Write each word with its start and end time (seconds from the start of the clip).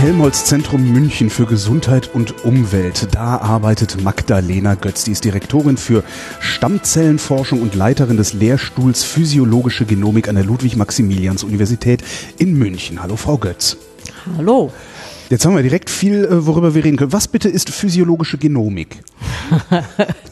Am 0.00 0.06
Helmholtz-Zentrum 0.06 0.92
München 0.94 1.28
für 1.28 1.44
Gesundheit 1.44 2.14
und 2.14 2.46
Umwelt, 2.46 3.08
da 3.14 3.36
arbeitet 3.36 4.02
Magdalena 4.02 4.74
Götz. 4.74 5.04
Die 5.04 5.12
ist 5.12 5.26
Direktorin 5.26 5.76
für 5.76 6.02
Stammzellenforschung 6.40 7.60
und 7.60 7.74
Leiterin 7.74 8.16
des 8.16 8.32
Lehrstuhls 8.32 9.04
Physiologische 9.04 9.84
Genomik 9.84 10.26
an 10.28 10.36
der 10.36 10.44
Ludwig-Maximilians-Universität 10.44 12.02
in 12.38 12.58
München. 12.58 13.02
Hallo, 13.02 13.16
Frau 13.16 13.36
Götz. 13.36 13.76
Hallo. 14.38 14.72
Jetzt 15.28 15.44
haben 15.44 15.54
wir 15.54 15.62
direkt 15.62 15.90
viel, 15.90 16.24
äh, 16.24 16.46
worüber 16.46 16.74
wir 16.74 16.82
reden 16.82 16.96
können. 16.96 17.12
Was 17.12 17.28
bitte 17.28 17.50
ist 17.50 17.68
physiologische 17.68 18.38
Genomik? 18.38 19.02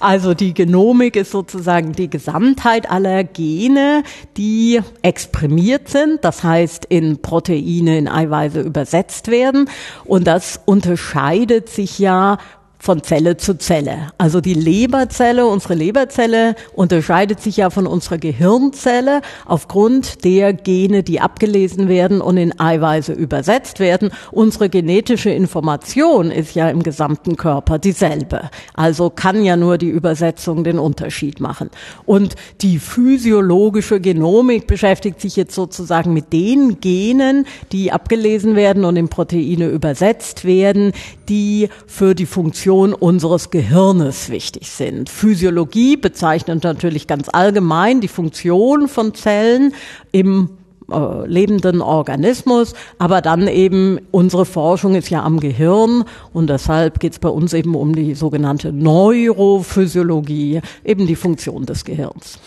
Also 0.00 0.34
die 0.34 0.54
Genomik 0.54 1.16
ist 1.16 1.30
sozusagen 1.30 1.92
die 1.92 2.10
Gesamtheit 2.10 2.90
aller 2.90 3.24
Gene, 3.24 4.02
die 4.36 4.80
exprimiert 5.02 5.88
sind, 5.88 6.24
das 6.24 6.42
heißt 6.42 6.86
in 6.86 7.22
Proteine, 7.22 7.98
in 7.98 8.08
Eiweiße 8.08 8.60
übersetzt 8.60 9.28
werden. 9.28 9.68
Und 10.04 10.26
das 10.26 10.60
unterscheidet 10.64 11.68
sich 11.68 11.98
ja 11.98 12.38
von 12.84 13.02
Zelle 13.02 13.38
zu 13.38 13.56
Zelle. 13.56 14.08
Also 14.18 14.42
die 14.42 14.52
Leberzelle, 14.52 15.46
unsere 15.46 15.72
Leberzelle 15.72 16.54
unterscheidet 16.74 17.40
sich 17.40 17.56
ja 17.56 17.70
von 17.70 17.86
unserer 17.86 18.18
Gehirnzelle 18.18 19.22
aufgrund 19.46 20.22
der 20.22 20.52
Gene, 20.52 21.02
die 21.02 21.18
abgelesen 21.18 21.88
werden 21.88 22.20
und 22.20 22.36
in 22.36 22.60
Eiweiße 22.60 23.14
übersetzt 23.14 23.80
werden. 23.80 24.10
Unsere 24.32 24.68
genetische 24.68 25.30
Information 25.30 26.30
ist 26.30 26.54
ja 26.54 26.68
im 26.68 26.82
gesamten 26.82 27.38
Körper 27.38 27.78
dieselbe. 27.78 28.50
Also 28.74 29.08
kann 29.08 29.42
ja 29.42 29.56
nur 29.56 29.78
die 29.78 29.88
Übersetzung 29.88 30.62
den 30.62 30.78
Unterschied 30.78 31.40
machen. 31.40 31.70
Und 32.04 32.34
die 32.60 32.78
physiologische 32.78 33.98
Genomik 33.98 34.66
beschäftigt 34.66 35.22
sich 35.22 35.36
jetzt 35.36 35.54
sozusagen 35.54 36.12
mit 36.12 36.34
den 36.34 36.80
Genen, 36.80 37.46
die 37.72 37.92
abgelesen 37.92 38.56
werden 38.56 38.84
und 38.84 38.96
in 38.96 39.08
Proteine 39.08 39.68
übersetzt 39.68 40.44
werden, 40.44 40.92
die 41.30 41.70
für 41.86 42.14
die 42.14 42.26
Funktion 42.26 42.73
Funktion 42.74 42.92
unseres 42.92 43.50
Gehirnes 43.50 44.30
wichtig 44.30 44.68
sind. 44.68 45.08
Physiologie 45.08 45.96
bezeichnet 45.96 46.64
natürlich 46.64 47.06
ganz 47.06 47.28
allgemein 47.32 48.00
die 48.00 48.08
Funktion 48.08 48.88
von 48.88 49.14
Zellen 49.14 49.72
im 50.10 50.50
äh, 50.90 51.24
lebenden 51.28 51.80
Organismus, 51.80 52.74
aber 52.98 53.22
dann 53.22 53.46
eben 53.46 54.00
unsere 54.10 54.44
Forschung 54.44 54.96
ist 54.96 55.08
ja 55.08 55.22
am 55.22 55.38
Gehirn 55.38 56.02
und 56.32 56.50
deshalb 56.50 56.98
geht 56.98 57.12
es 57.12 57.20
bei 57.20 57.28
uns 57.28 57.52
eben 57.52 57.76
um 57.76 57.94
die 57.94 58.16
sogenannte 58.16 58.72
Neurophysiologie, 58.72 60.60
eben 60.84 61.06
die 61.06 61.16
Funktion 61.16 61.66
des 61.66 61.84
Gehirns. 61.84 62.40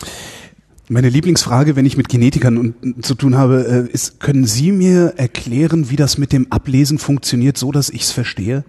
Meine 0.90 1.08
Lieblingsfrage, 1.08 1.74
wenn 1.74 1.86
ich 1.86 1.96
mit 1.96 2.10
Genetikern 2.10 2.74
zu 3.00 3.14
tun 3.14 3.38
habe, 3.38 3.88
äh, 3.88 3.92
ist, 3.94 4.20
können 4.20 4.44
Sie 4.44 4.72
mir 4.72 5.14
erklären, 5.16 5.88
wie 5.88 5.96
das 5.96 6.18
mit 6.18 6.34
dem 6.34 6.52
Ablesen 6.52 6.98
funktioniert, 6.98 7.56
so 7.56 7.72
dass 7.72 7.88
ich 7.88 8.02
es 8.02 8.10
verstehe? 8.10 8.64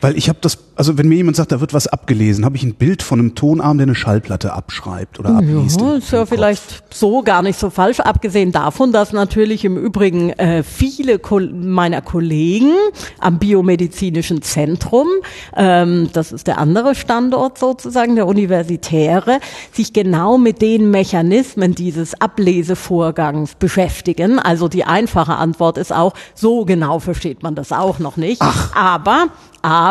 Weil 0.00 0.16
ich 0.16 0.28
habe 0.28 0.38
das, 0.40 0.58
also 0.76 0.96
wenn 0.96 1.08
mir 1.08 1.16
jemand 1.16 1.36
sagt, 1.36 1.50
da 1.50 1.60
wird 1.60 1.74
was 1.74 1.88
abgelesen, 1.88 2.44
habe 2.44 2.56
ich 2.56 2.62
ein 2.62 2.74
Bild 2.74 3.02
von 3.02 3.18
einem 3.18 3.34
Tonarm, 3.34 3.78
der 3.78 3.86
eine 3.86 3.96
Schallplatte 3.96 4.52
abschreibt 4.52 5.18
oder 5.18 5.30
abliest. 5.30 5.80
Ja, 5.80 5.94
ist 5.94 6.12
ja 6.12 6.24
vielleicht 6.24 6.94
so 6.94 7.22
gar 7.22 7.42
nicht 7.42 7.58
so 7.58 7.68
falsch, 7.70 7.98
abgesehen 7.98 8.52
davon, 8.52 8.92
dass 8.92 9.12
natürlich 9.12 9.64
im 9.64 9.76
Übrigen 9.76 10.30
äh, 10.30 10.62
viele 10.62 11.18
Ko 11.18 11.40
meiner 11.40 12.00
Kollegen 12.00 12.72
am 13.18 13.38
Biomedizinischen 13.38 14.42
Zentrum, 14.42 15.08
ähm, 15.56 16.10
das 16.12 16.30
ist 16.30 16.46
der 16.46 16.58
andere 16.58 16.94
Standort 16.94 17.58
sozusagen, 17.58 18.14
der 18.14 18.28
Universitäre, 18.28 19.40
sich 19.72 19.92
genau 19.92 20.38
mit 20.38 20.62
den 20.62 20.90
Mechanismen 20.92 21.74
dieses 21.74 22.20
Ablesevorgangs 22.20 23.56
beschäftigen. 23.56 24.38
Also 24.38 24.68
die 24.68 24.84
einfache 24.84 25.34
Antwort 25.36 25.76
ist 25.76 25.92
auch, 25.92 26.14
so 26.34 26.64
genau 26.64 27.00
versteht 27.00 27.42
man 27.42 27.56
das 27.56 27.72
auch 27.72 27.98
noch 27.98 28.16
nicht. 28.16 28.42
Ach. 28.42 28.74
Aber 28.76 29.28
aber 29.62 29.87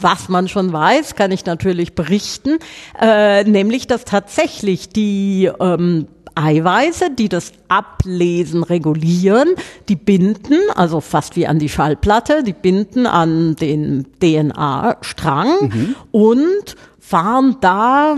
was 0.00 0.28
man 0.28 0.48
schon 0.48 0.72
weiß, 0.72 1.14
kann 1.14 1.32
ich 1.32 1.44
natürlich 1.46 1.94
berichten, 1.94 2.58
äh, 3.00 3.44
nämlich 3.44 3.86
dass 3.86 4.04
tatsächlich 4.04 4.88
die 4.88 5.50
ähm, 5.60 6.06
Eiweiße, 6.34 7.10
die 7.10 7.28
das 7.28 7.52
Ablesen 7.68 8.64
regulieren, 8.64 9.54
die 9.88 9.96
binden, 9.96 10.58
also 10.74 11.00
fast 11.00 11.36
wie 11.36 11.46
an 11.46 11.58
die 11.58 11.68
Schallplatte, 11.68 12.42
die 12.42 12.52
binden 12.52 13.06
an 13.06 13.54
den 13.56 14.06
DNA-Strang 14.20 15.68
mhm. 15.68 15.96
und 16.10 16.76
fahren 16.98 17.56
da 17.60 18.16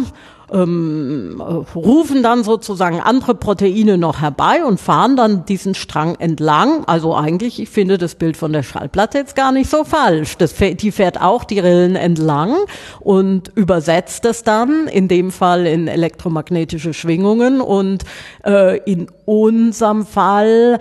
ähm, 0.52 1.42
rufen 1.74 2.22
dann 2.22 2.44
sozusagen 2.44 3.00
andere 3.00 3.34
Proteine 3.34 3.98
noch 3.98 4.20
herbei 4.20 4.64
und 4.64 4.80
fahren 4.80 5.16
dann 5.16 5.44
diesen 5.44 5.74
Strang 5.74 6.14
entlang. 6.16 6.84
Also 6.86 7.14
eigentlich, 7.14 7.60
ich 7.60 7.68
finde 7.68 7.98
das 7.98 8.14
Bild 8.14 8.36
von 8.36 8.52
der 8.52 8.62
Schallplatte 8.62 9.18
jetzt 9.18 9.34
gar 9.34 9.52
nicht 9.52 9.68
so 9.68 9.84
falsch. 9.84 10.36
Das, 10.36 10.54
die 10.54 10.92
fährt 10.92 11.20
auch 11.20 11.44
die 11.44 11.58
Rillen 11.58 11.96
entlang 11.96 12.54
und 13.00 13.50
übersetzt 13.54 14.24
es 14.24 14.44
dann, 14.44 14.86
in 14.86 15.08
dem 15.08 15.30
Fall 15.30 15.66
in 15.66 15.88
elektromagnetische 15.88 16.94
Schwingungen 16.94 17.60
und 17.60 18.04
äh, 18.44 18.78
in 18.78 19.08
unserem 19.24 20.06
Fall 20.06 20.78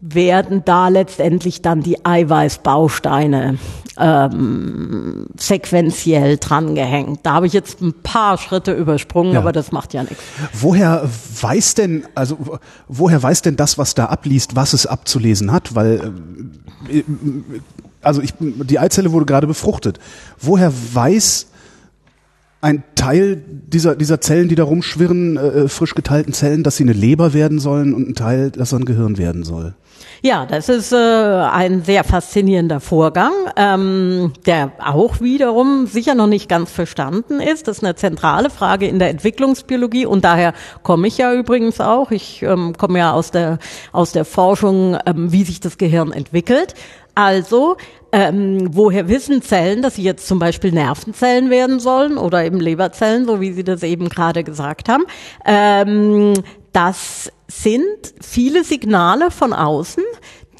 werden 0.00 0.62
da 0.64 0.88
letztendlich 0.88 1.62
dann 1.62 1.80
die 1.80 2.04
Eiweißbausteine 2.04 3.58
ähm, 3.98 5.26
sequenziell 5.36 6.38
drangehängt. 6.38 7.20
Da 7.22 7.34
habe 7.34 7.46
ich 7.46 7.52
jetzt 7.52 7.80
ein 7.80 7.92
paar 8.02 8.38
Schritte 8.38 8.72
übersprungen, 8.72 9.34
ja. 9.34 9.40
aber 9.40 9.52
das 9.52 9.72
macht 9.72 9.94
ja 9.94 10.02
nichts. 10.02 10.22
Woher 10.52 11.08
weiß 11.40 11.74
denn, 11.74 12.04
also 12.14 12.58
woher 12.88 13.22
weiß 13.22 13.42
denn 13.42 13.56
das, 13.56 13.78
was 13.78 13.94
da 13.94 14.06
abliest, 14.06 14.56
was 14.56 14.72
es 14.72 14.86
abzulesen 14.86 15.52
hat? 15.52 15.74
Weil 15.74 16.12
äh, 16.88 17.02
also 18.00 18.20
ich, 18.20 18.34
die 18.40 18.78
Eizelle 18.78 19.12
wurde 19.12 19.26
gerade 19.26 19.46
befruchtet. 19.46 19.98
Woher 20.40 20.72
weiß 20.72 21.46
ein 22.62 22.84
Teil 22.94 23.42
dieser, 23.46 23.96
dieser 23.96 24.20
Zellen, 24.20 24.48
die 24.48 24.54
da 24.54 24.62
rumschwirren, 24.62 25.36
äh, 25.36 25.68
frisch 25.68 25.94
geteilten 25.94 26.32
Zellen, 26.32 26.62
dass 26.62 26.76
sie 26.76 26.84
eine 26.84 26.92
Leber 26.92 27.34
werden 27.34 27.58
sollen 27.58 27.92
und 27.92 28.08
ein 28.08 28.14
Teil, 28.14 28.50
dass 28.50 28.72
er 28.72 28.78
ein 28.78 28.84
Gehirn 28.84 29.18
werden 29.18 29.42
soll? 29.42 29.74
Ja, 30.24 30.46
das 30.46 30.68
ist 30.68 30.92
äh, 30.92 30.96
ein 30.96 31.82
sehr 31.82 32.04
faszinierender 32.04 32.78
Vorgang, 32.78 33.32
ähm, 33.56 34.32
der 34.46 34.70
auch 34.78 35.20
wiederum 35.20 35.88
sicher 35.88 36.14
noch 36.14 36.28
nicht 36.28 36.48
ganz 36.48 36.70
verstanden 36.70 37.40
ist. 37.40 37.66
Das 37.66 37.78
ist 37.78 37.84
eine 37.84 37.96
zentrale 37.96 38.48
Frage 38.48 38.86
in 38.86 39.00
der 39.00 39.10
Entwicklungsbiologie 39.10 40.06
und 40.06 40.24
daher 40.24 40.54
komme 40.84 41.08
ich 41.08 41.18
ja 41.18 41.34
übrigens 41.34 41.80
auch. 41.80 42.12
Ich 42.12 42.40
ähm, 42.42 42.76
komme 42.78 43.00
ja 43.00 43.12
aus 43.12 43.32
der 43.32 43.58
aus 43.90 44.12
der 44.12 44.24
Forschung, 44.24 44.96
ähm, 45.06 45.32
wie 45.32 45.42
sich 45.42 45.58
das 45.58 45.76
Gehirn 45.76 46.12
entwickelt. 46.12 46.74
Also 47.14 47.76
ähm, 48.12 48.68
woher 48.72 49.08
wissen 49.08 49.42
Zellen, 49.42 49.82
dass 49.82 49.96
sie 49.96 50.02
jetzt 50.02 50.26
zum 50.26 50.38
Beispiel 50.38 50.72
Nervenzellen 50.72 51.50
werden 51.50 51.80
sollen 51.80 52.18
oder 52.18 52.44
eben 52.44 52.60
Leberzellen, 52.60 53.26
so 53.26 53.40
wie 53.40 53.52
Sie 53.52 53.64
das 53.64 53.82
eben 53.82 54.08
gerade 54.08 54.44
gesagt 54.44 54.88
haben? 54.88 55.04
Ähm, 55.44 56.34
das 56.72 57.32
sind 57.48 58.14
viele 58.20 58.64
Signale 58.64 59.30
von 59.30 59.52
außen, 59.52 60.04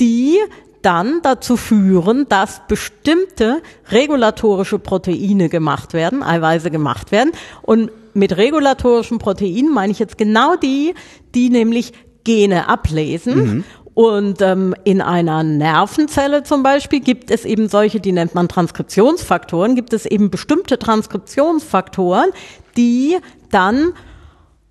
die 0.01 0.39
dann 0.83 1.21
dazu 1.23 1.57
führen, 1.57 2.27
dass 2.29 2.62
bestimmte 2.67 3.62
regulatorische 3.91 4.79
Proteine 4.79 5.49
gemacht 5.49 5.93
werden, 5.93 6.23
Eiweiße 6.23 6.71
gemacht 6.71 7.12
werden. 7.12 7.32
Und 7.62 7.91
mit 8.15 8.37
regulatorischen 8.37 9.19
Proteinen 9.19 9.73
meine 9.73 9.93
ich 9.93 9.99
jetzt 9.99 10.19
genau 10.19 10.56
die, 10.56 10.94
die 11.35 11.50
nämlich 11.50 11.93
Gene 12.25 12.69
ablesen. 12.69 13.35
Mhm. 13.35 13.65
Und 13.94 14.41
ähm, 14.41 14.75
in 14.85 15.03
einer 15.03 15.43
Nervenzelle 15.43 16.44
zum 16.44 16.62
Beispiel 16.62 17.00
gibt 17.00 17.31
es 17.31 17.44
eben 17.44 17.69
solche, 17.69 18.00
die 18.00 18.12
nennt 18.12 18.35
man 18.35 18.49
Transkriptionsfaktoren, 18.49 19.75
gibt 19.75 19.93
es 19.93 20.06
eben 20.06 20.31
bestimmte 20.31 20.79
Transkriptionsfaktoren, 20.79 22.31
die 22.77 23.19
dann 23.50 23.93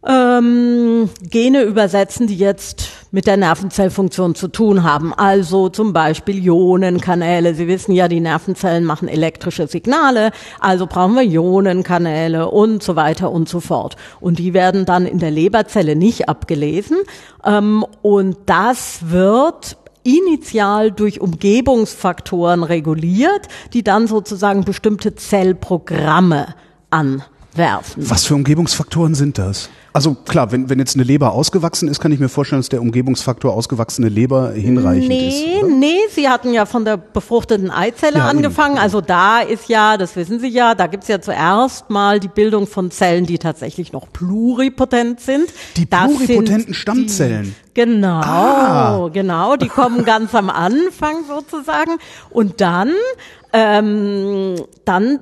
ähm, 0.08 1.10
Gene 1.30 1.62
übersetzen, 1.64 2.28
die 2.28 2.38
jetzt 2.38 2.90
mit 3.12 3.28
der 3.28 3.38
Nervenzellfunktion 3.38 4.36
zu 4.36 4.48
tun 4.48 4.84
haben. 4.84 5.14
Also 5.14 5.70
zum 5.70 5.94
Beispiel 5.94 6.44
Ionenkanäle. 6.44 7.54
Sie 7.54 7.68
wissen 7.68 7.92
ja, 7.92 8.08
die 8.08 8.20
Nervenzellen 8.20 8.86
machen 8.86 9.08
elektrische 9.08 9.68
Signale, 9.68 10.32
also 10.60 10.88
brauchen 10.88 11.16
wir 11.16 11.24
Ionenkanäle 11.24 12.50
und 12.50 12.82
so 12.82 12.96
weiter 12.96 13.32
und 13.32 13.48
so 13.48 13.60
fort. 13.60 13.96
Und 14.20 14.40
die 14.40 14.54
werden 14.54 14.86
dann 14.86 15.06
in 15.06 15.20
der 15.20 15.32
Leberzelle 15.32 15.96
nicht 15.96 16.30
abgelesen. 16.30 16.98
Ähm, 17.46 17.86
und 18.02 18.38
das 18.46 19.10
wird 19.10 19.78
initial 20.04 20.92
durch 20.92 21.22
Umgebungsfaktoren 21.22 22.64
reguliert, 22.64 23.48
die 23.74 23.84
dann 23.84 24.08
sozusagen 24.08 24.64
bestimmte 24.64 25.14
Zellprogramme 25.14 26.56
anwerfen. 26.90 28.10
Was 28.10 28.26
für 28.26 28.34
Umgebungsfaktoren 28.34 29.14
sind 29.14 29.38
das? 29.38 29.70
Also 29.94 30.14
klar, 30.14 30.52
wenn, 30.52 30.70
wenn 30.70 30.80
jetzt 30.80 30.96
eine 30.96 31.04
Leber 31.04 31.34
ausgewachsen 31.34 31.90
ist, 31.90 32.00
kann 32.00 32.14
ich 32.14 32.20
mir 32.20 32.30
vorstellen, 32.30 32.62
dass 32.62 32.70
der 32.70 32.82
Umgebungsfaktor 32.82 33.54
ausgewachsene 33.54 34.08
Leber 34.08 34.52
hinreichend 34.52 35.10
nee, 35.10 35.28
ist. 35.28 35.64
Nee, 35.68 35.74
nee, 35.80 36.00
Sie 36.10 36.30
hatten 36.30 36.54
ja 36.54 36.66
von 36.66 36.86
der 36.86 36.96
befruchteten 36.96 37.70
Eizelle 37.70 38.20
ja, 38.20 38.28
angefangen. 38.28 38.76
Eben. 38.76 38.84
Also 38.84 39.02
da 39.02 39.42
ist 39.42 39.68
ja, 39.68 39.98
das 39.98 40.16
wissen 40.16 40.40
Sie 40.40 40.48
ja, 40.48 40.76
da 40.76 40.88
gibt's 40.88 41.10
ja 41.10 41.20
zuerst 41.20 41.90
mal 41.90 42.22
die 42.22 42.30
Bildung 42.30 42.68
von 42.68 42.90
Zellen, 42.90 43.26
die 43.26 43.38
tatsächlich 43.38 43.92
noch 43.92 44.08
pluripotent 44.14 45.20
sind. 45.20 45.48
Die 45.76 45.86
pluripotenten 45.86 46.74
Stammzellen. 46.74 47.54
Die, 47.68 47.74
genau, 47.74 48.22
ah. 48.22 49.10
genau, 49.12 49.58
die 49.58 49.68
kommen 49.68 50.06
ganz 50.06 50.34
am 50.36 50.50
Anfang 50.50 51.26
sozusagen. 51.28 51.98
Und 52.30 52.62
dann, 52.62 52.94
ähm, 53.52 54.56
dann 54.86 55.20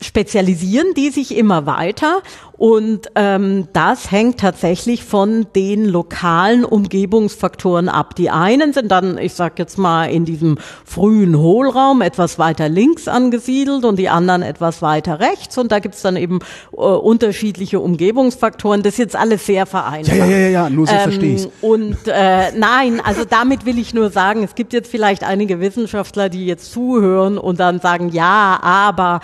spezialisieren 0.00 0.94
die 0.94 1.10
sich 1.10 1.36
immer 1.36 1.66
weiter 1.66 2.22
und 2.60 3.10
ähm, 3.14 3.68
das 3.72 4.10
hängt 4.10 4.40
tatsächlich 4.40 5.02
von 5.02 5.46
den 5.56 5.86
lokalen 5.86 6.66
Umgebungsfaktoren 6.66 7.88
ab. 7.88 8.14
Die 8.16 8.28
einen 8.28 8.74
sind 8.74 8.92
dann, 8.92 9.16
ich 9.16 9.32
sag 9.32 9.58
jetzt 9.58 9.78
mal, 9.78 10.10
in 10.10 10.26
diesem 10.26 10.58
frühen 10.84 11.38
Hohlraum 11.38 12.02
etwas 12.02 12.38
weiter 12.38 12.68
links 12.68 13.08
angesiedelt 13.08 13.86
und 13.86 13.98
die 13.98 14.10
anderen 14.10 14.42
etwas 14.42 14.82
weiter 14.82 15.20
rechts. 15.20 15.56
Und 15.56 15.72
da 15.72 15.78
gibt's 15.78 16.02
dann 16.02 16.16
eben 16.16 16.40
äh, 16.72 16.76
unterschiedliche 16.76 17.80
Umgebungsfaktoren. 17.80 18.82
Das 18.82 18.92
ist 18.92 18.98
jetzt 18.98 19.16
alles 19.16 19.46
sehr 19.46 19.64
vereinfacht. 19.64 20.18
Ja, 20.18 20.26
ja, 20.26 20.36
ja, 20.36 20.48
ja, 20.48 20.68
nur 20.68 20.86
so 20.86 20.92
ähm, 20.92 21.00
verstehe 21.00 21.36
ich. 21.36 21.48
Und 21.62 21.96
äh, 22.08 22.52
nein, 22.52 23.00
also 23.02 23.24
damit 23.24 23.64
will 23.64 23.78
ich 23.78 23.94
nur 23.94 24.10
sagen, 24.10 24.42
es 24.42 24.54
gibt 24.54 24.74
jetzt 24.74 24.90
vielleicht 24.90 25.24
einige 25.24 25.60
Wissenschaftler, 25.60 26.28
die 26.28 26.44
jetzt 26.44 26.72
zuhören 26.72 27.38
und 27.38 27.58
dann 27.58 27.80
sagen, 27.80 28.10
ja, 28.10 28.58
aber 28.60 29.20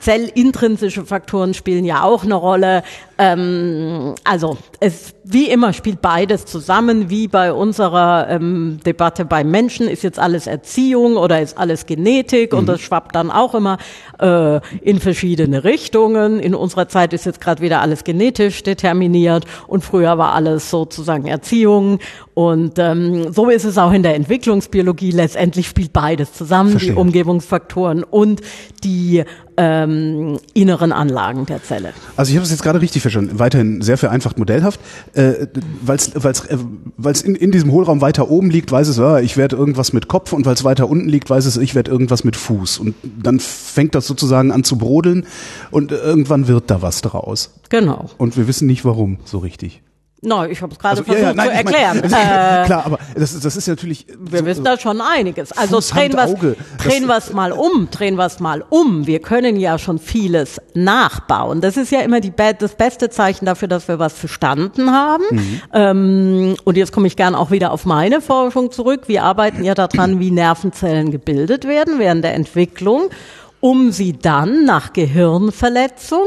zellintrinsische 0.00 1.04
Faktoren 1.04 1.54
spielen 1.54 1.84
ja 1.84 2.02
auch 2.02 2.24
eine 2.24 2.34
Rolle. 2.34 2.82
Ähm, 3.22 4.14
also 4.24 4.56
es 4.80 5.14
wie 5.24 5.50
immer 5.50 5.74
spielt 5.74 6.00
beides 6.00 6.46
zusammen, 6.46 7.10
wie 7.10 7.28
bei 7.28 7.52
unserer 7.52 8.28
ähm, 8.30 8.80
Debatte 8.86 9.26
beim 9.26 9.50
Menschen 9.50 9.88
ist 9.88 10.02
jetzt 10.02 10.18
alles 10.18 10.46
Erziehung 10.46 11.18
oder 11.18 11.42
ist 11.42 11.58
alles 11.58 11.84
Genetik 11.84 12.52
mhm. 12.52 12.60
und 12.60 12.66
das 12.66 12.80
schwappt 12.80 13.14
dann 13.14 13.30
auch 13.30 13.54
immer 13.54 13.76
äh, 14.20 14.60
in 14.80 15.00
verschiedene 15.00 15.64
Richtungen. 15.64 16.40
In 16.40 16.54
unserer 16.54 16.88
Zeit 16.88 17.12
ist 17.12 17.26
jetzt 17.26 17.42
gerade 17.42 17.60
wieder 17.60 17.82
alles 17.82 18.04
genetisch 18.04 18.62
determiniert 18.62 19.44
und 19.66 19.84
früher 19.84 20.16
war 20.16 20.32
alles 20.32 20.70
sozusagen 20.70 21.26
Erziehung 21.26 21.98
und 22.32 22.78
ähm, 22.78 23.34
so 23.34 23.50
ist 23.50 23.64
es 23.64 23.76
auch 23.76 23.92
in 23.92 24.02
der 24.02 24.14
Entwicklungsbiologie. 24.14 25.10
Letztendlich 25.10 25.68
spielt 25.68 25.92
beides 25.92 26.32
zusammen, 26.32 26.70
Verstehe. 26.70 26.92
die 26.92 26.98
Umgebungsfaktoren 26.98 28.02
und 28.02 28.40
die 28.82 29.24
ähm, 29.58 30.38
inneren 30.54 30.92
Anlagen 30.92 31.44
der 31.44 31.62
Zelle. 31.62 31.92
Also 32.16 32.30
ich 32.30 32.36
habe 32.36 32.44
es 32.44 32.50
jetzt 32.50 32.62
gerade 32.62 32.80
richtig 32.80 33.02
verstanden. 33.02 33.09
Weiterhin 33.14 33.82
sehr 33.82 33.98
vereinfacht 33.98 34.38
modellhaft, 34.38 34.80
äh, 35.14 35.46
weil 35.82 35.96
es 35.96 36.14
äh, 36.14 36.58
weil's 36.96 37.22
in, 37.22 37.34
in 37.34 37.50
diesem 37.50 37.70
Hohlraum 37.72 38.00
weiter 38.00 38.30
oben 38.30 38.50
liegt, 38.50 38.70
weiß 38.72 38.88
es, 38.88 38.96
ja, 38.96 39.18
ich 39.18 39.36
werde 39.36 39.56
irgendwas 39.56 39.92
mit 39.92 40.08
Kopf 40.08 40.32
und 40.32 40.46
weil 40.46 40.54
es 40.54 40.64
weiter 40.64 40.88
unten 40.88 41.08
liegt, 41.08 41.30
weiß 41.30 41.46
es, 41.46 41.56
ich 41.56 41.74
werde 41.74 41.90
irgendwas 41.90 42.24
mit 42.24 42.36
Fuß. 42.36 42.78
Und 42.78 42.94
dann 43.02 43.40
fängt 43.40 43.94
das 43.94 44.06
sozusagen 44.06 44.52
an 44.52 44.64
zu 44.64 44.78
brodeln 44.78 45.26
und 45.70 45.92
irgendwann 45.92 46.48
wird 46.48 46.70
da 46.70 46.82
was 46.82 47.02
draus. 47.02 47.54
Genau. 47.68 48.10
Und 48.18 48.36
wir 48.36 48.48
wissen 48.48 48.66
nicht 48.66 48.84
warum 48.84 49.18
so 49.24 49.38
richtig. 49.38 49.82
No, 50.22 50.44
ich 50.44 50.60
habe 50.60 50.72
es 50.72 50.78
gerade 50.78 50.98
also, 50.98 51.04
versucht 51.04 51.22
ja, 51.22 51.28
ja, 51.28 51.34
nein, 51.34 51.48
zu 51.48 51.54
erklären. 51.54 52.02
Ich 52.04 52.10
mein, 52.10 52.22
äh, 52.22 52.66
klar, 52.66 52.86
aber 52.86 52.98
das, 53.14 53.38
das 53.40 53.56
ist 53.56 53.68
natürlich. 53.68 54.06
Wir 54.18 54.40
so, 54.40 54.44
wissen 54.44 54.64
da 54.64 54.78
schon 54.78 55.00
einiges. 55.00 55.52
Also 55.52 55.80
drehen 55.80 56.12
wir 56.12 56.56
drehen 56.78 57.06
wir 57.06 57.16
es 57.16 57.32
mal 57.32 57.52
um, 57.52 57.88
drehen 57.90 58.16
wir 58.16 58.30
mal 58.40 58.64
um. 58.68 59.06
Wir 59.06 59.20
können 59.20 59.56
ja 59.56 59.78
schon 59.78 59.98
vieles 59.98 60.60
nachbauen. 60.74 61.60
Das 61.60 61.76
ist 61.76 61.90
ja 61.90 62.00
immer 62.00 62.20
die, 62.20 62.32
das 62.36 62.74
beste 62.74 63.08
Zeichen 63.08 63.46
dafür, 63.46 63.68
dass 63.68 63.88
wir 63.88 63.98
was 63.98 64.12
verstanden 64.12 64.92
haben. 64.92 65.24
Mhm. 65.30 65.62
Ähm, 65.72 66.56
und 66.64 66.76
jetzt 66.76 66.92
komme 66.92 67.06
ich 67.06 67.16
gern 67.16 67.34
auch 67.34 67.50
wieder 67.50 67.72
auf 67.72 67.86
meine 67.86 68.20
Forschung 68.20 68.70
zurück. 68.70 69.02
Wir 69.06 69.22
arbeiten 69.22 69.64
ja 69.64 69.74
daran, 69.74 70.20
wie 70.20 70.30
Nervenzellen 70.30 71.10
gebildet 71.10 71.66
werden 71.66 71.98
während 71.98 72.24
der 72.24 72.34
Entwicklung 72.34 73.10
um 73.60 73.92
sie 73.92 74.14
dann 74.14 74.64
nach 74.64 74.92
Gehirnverletzung 74.92 76.24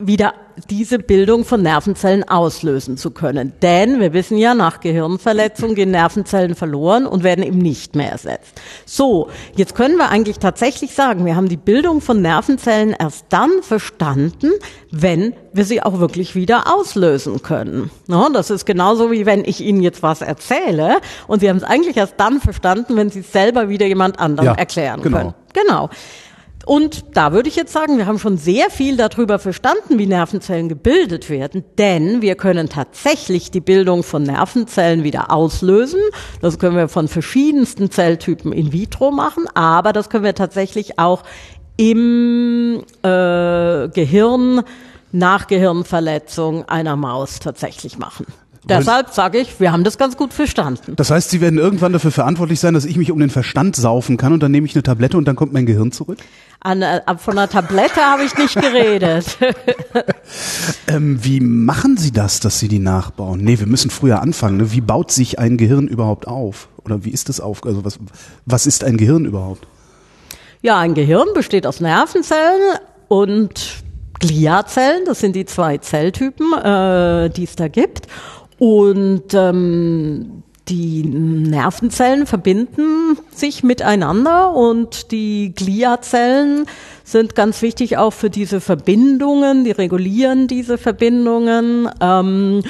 wieder 0.00 0.32
diese 0.68 0.98
Bildung 0.98 1.44
von 1.44 1.62
Nervenzellen 1.62 2.28
auslösen 2.28 2.96
zu 2.96 3.10
können. 3.10 3.52
Denn 3.62 4.00
wir 4.00 4.12
wissen 4.12 4.38
ja, 4.38 4.54
nach 4.54 4.80
Gehirnverletzung 4.80 5.74
gehen 5.74 5.90
Nervenzellen 5.90 6.54
verloren 6.54 7.06
und 7.06 7.22
werden 7.22 7.44
eben 7.44 7.58
nicht 7.58 7.94
mehr 7.94 8.10
ersetzt. 8.10 8.60
So, 8.86 9.28
jetzt 9.56 9.74
können 9.74 9.96
wir 9.96 10.08
eigentlich 10.08 10.38
tatsächlich 10.38 10.94
sagen, 10.94 11.24
wir 11.24 11.36
haben 11.36 11.48
die 11.48 11.56
Bildung 11.56 12.00
von 12.00 12.22
Nervenzellen 12.22 12.94
erst 12.98 13.26
dann 13.28 13.50
verstanden, 13.62 14.50
wenn 14.90 15.34
wir 15.52 15.64
sie 15.64 15.82
auch 15.82 15.98
wirklich 16.00 16.34
wieder 16.34 16.74
auslösen 16.74 17.42
können. 17.42 17.90
Das 18.32 18.50
ist 18.50 18.64
genauso 18.64 19.10
wie 19.10 19.26
wenn 19.26 19.44
ich 19.44 19.60
Ihnen 19.60 19.82
jetzt 19.82 20.02
was 20.02 20.22
erzähle 20.22 20.98
und 21.26 21.40
Sie 21.40 21.48
haben 21.48 21.58
es 21.58 21.64
eigentlich 21.64 21.96
erst 21.96 22.14
dann 22.16 22.40
verstanden, 22.40 22.96
wenn 22.96 23.10
Sie 23.10 23.20
es 23.20 23.32
selber 23.32 23.68
wieder 23.68 23.86
jemand 23.86 24.18
anderem 24.18 24.46
ja, 24.46 24.54
erklären 24.54 25.02
genau. 25.02 25.18
können. 25.18 25.34
Genau. 25.52 25.90
Und 26.66 27.16
da 27.16 27.32
würde 27.32 27.48
ich 27.48 27.56
jetzt 27.56 27.72
sagen, 27.72 27.96
wir 27.96 28.06
haben 28.06 28.18
schon 28.18 28.36
sehr 28.36 28.70
viel 28.70 28.96
darüber 28.96 29.38
verstanden, 29.38 29.98
wie 29.98 30.06
Nervenzellen 30.06 30.68
gebildet 30.68 31.30
werden, 31.30 31.64
denn 31.78 32.20
wir 32.20 32.34
können 32.34 32.68
tatsächlich 32.68 33.50
die 33.50 33.60
Bildung 33.60 34.02
von 34.02 34.22
Nervenzellen 34.22 35.02
wieder 35.02 35.32
auslösen. 35.32 36.00
Das 36.42 36.58
können 36.58 36.76
wir 36.76 36.88
von 36.88 37.08
verschiedensten 37.08 37.90
Zelltypen 37.90 38.52
in 38.52 38.72
vitro 38.72 39.10
machen, 39.10 39.46
aber 39.54 39.92
das 39.92 40.10
können 40.10 40.24
wir 40.24 40.34
tatsächlich 40.34 40.98
auch 40.98 41.22
im 41.76 42.84
äh, 43.02 43.88
Gehirn 43.88 44.62
nach 45.12 45.46
Gehirnverletzung 45.46 46.68
einer 46.68 46.94
Maus 46.94 47.40
tatsächlich 47.40 47.98
machen. 47.98 48.26
Deshalb 48.64 49.10
sage 49.10 49.38
ich, 49.38 49.58
wir 49.58 49.72
haben 49.72 49.84
das 49.84 49.96
ganz 49.96 50.16
gut 50.16 50.34
verstanden. 50.34 50.94
Das 50.96 51.10
heißt, 51.10 51.30
Sie 51.30 51.40
werden 51.40 51.58
irgendwann 51.58 51.92
dafür 51.92 52.10
verantwortlich 52.10 52.60
sein, 52.60 52.74
dass 52.74 52.84
ich 52.84 52.96
mich 52.96 53.10
um 53.10 53.18
den 53.18 53.30
Verstand 53.30 53.74
saufen 53.74 54.18
kann 54.18 54.32
und 54.34 54.42
dann 54.42 54.52
nehme 54.52 54.66
ich 54.66 54.74
eine 54.74 54.82
Tablette 54.82 55.16
und 55.16 55.26
dann 55.26 55.34
kommt 55.34 55.52
mein 55.52 55.64
Gehirn 55.64 55.92
zurück? 55.92 56.18
An, 56.60 56.82
äh, 56.82 57.00
von 57.16 57.38
einer 57.38 57.48
Tablette 57.48 58.00
habe 58.00 58.22
ich 58.24 58.36
nicht 58.36 58.54
geredet. 58.54 59.38
ähm, 60.88 61.18
wie 61.24 61.40
machen 61.40 61.96
Sie 61.96 62.12
das, 62.12 62.40
dass 62.40 62.58
Sie 62.58 62.68
die 62.68 62.78
nachbauen? 62.78 63.40
Nee, 63.40 63.58
wir 63.58 63.66
müssen 63.66 63.90
früher 63.90 64.20
anfangen. 64.20 64.58
Ne? 64.58 64.72
Wie 64.72 64.82
baut 64.82 65.10
sich 65.10 65.38
ein 65.38 65.56
Gehirn 65.56 65.88
überhaupt 65.88 66.28
auf? 66.28 66.68
Oder 66.84 67.04
wie 67.04 67.10
ist 67.10 67.30
das 67.30 67.40
auf? 67.40 67.64
Also 67.64 67.84
was, 67.86 67.98
was 68.44 68.66
ist 68.66 68.84
ein 68.84 68.98
Gehirn 68.98 69.24
überhaupt? 69.24 69.66
Ja, 70.60 70.78
ein 70.78 70.92
Gehirn 70.92 71.28
besteht 71.34 71.66
aus 71.66 71.80
Nervenzellen 71.80 72.78
und 73.08 73.82
Gliazellen. 74.18 75.04
Das 75.06 75.20
sind 75.20 75.34
die 75.34 75.46
zwei 75.46 75.78
Zelltypen, 75.78 76.52
äh, 76.52 77.30
die 77.30 77.44
es 77.44 77.56
da 77.56 77.68
gibt. 77.68 78.06
Und 78.60 79.32
ähm, 79.32 80.42
die 80.68 81.02
Nervenzellen 81.02 82.26
verbinden 82.26 83.16
sich 83.34 83.62
miteinander 83.62 84.54
und 84.54 85.12
die 85.12 85.54
Gliazellen 85.54 86.66
sind 87.02 87.34
ganz 87.34 87.62
wichtig 87.62 87.96
auch 87.96 88.12
für 88.12 88.28
diese 88.28 88.60
Verbindungen, 88.60 89.64
die 89.64 89.70
regulieren 89.70 90.46
diese 90.46 90.76
Verbindungen. 90.76 91.88
Ähm, 92.02 92.62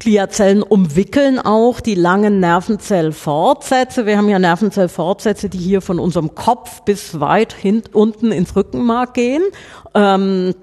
Gliazellen 0.00 0.64
umwickeln 0.64 1.38
auch 1.38 1.80
die 1.80 1.94
langen 1.94 2.40
Nervenzellfortsätze. 2.40 4.04
Wir 4.04 4.18
haben 4.18 4.28
ja 4.28 4.40
Nervenzellfortsätze, 4.40 5.48
die 5.48 5.58
hier 5.58 5.80
von 5.80 6.00
unserem 6.00 6.34
Kopf 6.34 6.82
bis 6.82 7.20
weit 7.20 7.52
hin, 7.52 7.84
unten 7.92 8.32
ins 8.32 8.56
Rückenmark 8.56 9.14
gehen. 9.14 9.42
Ähm, 9.94 10.54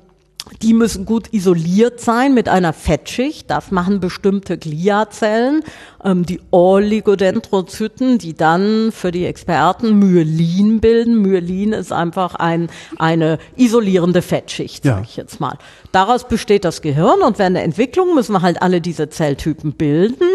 die 0.62 0.74
müssen 0.74 1.06
gut 1.06 1.32
isoliert 1.32 2.00
sein 2.02 2.34
mit 2.34 2.50
einer 2.50 2.74
Fettschicht. 2.74 3.50
Das 3.50 3.72
machen 3.72 4.00
bestimmte 4.00 4.58
Gliazellen, 4.58 5.64
ähm, 6.04 6.26
die 6.26 6.42
Oligodendrozyten, 6.52 8.18
die 8.18 8.36
dann 8.36 8.92
für 8.92 9.12
die 9.12 9.26
Experten 9.26 10.00
Myelin 10.00 10.80
bilden. 10.80 11.22
Myelin 11.22 11.74
ist 11.74 11.92
einfach 11.92 12.36
ein, 12.36 12.70
eine 12.98 13.38
isolierende 13.56 14.22
Fettschicht, 14.22 14.86
ja. 14.86 14.96
sage 14.96 15.06
ich 15.10 15.18
jetzt 15.18 15.40
mal. 15.40 15.58
Daraus 15.92 16.28
besteht 16.28 16.66
das 16.66 16.82
Gehirn 16.82 17.22
und 17.22 17.40
während 17.40 17.56
der 17.56 17.64
Entwicklung 17.64 18.16
müssen 18.16 18.34
wir 18.34 18.42
halt 18.42 18.62
alle 18.62 18.82
diese 18.82 19.10
Zelltypen 19.10 19.74
bilden. 19.74 20.26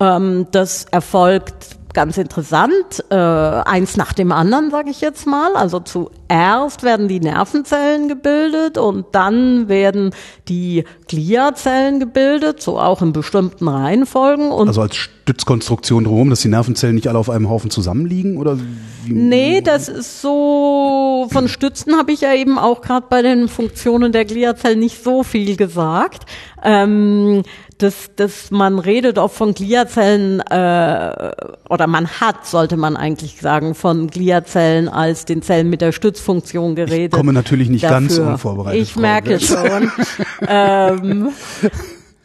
Ähm, 0.00 0.46
das 0.50 0.84
erfolgt 0.90 1.76
ganz 1.92 2.16
interessant, 2.18 3.04
äh, 3.10 3.14
eins 3.14 3.96
nach 3.96 4.12
dem 4.12 4.32
anderen, 4.32 4.70
sage 4.70 4.90
ich 4.90 5.00
jetzt 5.00 5.26
mal. 5.26 5.54
Also 5.54 5.80
zuerst 5.80 6.82
werden 6.82 7.08
die 7.08 7.20
Nervenzellen 7.20 8.08
gebildet 8.08 8.78
und 8.78 9.06
dann 9.12 9.68
werden 9.68 10.14
die 10.48 10.84
Gliazellen 11.08 12.00
gebildet, 12.00 12.62
so 12.62 12.78
auch 12.78 13.02
in 13.02 13.12
bestimmten 13.12 13.68
Reihenfolgen. 13.68 14.50
Und 14.50 14.68
also 14.68 14.82
als 14.82 14.96
Stützkonstruktion 14.96 16.04
drumherum, 16.04 16.30
dass 16.30 16.40
die 16.40 16.48
Nervenzellen 16.48 16.94
nicht 16.94 17.08
alle 17.08 17.18
auf 17.18 17.30
einem 17.30 17.48
Haufen 17.48 17.70
zusammenliegen? 17.70 18.38
Oder 18.38 18.58
wie? 18.58 19.12
Nee, 19.12 19.60
das 19.60 19.88
ist 19.88 20.20
so, 20.20 21.28
von 21.30 21.48
Stützen 21.48 21.96
habe 21.96 22.12
ich 22.12 22.22
ja 22.22 22.34
eben 22.34 22.58
auch 22.58 22.80
gerade 22.80 23.06
bei 23.08 23.22
den 23.22 23.48
Funktionen 23.48 24.12
der 24.12 24.24
Gliazellen 24.24 24.80
nicht 24.80 25.02
so 25.02 25.22
viel 25.22 25.56
gesagt. 25.56 26.24
Ähm, 26.64 27.42
dass, 27.82 28.10
dass 28.16 28.50
man 28.50 28.78
redet 28.78 29.18
oft 29.18 29.34
von 29.34 29.54
Gliazellen 29.54 30.40
äh, 30.40 31.32
oder 31.68 31.86
man 31.86 32.08
hat, 32.20 32.46
sollte 32.46 32.76
man 32.76 32.96
eigentlich 32.96 33.40
sagen, 33.40 33.74
von 33.74 34.08
Gliazellen 34.08 34.88
als 34.88 35.24
den 35.24 35.42
Zellen 35.42 35.68
mit 35.68 35.80
der 35.80 35.92
Stützfunktion 35.92 36.74
geredet. 36.74 37.12
Ich 37.12 37.18
komme 37.18 37.32
natürlich 37.32 37.68
nicht 37.68 37.84
dafür. 37.84 37.96
ganz 37.96 38.18
unvorbereitet. 38.18 38.82
Ich 38.82 38.96
merke 38.96 39.40
schon. 39.40 39.90
ähm, 40.48 41.28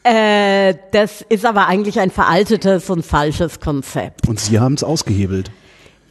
äh, 0.04 0.76
das 0.92 1.22
ist 1.28 1.46
aber 1.46 1.68
eigentlich 1.68 2.00
ein 2.00 2.12
veraltetes 2.12 2.90
und 2.90 3.06
falsches 3.06 3.60
Konzept. 3.60 4.28
Und 4.28 4.40
Sie 4.40 4.60
haben 4.60 4.76
es 4.76 4.84
ausgehebelt. 4.84 5.52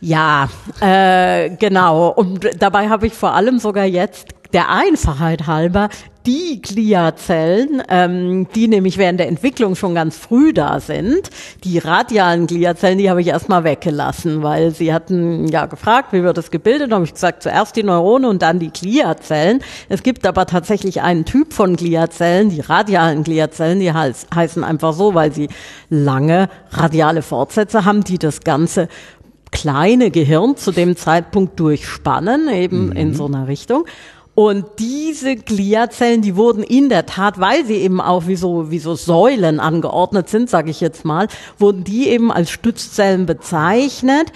Ja, 0.00 0.48
äh, 0.80 1.50
genau. 1.56 2.08
Und 2.08 2.46
dabei 2.58 2.88
habe 2.88 3.06
ich 3.06 3.14
vor 3.14 3.32
allem 3.32 3.58
sogar 3.58 3.86
jetzt 3.86 4.28
der 4.52 4.70
Einfachheit 4.70 5.46
halber 5.46 5.88
die 6.26 6.60
Gliazellen, 6.60 7.82
ähm, 7.88 8.48
die 8.54 8.66
nämlich 8.66 8.98
während 8.98 9.20
der 9.20 9.28
Entwicklung 9.28 9.76
schon 9.76 9.94
ganz 9.94 10.16
früh 10.16 10.52
da 10.52 10.80
sind, 10.80 11.30
die 11.62 11.78
radialen 11.78 12.46
Gliazellen, 12.48 12.98
die 12.98 13.08
habe 13.08 13.20
ich 13.20 13.28
erstmal 13.28 13.62
weggelassen, 13.62 14.42
weil 14.42 14.72
sie 14.72 14.92
hatten 14.92 15.46
ja 15.46 15.66
gefragt, 15.66 16.12
wie 16.12 16.24
wird 16.24 16.36
das 16.36 16.50
gebildet, 16.50 16.90
da 16.90 16.96
habe 16.96 17.04
ich 17.04 17.14
gesagt, 17.14 17.44
zuerst 17.44 17.76
die 17.76 17.84
Neurone 17.84 18.28
und 18.28 18.42
dann 18.42 18.58
die 18.58 18.70
Gliazellen. 18.70 19.60
Es 19.88 20.02
gibt 20.02 20.26
aber 20.26 20.46
tatsächlich 20.46 21.00
einen 21.00 21.24
Typ 21.24 21.52
von 21.52 21.76
Gliazellen, 21.76 22.50
die 22.50 22.60
radialen 22.60 23.22
Gliazellen, 23.22 23.78
die 23.78 23.92
heiß, 23.92 24.26
heißen 24.34 24.64
einfach 24.64 24.94
so, 24.94 25.14
weil 25.14 25.32
sie 25.32 25.48
lange 25.88 26.48
radiale 26.70 27.22
Fortsätze 27.22 27.84
haben, 27.84 28.02
die 28.02 28.18
das 28.18 28.40
Ganze 28.40 28.88
kleine 29.52 30.10
Gehirn 30.10 30.56
zu 30.56 30.72
dem 30.72 30.96
Zeitpunkt 30.96 31.58
durchspannen, 31.58 32.48
eben 32.48 32.86
mhm. 32.86 32.92
in 32.92 33.14
so 33.14 33.26
einer 33.26 33.48
Richtung. 33.48 33.84
Und 34.36 34.66
diese 34.78 35.34
Gliazellen, 35.34 36.20
die 36.20 36.36
wurden 36.36 36.62
in 36.62 36.90
der 36.90 37.06
Tat, 37.06 37.40
weil 37.40 37.64
sie 37.64 37.76
eben 37.76 38.02
auch 38.02 38.26
wie 38.26 38.36
so, 38.36 38.70
wie 38.70 38.78
so 38.78 38.94
Säulen 38.94 39.60
angeordnet 39.60 40.28
sind, 40.28 40.50
sage 40.50 40.70
ich 40.70 40.82
jetzt 40.82 41.06
mal, 41.06 41.28
wurden 41.58 41.84
die 41.84 42.08
eben 42.08 42.30
als 42.30 42.50
Stützzellen 42.50 43.26
bezeichnet 43.26 44.30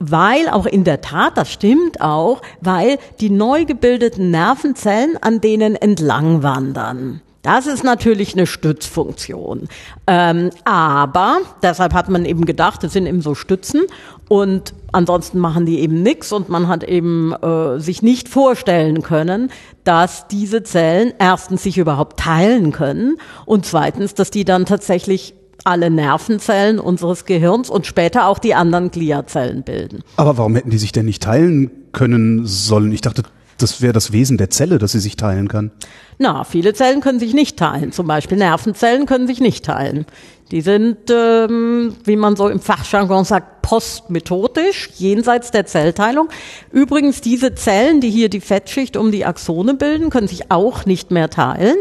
weil 0.00 0.48
auch 0.50 0.66
in 0.66 0.84
der 0.84 1.00
Tat, 1.00 1.38
das 1.38 1.50
stimmt 1.50 2.00
auch, 2.00 2.42
weil 2.60 2.98
die 3.20 3.30
neu 3.30 3.64
gebildeten 3.64 4.30
Nervenzellen 4.30 5.16
an 5.16 5.40
denen 5.40 5.76
entlang 5.76 6.42
wandern. 6.42 7.22
Das 7.44 7.66
ist 7.66 7.84
natürlich 7.84 8.32
eine 8.32 8.46
Stützfunktion. 8.46 9.68
Ähm, 10.06 10.48
aber 10.64 11.40
deshalb 11.62 11.92
hat 11.92 12.08
man 12.08 12.24
eben 12.24 12.46
gedacht, 12.46 12.82
es 12.84 12.94
sind 12.94 13.06
eben 13.06 13.20
so 13.20 13.34
Stützen 13.34 13.82
und 14.30 14.72
ansonsten 14.92 15.38
machen 15.38 15.66
die 15.66 15.80
eben 15.80 16.02
nichts 16.02 16.32
und 16.32 16.48
man 16.48 16.68
hat 16.68 16.84
eben 16.84 17.34
äh, 17.34 17.78
sich 17.80 18.00
nicht 18.00 18.30
vorstellen 18.30 19.02
können, 19.02 19.50
dass 19.84 20.26
diese 20.26 20.62
Zellen 20.62 21.12
erstens 21.18 21.62
sich 21.62 21.76
überhaupt 21.76 22.18
teilen 22.18 22.72
können 22.72 23.18
und 23.44 23.66
zweitens, 23.66 24.14
dass 24.14 24.30
die 24.30 24.46
dann 24.46 24.64
tatsächlich 24.64 25.34
alle 25.64 25.90
Nervenzellen 25.90 26.78
unseres 26.78 27.26
Gehirns 27.26 27.68
und 27.68 27.84
später 27.84 28.26
auch 28.26 28.38
die 28.38 28.54
anderen 28.54 28.90
Gliazellen 28.90 29.64
bilden. 29.64 30.02
Aber 30.16 30.38
warum 30.38 30.54
hätten 30.56 30.70
die 30.70 30.78
sich 30.78 30.92
denn 30.92 31.04
nicht 31.04 31.22
teilen 31.22 31.70
können 31.92 32.46
sollen? 32.46 32.90
Ich 32.90 33.02
dachte, 33.02 33.22
das 33.58 33.80
wäre 33.82 33.92
das 33.92 34.12
Wesen 34.12 34.36
der 34.36 34.50
Zelle, 34.50 34.78
dass 34.78 34.92
sie 34.92 35.00
sich 35.00 35.16
teilen 35.16 35.48
kann. 35.48 35.70
Na, 36.18 36.44
viele 36.44 36.74
Zellen 36.74 37.00
können 37.00 37.18
sich 37.18 37.34
nicht 37.34 37.56
teilen. 37.56 37.92
Zum 37.92 38.06
Beispiel 38.06 38.38
Nervenzellen 38.38 39.06
können 39.06 39.26
sich 39.26 39.40
nicht 39.40 39.64
teilen. 39.64 40.06
Die 40.50 40.60
sind, 40.60 41.10
ähm, 41.10 41.96
wie 42.04 42.16
man 42.16 42.36
so 42.36 42.48
im 42.48 42.60
Fachjargon 42.60 43.24
sagt, 43.24 43.62
postmethodisch, 43.62 44.90
jenseits 44.96 45.50
der 45.50 45.66
Zellteilung. 45.66 46.28
Übrigens, 46.70 47.20
diese 47.22 47.54
Zellen, 47.54 48.00
die 48.00 48.10
hier 48.10 48.28
die 48.28 48.40
Fettschicht 48.40 48.96
um 48.96 49.10
die 49.10 49.24
Axone 49.24 49.74
bilden, 49.74 50.10
können 50.10 50.28
sich 50.28 50.50
auch 50.50 50.84
nicht 50.84 51.10
mehr 51.10 51.30
teilen. 51.30 51.76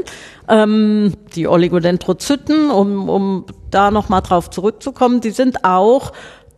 Ähm, 0.47 1.13
die 1.35 1.47
Oligodendrozyten, 1.47 2.71
um, 2.71 3.09
um 3.09 3.45
da 3.69 3.91
nochmal 3.91 4.21
drauf 4.21 4.49
zurückzukommen, 4.49 5.19
die 5.19 5.31
sind 5.31 5.65
auch 5.65 6.13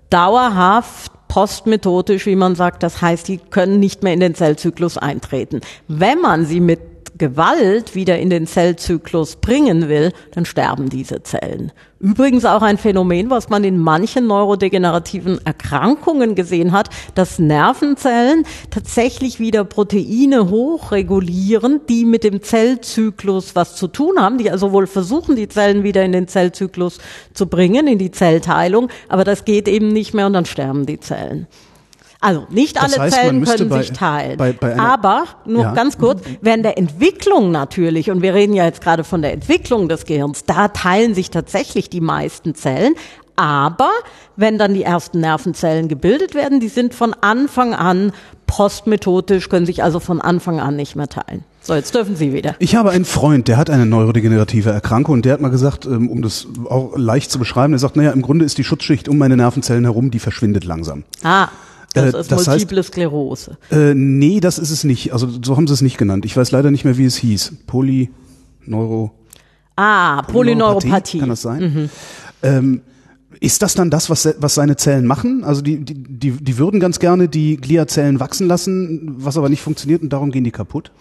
dauerhaft 0.09 1.11
postmethodisch, 1.35 2.25
wie 2.27 2.37
man 2.37 2.55
sagt. 2.55 2.81
Das 2.81 3.01
heißt, 3.01 3.27
die 3.27 3.39
können 3.39 3.81
nicht 3.81 4.03
mehr 4.03 4.13
in 4.13 4.21
den 4.21 4.35
Zellzyklus 4.35 4.97
eintreten. 4.97 5.59
Wenn 5.89 6.21
man 6.21 6.45
sie 6.45 6.61
mit 6.61 6.79
Gewalt 7.17 7.95
wieder 7.95 8.19
in 8.19 8.29
den 8.29 8.47
Zellzyklus 8.47 9.37
bringen 9.37 9.87
will, 9.89 10.11
dann 10.31 10.45
sterben 10.45 10.89
diese 10.89 11.23
Zellen. 11.23 11.71
Übrigens 11.99 12.45
auch 12.45 12.61
ein 12.61 12.77
Phänomen, 12.77 13.29
was 13.29 13.49
man 13.49 13.63
in 13.63 13.79
manchen 13.79 14.27
neurodegenerativen 14.27 15.43
Erkrankungen 15.45 16.35
gesehen 16.35 16.71
hat, 16.71 16.89
dass 17.15 17.39
Nervenzellen 17.39 18.45
tatsächlich 18.69 19.39
wieder 19.39 19.63
Proteine 19.63 20.49
hochregulieren, 20.49 21.81
die 21.87 22.05
mit 22.05 22.23
dem 22.23 22.41
Zellzyklus 22.43 23.55
was 23.55 23.75
zu 23.75 23.87
tun 23.87 24.19
haben, 24.19 24.37
die 24.37 24.51
also 24.51 24.71
wohl 24.71 24.87
versuchen, 24.87 25.35
die 25.35 25.47
Zellen 25.47 25.83
wieder 25.83 26.03
in 26.03 26.11
den 26.11 26.27
Zellzyklus 26.27 26.99
zu 27.33 27.47
bringen, 27.47 27.87
in 27.87 27.97
die 27.97 28.11
Zellteilung, 28.11 28.89
aber 29.07 29.23
das 29.23 29.45
geht 29.45 29.67
eben 29.67 29.87
nicht 29.87 30.13
mehr 30.13 30.27
und 30.27 30.33
dann 30.33 30.45
sterben 30.45 30.85
die 30.85 30.99
Zellen. 30.99 31.47
Also 32.25 32.47
nicht 32.49 32.81
alle 32.81 32.97
heißt, 32.97 33.15
Zellen 33.15 33.43
können 33.43 33.69
bei, 33.69 33.81
sich 33.83 33.91
teilen. 33.91 34.37
Bei, 34.37 34.51
bei 34.51 34.79
aber, 34.79 35.25
nur 35.45 35.61
ja. 35.61 35.73
ganz 35.73 35.99
kurz, 35.99 36.23
während 36.41 36.65
der 36.65 36.75
Entwicklung 36.75 37.51
natürlich, 37.51 38.09
und 38.09 38.23
wir 38.23 38.33
reden 38.33 38.55
ja 38.55 38.65
jetzt 38.65 38.81
gerade 38.81 39.03
von 39.03 39.21
der 39.21 39.31
Entwicklung 39.31 39.89
des 39.89 40.05
Gehirns, 40.05 40.43
da 40.43 40.69
teilen 40.69 41.13
sich 41.13 41.29
tatsächlich 41.29 41.87
die 41.87 42.01
meisten 42.01 42.55
Zellen. 42.55 42.95
Aber 43.35 43.91
wenn 44.37 44.57
dann 44.57 44.73
die 44.73 44.81
ersten 44.83 45.19
Nervenzellen 45.19 45.87
gebildet 45.87 46.33
werden, 46.33 46.59
die 46.59 46.69
sind 46.69 46.95
von 46.95 47.13
Anfang 47.21 47.75
an 47.75 48.11
postmethodisch, 48.47 49.49
können 49.49 49.67
sich 49.67 49.83
also 49.83 49.99
von 49.99 50.19
Anfang 50.19 50.59
an 50.59 50.75
nicht 50.75 50.95
mehr 50.95 51.07
teilen. 51.07 51.43
So, 51.61 51.75
jetzt 51.75 51.93
dürfen 51.93 52.15
Sie 52.15 52.33
wieder. 52.33 52.55
Ich 52.59 52.75
habe 52.75 52.89
einen 52.89 53.05
Freund, 53.05 53.47
der 53.47 53.57
hat 53.57 53.69
eine 53.69 53.85
neurodegenerative 53.85 54.71
Erkrankung 54.71 55.15
und 55.15 55.25
der 55.25 55.33
hat 55.33 55.41
mal 55.41 55.49
gesagt, 55.49 55.85
ähm, 55.85 56.09
um 56.09 56.23
das 56.23 56.47
auch 56.69 56.93
leicht 56.95 57.29
zu 57.29 57.37
beschreiben, 57.37 57.73
er 57.73 57.79
sagt, 57.79 57.97
naja, 57.97 58.11
im 58.11 58.21
Grunde 58.21 58.45
ist 58.45 58.57
die 58.57 58.63
Schutzschicht 58.63 59.09
um 59.09 59.17
meine 59.17 59.37
Nervenzellen 59.37 59.83
herum, 59.83 60.09
die 60.09 60.19
verschwindet 60.19 60.63
langsam. 60.63 61.03
Ah. 61.23 61.49
Das 61.95 62.13
äh, 62.13 62.19
ist 62.19 62.31
das 62.31 62.47
Multiple 62.47 62.79
heißt, 62.79 62.87
Sklerose. 62.87 63.57
Äh, 63.71 63.93
nee, 63.93 64.39
das 64.39 64.59
ist 64.59 64.71
es 64.71 64.83
nicht. 64.83 65.13
Also 65.13 65.27
so 65.43 65.55
haben 65.55 65.67
sie 65.67 65.73
es 65.73 65.81
nicht 65.81 65.97
genannt. 65.97 66.25
Ich 66.25 66.35
weiß 66.35 66.51
leider 66.51 66.71
nicht 66.71 66.85
mehr, 66.85 66.97
wie 66.97 67.05
es 67.05 67.15
hieß. 67.15 67.53
Polyneuro. 67.65 69.11
Ah, 69.75 70.21
Polyneuropathie. 70.23 71.19
Kann 71.19 71.29
das 71.29 71.41
sein? 71.41 71.61
Mhm. 71.61 71.89
Ähm, 72.43 72.81
ist 73.39 73.61
das 73.61 73.73
dann 73.73 73.89
das, 73.89 74.09
was, 74.09 74.27
was 74.39 74.55
seine 74.55 74.75
Zellen 74.75 75.05
machen? 75.05 75.43
Also 75.43 75.61
die, 75.61 75.83
die, 75.83 75.93
die, 75.93 76.31
die 76.31 76.57
würden 76.57 76.79
ganz 76.79 76.99
gerne 76.99 77.27
die 77.27 77.57
Gliazellen 77.57 78.19
wachsen 78.19 78.47
lassen, 78.47 79.15
was 79.17 79.37
aber 79.37 79.49
nicht 79.49 79.61
funktioniert 79.61 80.01
und 80.01 80.11
darum 80.13 80.31
gehen 80.31 80.43
die 80.43 80.51
kaputt? 80.51 80.91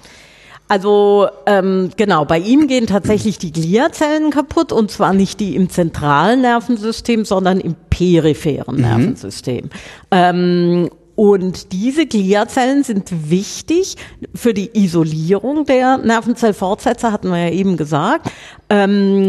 Also 0.67 1.29
ähm, 1.45 1.91
genau, 1.97 2.25
bei 2.25 2.39
ihm 2.39 2.69
gehen 2.69 2.87
tatsächlich 2.87 3.39
die 3.39 3.53
Gliazellen 3.53 4.31
kaputt 4.31 4.73
und 4.73 4.91
zwar 4.91 5.13
nicht 5.13 5.39
die 5.39 5.57
im 5.57 5.69
zentralen 5.69 6.41
Nervensystem, 6.41 7.27
sondern 7.27 7.61
im 7.61 7.77
peripheren 7.95 8.77
mhm. 8.77 8.83
Nervensystem. 8.83 9.71
Ähm, 10.11 10.91
und 11.15 11.73
diese 11.73 12.07
Gliazellen 12.07 12.83
sind 12.83 13.31
wichtig 13.31 13.97
für 14.35 14.53
die 14.53 14.71
Isolierung 14.77 15.65
der 15.65 15.99
Nervenzellfortsätze, 15.99 17.13
hatten 17.13 17.29
wir 17.29 17.39
ja 17.39 17.51
eben 17.51 17.77
gesagt. 17.77 18.33
Ähm, 18.69 19.29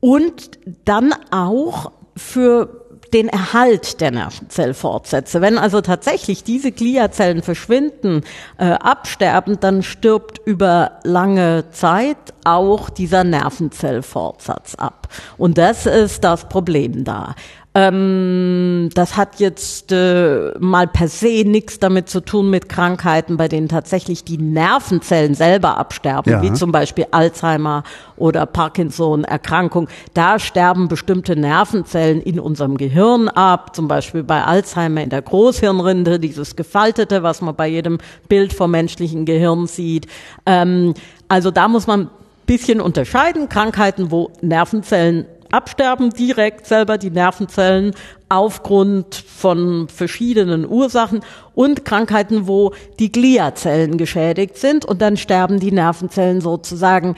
und 0.00 0.58
dann 0.84 1.14
auch 1.30 1.92
für 2.16 2.84
den 3.14 3.28
Erhalt 3.28 4.00
der 4.00 4.10
Nervenzellfortsätze. 4.10 5.40
Wenn 5.40 5.56
also 5.56 5.80
tatsächlich 5.80 6.42
diese 6.42 6.72
Gliazellen 6.72 7.42
verschwinden, 7.42 8.22
äh, 8.58 8.64
absterben, 8.64 9.60
dann 9.60 9.84
stirbt 9.84 10.40
über 10.44 10.98
lange 11.04 11.70
Zeit 11.70 12.16
auch 12.44 12.90
dieser 12.90 13.22
Nervenzellfortsatz 13.22 14.74
ab. 14.74 15.08
Und 15.38 15.58
das 15.58 15.86
ist 15.86 16.24
das 16.24 16.48
Problem 16.48 17.04
da. 17.04 17.36
Ähm, 17.76 18.88
das 18.94 19.16
hat 19.16 19.40
jetzt 19.40 19.90
äh, 19.90 20.52
mal 20.60 20.86
per 20.86 21.08
se 21.08 21.42
nichts 21.44 21.80
damit 21.80 22.08
zu 22.08 22.20
tun 22.20 22.48
mit 22.48 22.68
Krankheiten, 22.68 23.36
bei 23.36 23.48
denen 23.48 23.68
tatsächlich 23.68 24.22
die 24.22 24.38
Nervenzellen 24.38 25.34
selber 25.34 25.76
absterben, 25.76 26.30
ja. 26.30 26.42
wie 26.42 26.52
zum 26.52 26.70
Beispiel 26.70 27.06
Alzheimer 27.10 27.82
oder 28.16 28.46
Parkinson-Erkrankung. 28.46 29.88
Da 30.14 30.38
sterben 30.38 30.86
bestimmte 30.86 31.34
Nervenzellen 31.34 32.22
in 32.22 32.38
unserem 32.38 32.76
Gehirn 32.76 33.28
ab, 33.28 33.74
zum 33.74 33.88
Beispiel 33.88 34.22
bei 34.22 34.44
Alzheimer 34.44 35.02
in 35.02 35.10
der 35.10 35.22
Großhirnrinde, 35.22 36.20
dieses 36.20 36.54
Gefaltete, 36.54 37.24
was 37.24 37.40
man 37.40 37.56
bei 37.56 37.66
jedem 37.66 37.98
Bild 38.28 38.52
vom 38.52 38.70
menschlichen 38.70 39.24
Gehirn 39.24 39.66
sieht. 39.66 40.06
Ähm, 40.46 40.94
also 41.26 41.50
da 41.50 41.66
muss 41.66 41.88
man 41.88 42.08
bisschen 42.46 42.80
unterscheiden. 42.80 43.48
Krankheiten, 43.48 44.10
wo 44.10 44.30
Nervenzellen 44.40 45.26
absterben 45.54 46.10
direkt 46.10 46.66
selber 46.66 46.98
die 46.98 47.10
Nervenzellen 47.10 47.94
aufgrund 48.28 49.14
von 49.14 49.88
verschiedenen 49.88 50.68
Ursachen 50.68 51.20
und 51.54 51.84
Krankheiten, 51.84 52.48
wo 52.48 52.72
die 52.98 53.12
Gliazellen 53.12 53.96
geschädigt 53.96 54.58
sind. 54.58 54.84
Und 54.84 55.00
dann 55.00 55.16
sterben 55.16 55.60
die 55.60 55.72
Nervenzellen 55.72 56.40
sozusagen 56.40 57.14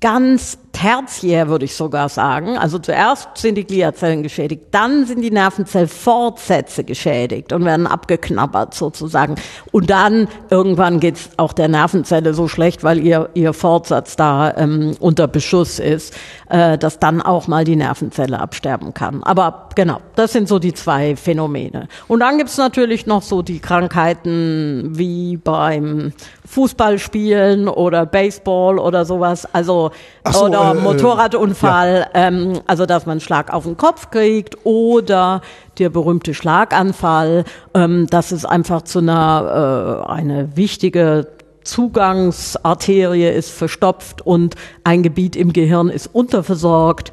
ganz 0.00 0.58
tertiär, 0.78 1.48
würde 1.48 1.64
ich 1.64 1.74
sogar 1.74 2.08
sagen. 2.08 2.56
Also 2.56 2.78
zuerst 2.78 3.30
sind 3.36 3.56
die 3.56 3.64
Gliazellen 3.64 4.22
geschädigt, 4.22 4.66
dann 4.70 5.06
sind 5.06 5.22
die 5.22 5.30
Nervenzellfortsätze 5.30 6.84
geschädigt 6.84 7.52
und 7.52 7.64
werden 7.64 7.86
abgeknabbert 7.86 8.74
sozusagen. 8.74 9.34
Und 9.72 9.90
dann 9.90 10.28
irgendwann 10.50 11.00
geht's 11.00 11.30
auch 11.36 11.52
der 11.52 11.68
Nervenzelle 11.68 12.32
so 12.32 12.46
schlecht, 12.46 12.84
weil 12.84 13.00
ihr, 13.00 13.28
ihr 13.34 13.54
Fortsatz 13.54 14.14
da 14.14 14.54
ähm, 14.56 14.94
unter 15.00 15.26
Beschuss 15.26 15.80
ist, 15.80 16.14
äh, 16.48 16.78
dass 16.78 17.00
dann 17.00 17.22
auch 17.22 17.48
mal 17.48 17.64
die 17.64 17.76
Nervenzelle 17.76 18.38
absterben 18.38 18.94
kann. 18.94 19.24
Aber 19.24 19.70
genau, 19.74 19.98
das 20.14 20.32
sind 20.32 20.46
so 20.46 20.60
die 20.60 20.74
zwei 20.74 21.16
Phänomene. 21.16 21.88
Und 22.06 22.20
dann 22.20 22.38
gibt's 22.38 22.56
natürlich 22.56 23.06
noch 23.06 23.22
so 23.22 23.42
die 23.42 23.58
Krankheiten 23.58 24.90
wie 24.92 25.38
beim 25.38 26.12
Fußballspielen 26.46 27.68
oder 27.68 28.06
Baseball 28.06 28.78
oder 28.78 29.04
sowas, 29.04 29.46
also 29.52 29.90
so, 30.30 30.46
oder 30.46 30.67
äh, 30.72 30.80
Motorradunfall, 30.80 32.08
ähm, 32.14 32.60
also 32.66 32.86
dass 32.86 33.06
man 33.06 33.12
einen 33.12 33.20
Schlag 33.20 33.52
auf 33.52 33.64
den 33.64 33.76
Kopf 33.76 34.10
kriegt 34.10 34.64
oder 34.64 35.40
der 35.78 35.90
berühmte 35.90 36.34
Schlaganfall, 36.34 37.44
ähm, 37.74 38.06
dass 38.08 38.32
es 38.32 38.44
einfach 38.44 38.82
zu 38.82 38.98
einer 38.98 40.04
äh, 40.06 40.10
eine 40.10 40.56
wichtige 40.56 41.28
Zugangsarterie 41.64 43.28
ist 43.28 43.50
verstopft 43.50 44.22
und 44.22 44.54
ein 44.84 45.02
Gebiet 45.02 45.36
im 45.36 45.52
Gehirn 45.52 45.90
ist 45.90 46.06
unterversorgt 46.06 47.12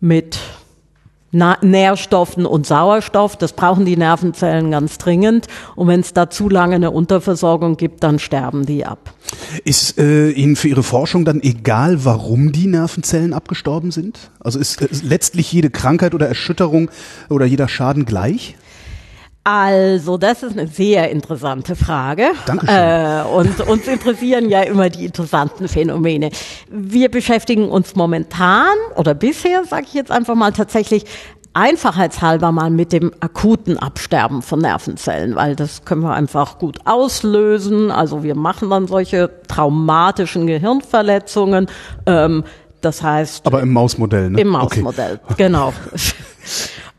mit 0.00 0.38
Na 1.34 1.56
Nährstoffen 1.62 2.44
und 2.44 2.66
Sauerstoff. 2.66 3.36
Das 3.36 3.54
brauchen 3.54 3.86
die 3.86 3.96
Nervenzellen 3.96 4.70
ganz 4.70 4.98
dringend. 4.98 5.46
Und 5.74 5.88
wenn 5.88 6.00
es 6.00 6.12
da 6.12 6.28
zu 6.28 6.50
lange 6.50 6.74
eine 6.74 6.90
Unterversorgung 6.90 7.78
gibt, 7.78 8.02
dann 8.02 8.18
sterben 8.18 8.66
die 8.66 8.84
ab. 8.84 9.14
Ist 9.64 9.98
äh, 9.98 10.30
Ihnen 10.30 10.56
für 10.56 10.68
Ihre 10.68 10.82
Forschung 10.82 11.24
dann 11.24 11.42
egal, 11.42 12.04
warum 12.04 12.52
die 12.52 12.66
Nervenzellen 12.66 13.32
abgestorben 13.32 13.90
sind? 13.90 14.30
Also 14.40 14.58
ist, 14.58 14.82
ist 14.82 15.04
letztlich 15.04 15.50
jede 15.50 15.70
Krankheit 15.70 16.14
oder 16.14 16.28
Erschütterung 16.28 16.90
oder 17.30 17.46
jeder 17.46 17.66
Schaden 17.66 18.04
gleich? 18.04 18.56
Also, 19.44 20.18
das 20.18 20.44
ist 20.44 20.56
eine 20.56 20.68
sehr 20.68 21.10
interessante 21.10 21.74
Frage. 21.74 22.30
Dankeschön. 22.46 22.76
Äh, 22.76 23.24
und 23.34 23.60
uns 23.68 23.88
interessieren 23.88 24.48
ja 24.48 24.62
immer 24.62 24.88
die 24.88 25.06
interessanten 25.06 25.66
Phänomene. 25.66 26.30
Wir 26.70 27.10
beschäftigen 27.10 27.68
uns 27.68 27.96
momentan 27.96 28.76
oder 28.96 29.14
bisher, 29.14 29.64
sage 29.64 29.86
ich 29.88 29.94
jetzt 29.94 30.12
einfach 30.12 30.36
mal 30.36 30.52
tatsächlich, 30.52 31.06
einfachheitshalber 31.54 32.52
mal 32.52 32.70
mit 32.70 32.92
dem 32.92 33.12
akuten 33.18 33.78
Absterben 33.78 34.42
von 34.42 34.60
Nervenzellen, 34.60 35.34
weil 35.34 35.56
das 35.56 35.84
können 35.84 36.02
wir 36.02 36.14
einfach 36.14 36.58
gut 36.58 36.78
auslösen. 36.84 37.90
Also 37.90 38.22
wir 38.22 38.36
machen 38.36 38.70
dann 38.70 38.86
solche 38.86 39.28
traumatischen 39.48 40.46
Gehirnverletzungen. 40.46 41.66
Ähm, 42.06 42.44
das 42.80 43.02
heißt. 43.02 43.46
Aber 43.46 43.60
im 43.60 43.72
Mausmodell, 43.72 44.30
ne? 44.30 44.40
Im 44.40 44.48
Mausmodell, 44.48 45.20
okay. 45.24 45.34
genau. 45.36 45.72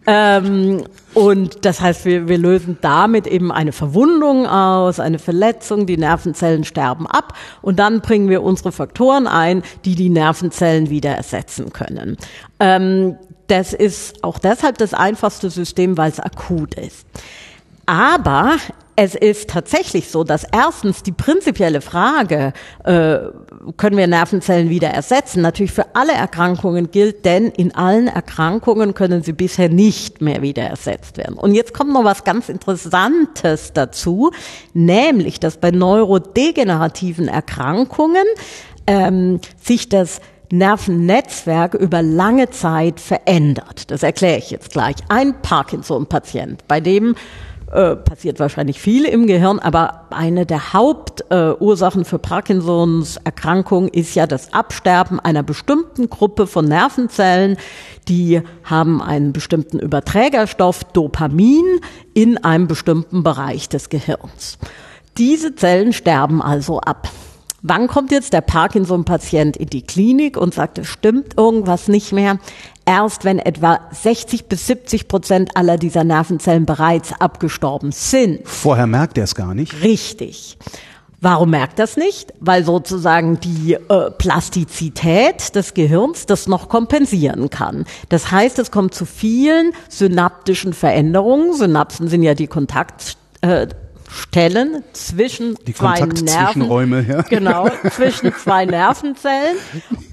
Ähm, 0.06 0.84
und 1.14 1.66
das 1.66 1.80
heißt, 1.80 2.06
wir, 2.06 2.28
wir 2.28 2.38
lösen 2.38 2.78
damit 2.82 3.28
eben 3.28 3.52
eine 3.52 3.72
Verwundung 3.72 4.48
aus, 4.48 5.00
eine 5.00 5.20
Verletzung, 5.20 5.86
die 5.86 5.98
Nervenzellen 5.98 6.64
sterben 6.64 7.08
ab 7.08 7.34
und 7.62 7.80
dann 7.80 8.02
bringen 8.02 8.30
wir 8.30 8.44
unsere 8.44 8.72
Faktoren 8.72 9.28
ein, 9.28 9.64
die 9.86 9.96
die 9.96 10.10
Nervenzellen 10.10 10.90
wieder 10.90 11.12
ersetzen 11.12 11.72
können. 11.72 12.18
Ähm, 12.60 13.18
das 13.48 13.74
ist 13.74 14.24
auch 14.24 14.40
deshalb 14.40 14.78
das 14.78 14.94
einfachste 14.94 15.50
System, 15.50 15.98
weil 15.98 16.12
es 16.12 16.20
akut 16.20 16.76
ist. 16.76 17.06
Aber 17.86 18.58
es 18.96 19.16
ist 19.16 19.50
tatsächlich 19.50 20.10
so, 20.10 20.24
dass 20.24 20.44
erstens 20.52 21.04
die 21.04 21.12
prinzipielle 21.12 21.82
Frage, 21.82 22.54
äh, 22.84 23.18
können 23.78 23.98
wir 23.98 24.08
Nervenzellen 24.08 24.70
wieder 24.70 24.90
ersetzen, 24.90 25.42
natürlich 25.42 25.72
für 25.72 25.96
alle 25.96 26.14
Erkrankungen 26.14 26.92
gilt, 26.92 27.26
denn 27.26 27.48
in 27.48 27.74
allen 27.74 28.08
Erkrankungen 28.08 28.94
können 28.94 29.24
sie 29.24 29.34
bisher 29.34 29.70
nicht 29.70 30.22
mehr 30.22 30.42
wieder 30.42 30.64
ersetzt 30.64 31.18
werden. 31.18 31.38
Und 31.38 31.56
jetzt 31.56 31.74
kommt 31.74 31.94
noch 31.94 32.04
was 32.04 32.24
ganz 32.24 32.50
Interessantes 32.50 33.74
dazu, 33.74 34.32
nämlich, 34.74 35.40
dass 35.40 35.58
bei 35.58 35.72
neurodegenerativen 35.72 37.28
Erkrankungen 37.28 38.26
ähm, 38.86 39.40
sich 39.62 39.90
das 39.90 40.20
Nervennetzwerk 40.52 41.74
über 41.74 42.04
lange 42.04 42.52
Zeit 42.52 43.00
verändert. 43.00 43.90
Das 43.90 44.04
erkläre 44.04 44.38
ich 44.38 44.52
jetzt 44.52 44.72
gleich. 44.72 44.96
Ein 45.10 45.42
Parkinson-Patient, 45.42 46.68
bei 46.68 46.80
dem 46.80 47.16
äh, 47.74 47.96
passiert 47.96 48.40
wahrscheinlich 48.40 48.80
viel 48.80 49.06
im 49.06 49.26
Gehirn, 49.26 49.60
aber 49.60 50.06
eine 50.12 50.46
der 50.46 50.74
Hauptursachen 50.74 52.04
äh, 52.04 52.06
für 52.06 52.20
Parkinsons 52.20 53.18
Erkrankung 53.18 53.88
ist 53.88 54.14
ja 54.14 54.28
das 54.28 54.54
Absterben 54.54 55.20
einer 55.20 55.42
bestimmten 55.42 56.10
Gruppe 56.10 56.46
von 56.46 56.66
Nervenzellen, 56.66 57.58
die 58.08 58.42
haben 58.64 59.02
einen 59.02 59.34
bestimmten 59.34 59.80
Überträgerstoff 59.80 60.84
Dopamin 60.84 61.66
in 62.14 62.38
einem 62.38 62.68
bestimmten 62.68 63.24
Bereich 63.24 63.70
des 63.70 63.90
Gehirns. 63.90 64.60
Diese 65.18 65.56
Zellen 65.56 65.94
sterben 65.94 66.42
also 66.42 66.80
ab. 66.80 67.10
Wann 67.66 67.88
kommt 67.88 68.12
jetzt 68.12 68.34
der 68.34 68.42
Parkinson-Patient 68.42 69.56
in 69.56 69.70
die 69.70 69.84
Klinik 69.84 70.36
und 70.36 70.54
sagt, 70.54 70.80
es 70.80 70.88
stimmt 70.88 71.38
irgendwas 71.38 71.88
nicht 71.88 72.12
mehr? 72.12 72.38
Erst 72.86 73.24
wenn 73.24 73.40
etwa 73.40 73.80
60 73.90 74.50
bis 74.50 74.68
70 74.68 75.08
Prozent 75.08 75.56
aller 75.56 75.78
dieser 75.78 76.04
Nervenzellen 76.04 76.66
bereits 76.66 77.14
abgestorben 77.22 77.94
sind. 77.94 78.42
Vorher 78.44 78.86
merkt 78.86 79.18
er 79.18 79.24
es 79.24 79.34
gar 79.34 79.56
nicht. 79.56 79.82
Richtig. 79.82 80.58
Warum 81.22 81.52
merkt 81.52 81.80
das 81.80 81.96
nicht? 81.96 82.34
Weil 82.42 82.66
sozusagen 82.66 83.40
die 83.40 83.76
äh, 83.76 84.12
Plastizität 84.12 85.56
des 85.56 85.74
Gehirns 85.74 86.26
das 86.26 86.48
noch 86.48 86.68
kompensieren 86.68 87.50
kann. 87.50 87.86
Das 88.10 88.30
heißt, 88.30 88.60
es 88.60 88.72
kommt 88.72 88.94
zu 88.94 89.06
vielen 89.06 89.72
synaptischen 89.88 90.74
Veränderungen. 90.74 91.54
Synapsen 91.54 92.10
sind 92.10 92.24
ja 92.24 92.34
die 92.34 92.48
Kontakt 92.48 93.16
äh, 93.40 93.68
Stellen 94.14 94.84
zwischen 94.94 95.56
die 95.66 95.74
zwei 95.74 96.00
Nerven, 96.00 97.08
ja. 97.08 97.22
genau 97.30 97.68
zwischen 97.92 98.32
zwei 98.36 98.66
Nervenzellen 98.66 99.58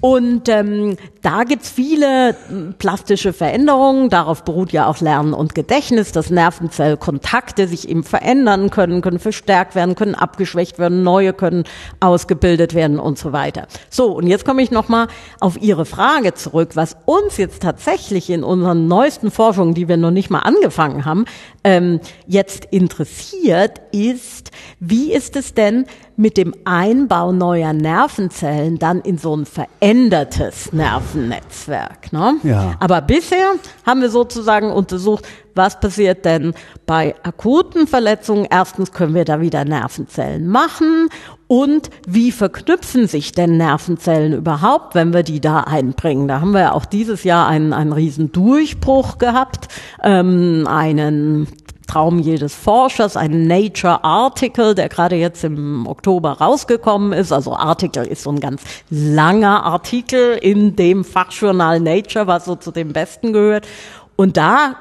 und 0.00 0.48
ähm, 0.48 0.96
da 1.20 1.44
gibt's 1.44 1.68
viele 1.68 2.34
plastische 2.78 3.34
Veränderungen. 3.34 4.08
Darauf 4.08 4.44
beruht 4.44 4.72
ja 4.72 4.86
auch 4.86 5.00
Lernen 5.00 5.34
und 5.34 5.54
Gedächtnis, 5.54 6.12
dass 6.12 6.30
Nervenzellkontakte 6.30 7.68
sich 7.68 7.90
eben 7.90 8.02
verändern 8.02 8.70
können, 8.70 9.02
können 9.02 9.18
verstärkt 9.18 9.74
werden, 9.74 9.96
können 9.96 10.14
abgeschwächt 10.14 10.78
werden, 10.78 11.02
neue 11.02 11.34
können 11.34 11.64
ausgebildet 12.00 12.74
werden 12.74 12.98
und 12.98 13.18
so 13.18 13.32
weiter. 13.32 13.66
So 13.90 14.12
und 14.12 14.26
jetzt 14.26 14.46
komme 14.46 14.62
ich 14.62 14.70
noch 14.70 14.88
mal 14.88 15.08
auf 15.40 15.60
Ihre 15.60 15.84
Frage 15.84 16.32
zurück, 16.32 16.70
was 16.74 16.96
uns 17.04 17.36
jetzt 17.36 17.62
tatsächlich 17.62 18.30
in 18.30 18.44
unseren 18.44 18.88
neuesten 18.88 19.30
Forschungen, 19.30 19.74
die 19.74 19.88
wir 19.88 19.98
noch 19.98 20.10
nicht 20.10 20.30
mal 20.30 20.40
angefangen 20.40 21.04
haben, 21.04 21.26
ähm, 21.64 22.00
jetzt 22.26 22.64
interessiert, 22.70 23.82
ist, 23.92 24.50
wie 24.79 25.12
ist 25.12 25.37
es 25.37 25.55
denn 25.55 25.87
mit 26.16 26.37
dem 26.37 26.55
Einbau 26.64 27.33
neuer 27.33 27.72
Nervenzellen 27.72 28.79
dann 28.79 29.00
in 29.00 29.18
so 29.18 29.37
ein 29.37 29.46
verändertes 29.46 30.72
Nervennetzwerk? 30.72 32.12
Ne? 32.12 32.37
Ja. 32.42 32.74
Aber 32.81 33.00
bisher 33.00 33.53
haben 33.87 34.00
wir 34.00 34.11
sozusagen 34.11 34.70
untersucht, 34.70 35.26
was 35.55 35.81
passiert 35.81 36.24
denn 36.24 36.55
bei 36.87 37.14
akuten 37.22 37.87
Verletzungen? 37.87 38.46
Erstens 38.48 38.92
können 38.92 39.14
wir 39.14 39.24
da 39.24 39.40
wieder 39.40 39.64
Nervenzellen 39.64 40.46
machen 40.46 41.09
und 41.48 41.90
wie 42.07 42.31
verknüpfen 42.31 43.09
sich 43.09 43.33
denn 43.33 43.57
Nervenzellen 43.57 44.33
überhaupt, 44.33 44.94
wenn 44.94 45.12
wir 45.12 45.22
die 45.24 45.40
da 45.40 45.61
einbringen? 45.61 46.29
Da 46.29 46.40
haben 46.40 46.53
wir 46.53 46.61
ja 46.61 46.72
auch 46.72 46.85
dieses 46.85 47.24
Jahr 47.24 47.48
einen, 47.48 47.72
einen 47.72 47.92
riesen 47.92 48.31
Durchbruch 48.31 49.18
gehabt, 49.18 49.66
ähm, 50.03 50.66
einen 50.68 51.48
Traum 51.90 52.20
jedes 52.20 52.55
Forschers, 52.55 53.16
ein 53.16 53.48
Nature 53.48 54.05
Article, 54.05 54.76
der 54.76 54.88
gerade 54.88 55.16
jetzt 55.16 55.42
im 55.42 55.88
Oktober 55.88 56.35
rausgekommen 56.35 57.12
ist. 57.12 57.33
Also 57.33 57.57
Article 57.57 58.07
ist 58.07 58.22
so 58.22 58.31
ein 58.31 58.38
ganz 58.38 58.62
langer 58.90 59.64
Artikel 59.64 60.38
in 60.40 60.76
dem 60.76 61.03
Fachjournal 61.03 61.81
Nature, 61.81 62.29
was 62.29 62.44
so 62.44 62.55
zu 62.55 62.70
dem 62.70 62.92
Besten 62.92 63.33
gehört. 63.33 63.66
Und 64.14 64.37
da 64.37 64.76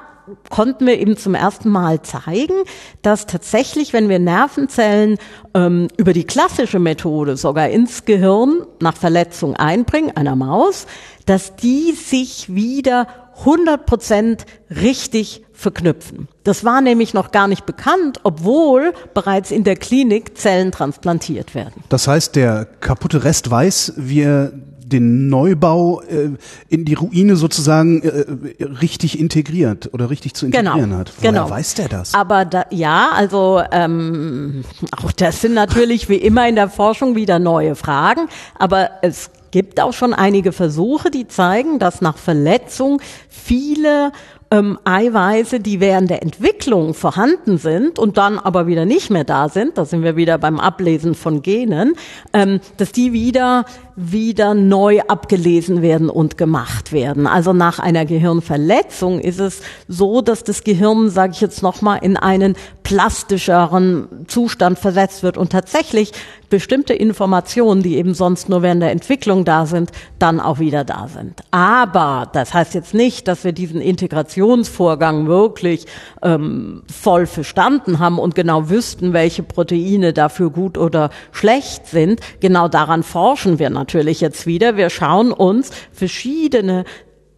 konnten 0.51 0.85
wir 0.85 0.99
eben 0.99 1.17
zum 1.17 1.33
ersten 1.33 1.69
Mal 1.69 2.03
zeigen, 2.03 2.53
dass 3.01 3.25
tatsächlich, 3.25 3.91
wenn 3.91 4.07
wir 4.07 4.19
Nervenzellen 4.19 5.17
ähm, 5.55 5.87
über 5.97 6.13
die 6.13 6.25
klassische 6.25 6.77
Methode 6.77 7.37
sogar 7.37 7.69
ins 7.69 8.05
Gehirn 8.05 8.67
nach 8.81 8.95
Verletzung 8.95 9.55
einbringen, 9.55 10.15
einer 10.15 10.35
Maus, 10.35 10.85
dass 11.25 11.55
die 11.55 11.93
sich 11.93 12.53
wieder 12.53 13.07
100 13.39 13.87
Prozent 13.87 14.45
richtig 14.69 15.43
verknüpfen. 15.59 16.29
Das 16.45 16.63
war 16.63 16.79
nämlich 16.79 17.13
noch 17.13 17.31
gar 17.31 17.47
nicht 17.47 17.65
bekannt, 17.65 18.21
obwohl 18.23 18.93
bereits 19.13 19.51
in 19.51 19.65
der 19.65 19.75
Klinik 19.75 20.37
Zellen 20.37 20.71
transplantiert 20.71 21.53
werden. 21.53 21.83
Das 21.89 22.07
heißt, 22.07 22.35
der 22.37 22.65
kaputte 22.79 23.25
Rest 23.25 23.51
weiß, 23.51 23.93
wie 23.97 24.21
er 24.21 24.53
den 24.89 25.29
Neubau 25.29 26.01
äh, 26.01 26.31
in 26.67 26.85
die 26.85 26.95
Ruine 26.95 27.35
sozusagen 27.35 28.01
äh, 28.01 28.63
richtig 28.63 29.19
integriert 29.19 29.89
oder 29.93 30.09
richtig 30.09 30.33
zu 30.33 30.49
Genau, 30.49 30.71
integrieren 30.71 30.97
hat. 30.97 31.11
Woher 31.17 31.31
genau. 31.31 31.49
weiß 31.49 31.75
der 31.75 31.89
das? 31.89 32.13
Aber 32.13 32.45
da, 32.45 32.65
ja, 32.71 33.09
also 33.13 33.61
ähm, 33.71 34.63
auch 34.97 35.11
das 35.11 35.41
sind 35.41 35.53
natürlich 35.53 36.09
wie 36.09 36.15
immer 36.15 36.47
in 36.47 36.55
der 36.55 36.69
Forschung 36.69 37.15
wieder 37.15 37.37
neue 37.37 37.75
Fragen. 37.75 38.27
Aber 38.57 38.89
es 39.01 39.29
gibt 39.51 39.79
auch 39.79 39.93
schon 39.93 40.13
einige 40.13 40.51
Versuche, 40.51 41.11
die 41.11 41.27
zeigen, 41.27 41.79
dass 41.79 42.01
nach 42.01 42.17
Verletzung 42.17 43.01
viele 43.29 44.11
ähm, 44.51 44.79
Eiweiße, 44.83 45.59
die 45.59 45.79
während 45.79 46.09
der 46.09 46.21
Entwicklung 46.21 46.93
vorhanden 46.93 47.57
sind 47.57 47.99
und 47.99 48.17
dann 48.17 48.39
aber 48.39 48.67
wieder 48.67 48.85
nicht 48.85 49.09
mehr 49.09 49.23
da 49.23 49.49
sind, 49.49 49.77
da 49.77 49.85
sind 49.85 50.03
wir 50.03 50.15
wieder 50.15 50.37
beim 50.37 50.59
Ablesen 50.59 51.15
von 51.15 51.41
Genen, 51.41 51.93
ähm, 52.33 52.59
dass 52.77 52.91
die 52.91 53.13
wieder 53.13 53.65
wieder 54.01 54.53
neu 54.53 55.01
abgelesen 55.01 55.81
werden 55.81 56.09
und 56.09 56.37
gemacht 56.37 56.93
werden. 56.93 57.27
Also 57.27 57.51
nach 57.51 57.79
einer 57.79 58.05
Gehirnverletzung 58.05 59.19
ist 59.19 59.41
es 59.41 59.61
so, 59.89 60.21
dass 60.21 60.45
das 60.45 60.63
Gehirn, 60.63 61.09
sage 61.09 61.33
ich 61.33 61.41
jetzt 61.41 61.61
noch 61.61 61.81
mal, 61.81 61.97
in 61.97 62.15
einen 62.15 62.55
plastischeren 62.83 64.07
Zustand 64.27 64.79
versetzt 64.79 65.21
wird 65.21 65.37
und 65.37 65.51
tatsächlich 65.51 66.13
bestimmte 66.49 66.93
Informationen, 66.93 67.83
die 67.83 67.97
eben 67.97 68.15
sonst 68.15 68.49
nur 68.49 68.63
während 68.63 68.81
der 68.81 68.91
Entwicklung 68.91 69.45
da 69.45 69.67
sind, 69.67 69.91
dann 70.17 70.39
auch 70.39 70.57
wieder 70.57 70.83
da 70.83 71.07
sind. 71.07 71.41
Aber 71.51 72.27
das 72.33 72.53
heißt 72.53 72.73
jetzt 72.73 72.95
nicht, 72.95 73.27
dass 73.27 73.43
wir 73.43 73.51
diesen 73.51 73.81
Integrationsvorgang 73.81 75.27
wirklich 75.27 75.85
ähm, 76.23 76.81
voll 76.91 77.27
verstanden 77.27 77.99
haben 77.99 78.17
und 78.17 78.33
genau 78.33 78.69
wüssten, 78.69 79.13
welche 79.13 79.43
Proteine 79.43 80.13
dafür 80.13 80.49
gut 80.49 80.77
oder 80.77 81.11
schlecht 81.31 81.85
sind. 81.85 82.21
Genau 82.39 82.67
daran 82.69 83.03
forschen 83.03 83.59
wir 83.59 83.69
natürlich 83.69 83.88
jetzt 83.93 84.45
wieder. 84.45 84.77
Wir 84.77 84.89
schauen 84.89 85.31
uns 85.31 85.71
verschiedene 85.91 86.85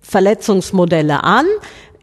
Verletzungsmodelle 0.02 1.24
an. 1.24 1.46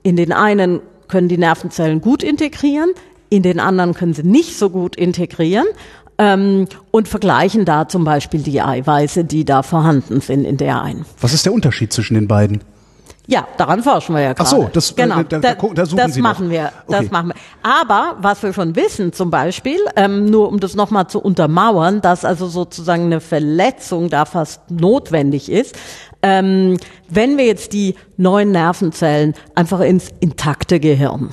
In 0.02 0.16
den 0.16 0.32
einen 0.32 0.80
können 1.08 1.28
die 1.28 1.38
Nervenzellen 1.38 2.00
gut 2.00 2.22
integrieren, 2.22 2.90
in 3.30 3.42
den 3.42 3.60
anderen 3.60 3.94
können 3.94 4.14
sie 4.14 4.22
nicht 4.22 4.56
so 4.56 4.70
gut 4.70 4.96
integrieren 4.96 5.66
ähm, 6.18 6.66
und 6.90 7.08
vergleichen 7.08 7.64
da 7.64 7.88
zum 7.88 8.04
Beispiel 8.04 8.42
die 8.42 8.60
Eiweiße, 8.60 9.24
die 9.24 9.44
da 9.44 9.62
vorhanden 9.62 10.20
sind 10.20 10.44
in 10.44 10.56
der 10.56 10.82
einen. 10.82 11.04
Was 11.20 11.32
ist 11.32 11.46
der 11.46 11.52
Unterschied 11.52 11.92
zwischen 11.92 12.14
den 12.14 12.28
beiden? 12.28 12.60
Ja, 13.30 13.46
daran 13.58 13.82
forschen 13.82 14.14
wir 14.14 14.22
ja 14.22 14.32
gerade. 14.32 14.48
Ach 14.48 14.50
so, 14.50 14.70
das- 14.72 14.96
genau. 14.96 15.20
äh, 15.20 15.24
da- 15.28 15.38
da 15.38 15.52
gu- 15.52 15.74
da 15.74 15.84
suchen 15.84 15.98
das 15.98 16.14
Sie 16.14 16.22
noch. 16.22 16.30
machen 16.30 16.48
wir. 16.48 16.72
Das 16.88 17.00
Okay. 17.00 17.08
machen 17.12 17.28
wir. 17.28 17.34
Aber 17.62 18.16
was 18.22 18.42
wir 18.42 18.54
schon 18.54 18.74
wissen, 18.74 19.12
zum 19.12 19.30
Beispiel, 19.30 19.78
ähm, 19.96 20.24
nur 20.24 20.48
um 20.48 20.60
das 20.60 20.74
nochmal 20.74 21.08
zu 21.08 21.20
untermauern, 21.20 22.00
dass 22.00 22.24
also 22.24 22.46
sozusagen 22.46 23.04
eine 23.04 23.20
Verletzung 23.20 24.08
da 24.08 24.24
fast 24.24 24.70
notwendig 24.70 25.50
ist. 25.52 25.76
Ähm, 26.22 26.78
wenn 27.10 27.36
wir 27.36 27.44
jetzt 27.44 27.74
die 27.74 27.96
neuen 28.16 28.50
Nervenzellen 28.50 29.34
einfach 29.54 29.80
ins 29.80 30.08
intakte 30.20 30.80
Gehirn 30.80 31.28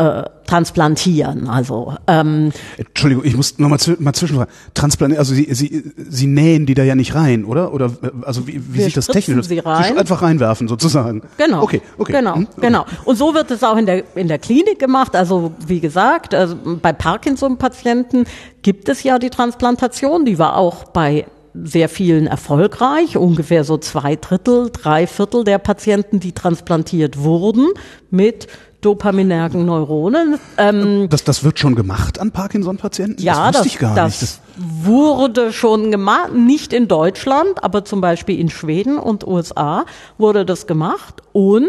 äh, 0.00 0.22
transplantieren, 0.46 1.46
also 1.46 1.94
ähm, 2.06 2.52
Entschuldigung, 2.78 3.22
ich 3.24 3.36
muss 3.36 3.58
noch 3.58 3.68
mal, 3.68 3.78
zw 3.78 3.96
mal 3.98 4.14
zwischenfragen. 4.14 4.52
Transplant, 4.72 5.16
also 5.18 5.34
Sie, 5.34 5.46
Sie, 5.52 5.92
Sie 6.08 6.26
nähen 6.26 6.64
die 6.64 6.74
da 6.74 6.82
ja 6.82 6.94
nicht 6.94 7.14
rein, 7.14 7.44
oder? 7.44 7.74
Oder 7.74 7.86
äh, 8.02 8.10
also 8.22 8.46
wie, 8.46 8.60
wie 8.72 8.80
sieht 8.82 8.96
das 8.96 9.06
technisch 9.08 9.46
sie 9.46 9.58
rein. 9.58 9.98
einfach 9.98 10.22
reinwerfen 10.22 10.68
sozusagen. 10.68 11.22
Genau. 11.36 11.62
Okay, 11.62 11.82
okay. 11.98 12.12
Genau, 12.12 12.34
Hm, 12.36 12.48
okay. 12.50 12.60
genau. 12.62 12.86
Und 13.04 13.16
so 13.16 13.34
wird 13.34 13.50
es 13.50 13.62
auch 13.62 13.76
in 13.76 13.84
der, 13.86 14.04
in 14.16 14.28
der 14.28 14.38
Klinik 14.38 14.78
gemacht. 14.78 15.14
Also, 15.14 15.52
wie 15.66 15.80
gesagt, 15.80 16.34
also 16.34 16.56
bei 16.80 16.92
Parkinson-Patienten 16.94 18.24
gibt 18.62 18.88
es 18.88 19.02
ja 19.02 19.18
die 19.18 19.30
Transplantation. 19.30 20.24
Die 20.24 20.38
war 20.38 20.56
auch 20.56 20.84
bei 20.84 21.26
sehr 21.62 21.88
vielen 21.88 22.26
erfolgreich. 22.26 23.16
Ungefähr 23.16 23.64
so 23.64 23.76
zwei 23.76 24.16
Drittel, 24.16 24.70
drei 24.72 25.06
Viertel 25.06 25.44
der 25.44 25.58
Patienten, 25.58 26.20
die 26.20 26.32
transplantiert 26.32 27.18
wurden 27.18 27.66
mit 28.10 28.46
dopaminergen 28.80 29.64
Neuronen. 29.66 30.38
Ähm, 30.56 31.08
Das, 31.10 31.24
das 31.24 31.44
wird 31.44 31.58
schon 31.58 31.74
gemacht 31.74 32.18
an 32.18 32.30
Parkinson-Patienten? 32.30 33.22
ja, 33.22 33.34
das 33.34 33.46
wusste 33.46 33.58
das, 33.58 33.66
ich 33.66 33.78
gar 33.78 33.94
das 33.94 34.20
nicht. 34.20 34.22
Das, 34.22 34.40
wurde 34.82 35.52
schon 35.52 35.90
gemacht, 35.90 36.34
nicht 36.34 36.72
in 36.72 36.86
Deutschland, 36.86 37.64
aber 37.64 37.84
zum 37.84 38.00
Beispiel 38.00 38.38
in 38.38 38.50
Schweden 38.50 38.98
und 38.98 39.26
USA 39.26 39.84
wurde 40.18 40.44
das 40.44 40.66
gemacht. 40.66 41.22
Und 41.32 41.66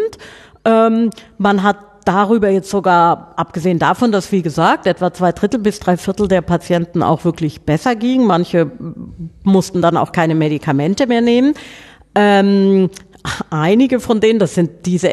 ähm, 0.65 1.09
man 1.37 1.63
hat 1.63 1.77
darüber 2.05 2.49
jetzt 2.49 2.69
sogar, 2.69 3.33
abgesehen 3.35 3.79
davon, 3.79 4.11
dass, 4.11 4.31
wie 4.31 4.41
gesagt, 4.41 4.87
etwa 4.87 5.13
zwei 5.13 5.31
Drittel 5.31 5.59
bis 5.59 5.79
drei 5.79 5.97
Viertel 5.97 6.27
der 6.27 6.41
Patienten 6.41 7.03
auch 7.03 7.23
wirklich 7.23 7.61
besser 7.61 7.95
ging, 7.95 8.25
manche 8.25 8.71
mussten 9.43 9.81
dann 9.81 9.97
auch 9.97 10.11
keine 10.11 10.35
Medikamente 10.35 11.07
mehr 11.07 11.21
nehmen, 11.21 11.53
ähm, 12.15 12.89
Einige 13.51 13.99
von 13.99 14.19
denen, 14.19 14.39
das 14.39 14.55
sind 14.55 14.85
diese, 14.85 15.09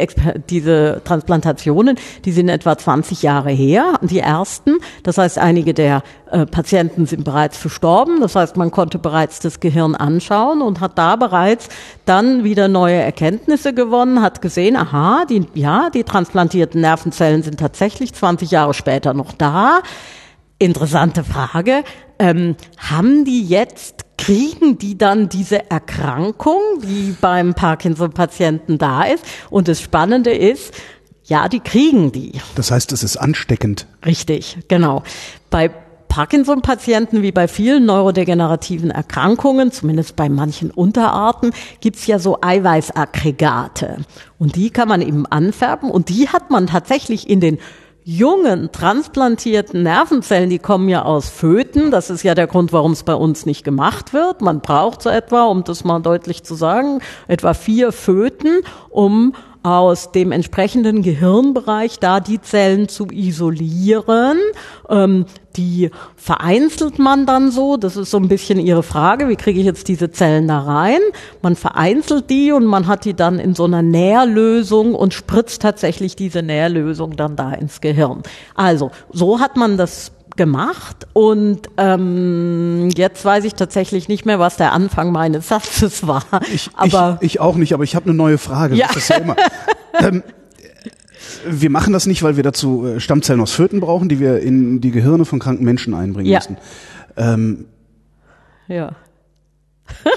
diese 0.49 1.03
Transplantationen, 1.05 1.99
die 2.25 2.33
sind 2.33 2.49
etwa 2.49 2.79
20 2.79 3.23
Jahre 3.23 3.51
her, 3.51 3.99
die 4.01 4.21
ersten. 4.21 4.79
Das 5.03 5.18
heißt, 5.18 5.38
einige 5.38 5.75
der 5.75 6.03
äh, 6.31 6.47
Patienten 6.47 7.05
sind 7.05 7.25
bereits 7.25 7.59
verstorben. 7.59 8.21
Das 8.21 8.35
heißt, 8.35 8.57
man 8.57 8.71
konnte 8.71 8.99
bereits 8.99 9.40
das 9.40 9.61
Gehirn 9.61 9.94
anschauen 9.94 10.62
und 10.62 10.81
hat 10.81 10.97
da 10.97 11.16
bereits 11.16 11.68
dann 12.07 12.44
wieder 12.44 12.68
neue 12.68 12.97
Erkenntnisse 12.97 13.75
gewonnen, 13.75 14.23
hat 14.23 14.40
gesehen, 14.40 14.77
aha, 14.77 15.27
die, 15.29 15.47
ja, 15.55 15.90
die 15.90 16.05
transplantierten 16.05 16.81
Nervenzellen 16.81 17.42
sind 17.42 17.61
tatsächlich 17.61 18.14
20 18.14 18.51
Jahre 18.51 18.73
später 18.73 19.12
noch 19.12 19.33
da. 19.33 19.81
Interessante 20.59 21.25
Frage. 21.25 21.85
Ähm, 22.18 22.57
haben 22.79 23.25
die 23.25 23.44
jetzt, 23.47 24.05
kriegen 24.18 24.76
die 24.76 24.98
dann 24.98 25.28
diese 25.28 25.70
Erkrankung, 25.70 26.61
die 26.83 27.16
beim 27.20 27.54
Parkinson-Patienten 27.54 28.76
da 28.76 29.04
ist? 29.04 29.24
Und 29.48 29.68
das 29.68 29.81
Spannende 29.81 30.33
ist, 30.33 30.74
ja, 31.24 31.48
die 31.48 31.61
kriegen 31.61 32.12
die. 32.12 32.33
das 32.54 32.70
heißt, 32.70 32.92
es 32.92 33.02
ist 33.02 33.16
ansteckend. 33.16 33.87
Richtig, 34.04 34.59
genau. 34.68 35.02
Bei 35.50 35.70
Parkinson-Patienten 36.09 37.22
wie 37.22 37.33
bei 37.33 37.48
vielen 37.48 37.85
neurodegenerativen 37.85 38.90
Erkrankungen, 38.90 39.70
zumindest 39.70 40.16
bei 40.16 40.28
manchen 40.28 40.70
Unterarten, 40.70 41.52
gibt's 41.81 42.07
ja 42.07 42.18
so 42.18 42.38
Eiweißaggregate. 42.40 43.98
Und 44.38 44.57
die 44.57 44.70
kann 44.70 44.88
man 44.88 45.02
eben 45.02 45.26
anfärben 45.26 45.90
und 45.90 46.09
die 46.09 46.28
hat 46.28 46.50
man 46.50 46.66
tatsächlich 46.66 47.28
in 47.28 47.40
den 47.40 47.59
jungen 48.09 48.73
transplantierten 48.73 49.83
Nervenzellen, 49.83 50.49
die 50.49 50.59
kommen 50.59 50.88
ja 50.88 51.03
aus 51.03 51.29
Föten. 51.29 51.90
Das 51.90 52.09
ist 52.09 52.23
ja 52.23 52.35
der 52.35 52.47
Grund, 52.47 52.73
warum 52.73 52.92
es 52.92 53.03
bei 53.03 53.12
uns 53.12 53.44
nicht 53.44 53.64
gemacht 53.64 54.14
wird. 54.14 54.40
Man 54.40 54.61
braucht 54.61 55.03
so 55.03 55.11
etwa, 55.11 55.44
um 55.44 55.62
das 55.62 55.85
mal 55.85 56.01
deutlich 56.01 56.42
zu 56.42 56.55
sagen, 56.55 57.01
etwa 57.27 57.53
vier 57.53 57.92
Föten, 57.92 58.62
um 58.88 59.35
aus 59.62 60.12
dem 60.12 60.33
entsprechenden 60.33 61.03
Gehirnbereich 61.03 61.99
da 61.99 62.21
die 62.21 62.40
Zellen 62.40 62.88
zu 62.88 63.07
isolieren. 63.11 64.38
Ähm, 64.88 65.27
die 65.57 65.90
vereinzelt 66.16 66.99
man 66.99 67.27
dann 67.27 67.51
so. 67.51 67.77
Das 67.77 67.97
ist 67.97 68.11
so 68.11 68.18
ein 68.18 68.29
bisschen 68.29 68.61
Ihre 68.61 68.83
Frage. 68.83 69.29
Wie 69.29 69.37
kriege 69.37 69.59
ich 69.59 69.66
jetzt 69.66 69.88
diese 69.88 70.11
Zellen 70.11 70.47
da 70.47 70.61
rein? 70.61 71.01
Man 71.42 71.57
vereinzelt 71.57 72.31
die 72.31 72.53
und 72.53 72.64
man 72.64 72.87
hat 72.87 73.05
die 73.05 73.14
dann 73.14 73.38
in 73.40 73.55
so 73.55 73.64
einer 73.64 73.83
Nährlösung 73.83 74.94
und 74.94 75.14
spritzt 75.14 75.62
tatsächlich 75.62 76.14
diese 76.14 76.42
Nährlösung 76.42 77.16
dann 77.16 77.35
da 77.35 77.53
ins 77.53 77.81
Gehirn. 77.81 78.23
Also, 78.55 78.92
so 79.12 79.40
hat 79.40 79.57
man 79.57 79.77
das 79.77 80.12
gemacht 80.38 81.07
und 81.12 81.68
ähm, 81.77 82.88
jetzt 82.96 83.22
weiß 83.22 83.44
ich 83.44 83.55
tatsächlich 83.55 84.09
nicht 84.09 84.24
mehr, 84.24 84.38
was 84.38 84.57
der 84.57 84.72
Anfang 84.72 85.12
meines 85.12 85.48
Satzes 85.48 86.07
war. 86.07 86.24
Ich, 86.55 86.70
aber 86.74 87.18
ich, 87.20 87.35
ich 87.35 87.40
auch 87.40 87.57
nicht, 87.57 87.74
aber 87.74 87.85
ich 87.85 87.94
habe 87.94 88.07
eine 88.07 88.14
neue 88.14 88.38
Frage. 88.38 88.74
Ja. 88.74 88.87
Das 88.87 88.96
ist 88.96 89.11
ja 89.11 89.16
immer. 89.16 89.37
ähm, 90.01 90.22
wir 91.46 91.68
machen 91.70 91.92
das 91.92 92.07
nicht, 92.07 92.22
weil 92.22 92.37
wir 92.37 92.42
dazu 92.42 92.87
äh, 92.87 93.01
Stammzellen 93.01 93.40
aus 93.42 93.53
Föten 93.53 93.81
brauchen, 93.81 94.09
die 94.09 94.18
wir 94.18 94.40
in 94.40 94.81
die 94.81 94.90
Gehirne 94.90 95.27
von 95.27 95.38
kranken 95.38 95.64
Menschen 95.64 95.92
einbringen 95.92 96.31
Ja. 96.31 96.38
müssen. 96.38 96.57
Ähm, 97.18 97.66
ja. 98.68 98.92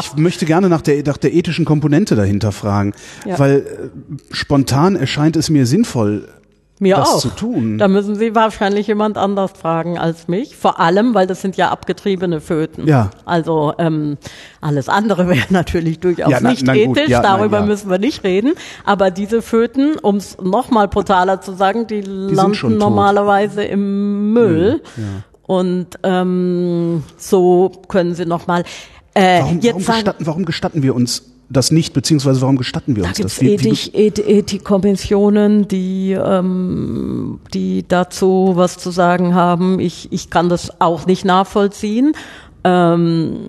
Ich 0.00 0.16
möchte 0.16 0.46
gerne 0.46 0.68
nach 0.68 0.82
der, 0.82 1.02
nach 1.04 1.16
der 1.16 1.32
ethischen 1.32 1.64
Komponente 1.64 2.16
dahinter 2.16 2.50
fragen, 2.50 2.92
Ja. 3.24 3.38
weil 3.38 3.58
äh, 3.58 4.34
spontan 4.34 4.96
erscheint 4.96 5.36
es 5.36 5.48
mir 5.48 5.64
sinnvoll, 5.64 6.26
Mir 6.82 6.96
das 6.96 7.08
auch. 7.10 7.18
zu 7.20 7.28
tun. 7.28 7.76
Da 7.78 7.88
müssen 7.88 8.16
Sie 8.16 8.34
wahrscheinlich 8.34 8.86
jemand 8.86 9.18
anders 9.18 9.52
fragen 9.52 9.98
als 9.98 10.28
mich. 10.28 10.56
Vor 10.56 10.80
allem, 10.80 11.14
weil 11.14 11.26
das 11.26 11.42
sind 11.42 11.56
ja 11.58 11.68
abgetriebene 11.70 12.40
Föten. 12.40 12.88
Ja. 12.88 13.10
Also 13.26 13.74
ähm, 13.78 14.16
alles 14.62 14.88
andere 14.88 15.28
wäre 15.28 15.44
natürlich 15.50 16.00
durchaus 16.00 16.30
Ja, 16.32 16.38
na- 16.40 16.50
nicht 16.50 16.64
na 16.66 16.74
ethisch. 16.74 17.08
ja, 17.10 17.20
Darüber 17.20 17.58
ja. 17.60 17.66
müssen 17.66 17.90
wir 17.90 17.98
nicht 17.98 18.24
reden. 18.24 18.54
Aber 18.84 19.10
diese 19.10 19.42
Föten, 19.42 19.96
um 20.00 20.16
es 20.16 20.38
nochmal 20.42 20.88
brutaler 20.88 21.42
zu 21.42 21.52
sagen, 21.52 21.86
die, 21.86 22.00
landen 22.00 22.54
schon 22.54 22.70
tot. 22.72 22.80
normalerweise 22.80 23.62
im 23.62 24.32
Müll. 24.32 24.80
Und 25.42 25.98
ähm, 26.02 27.02
so 27.18 27.70
können 27.88 28.14
Sie 28.14 28.24
nochmal. 28.24 28.64
Äh, 29.12 29.40
Warum, 29.40 29.54
jetzt 29.60 29.66
warum, 29.74 29.82
sagen, 29.82 29.96
gestatten, 29.98 30.26
warum 30.26 30.44
gestatten 30.44 30.82
wir 30.82 30.94
uns 30.94 31.29
das 31.50 31.70
nicht, 31.72 31.92
beziehungsweise 31.92 32.40
warum 32.40 32.56
gestatten 32.56 32.94
wir 32.96 33.02
Da 33.02 33.08
uns 33.10 33.16
gibt 33.18 33.28
es 33.28 33.34
das? 33.36 33.44
Wie- 33.44 33.54
Ethik, 33.54 33.94
Eth 33.94 34.18
Ethikkommissionen, 34.20 35.68
die, 35.68 36.12
ähm, 36.12 37.40
die 37.52 37.84
dazu 37.86 38.52
was 38.54 38.78
zu 38.78 38.90
sagen 38.90 39.34
haben. 39.34 39.80
Ich, 39.80 40.08
ich 40.12 40.30
kann 40.30 40.48
das 40.48 40.80
auch 40.80 41.06
nicht 41.06 41.24
nachvollziehen. 41.24 42.12
Ähm, 42.64 43.48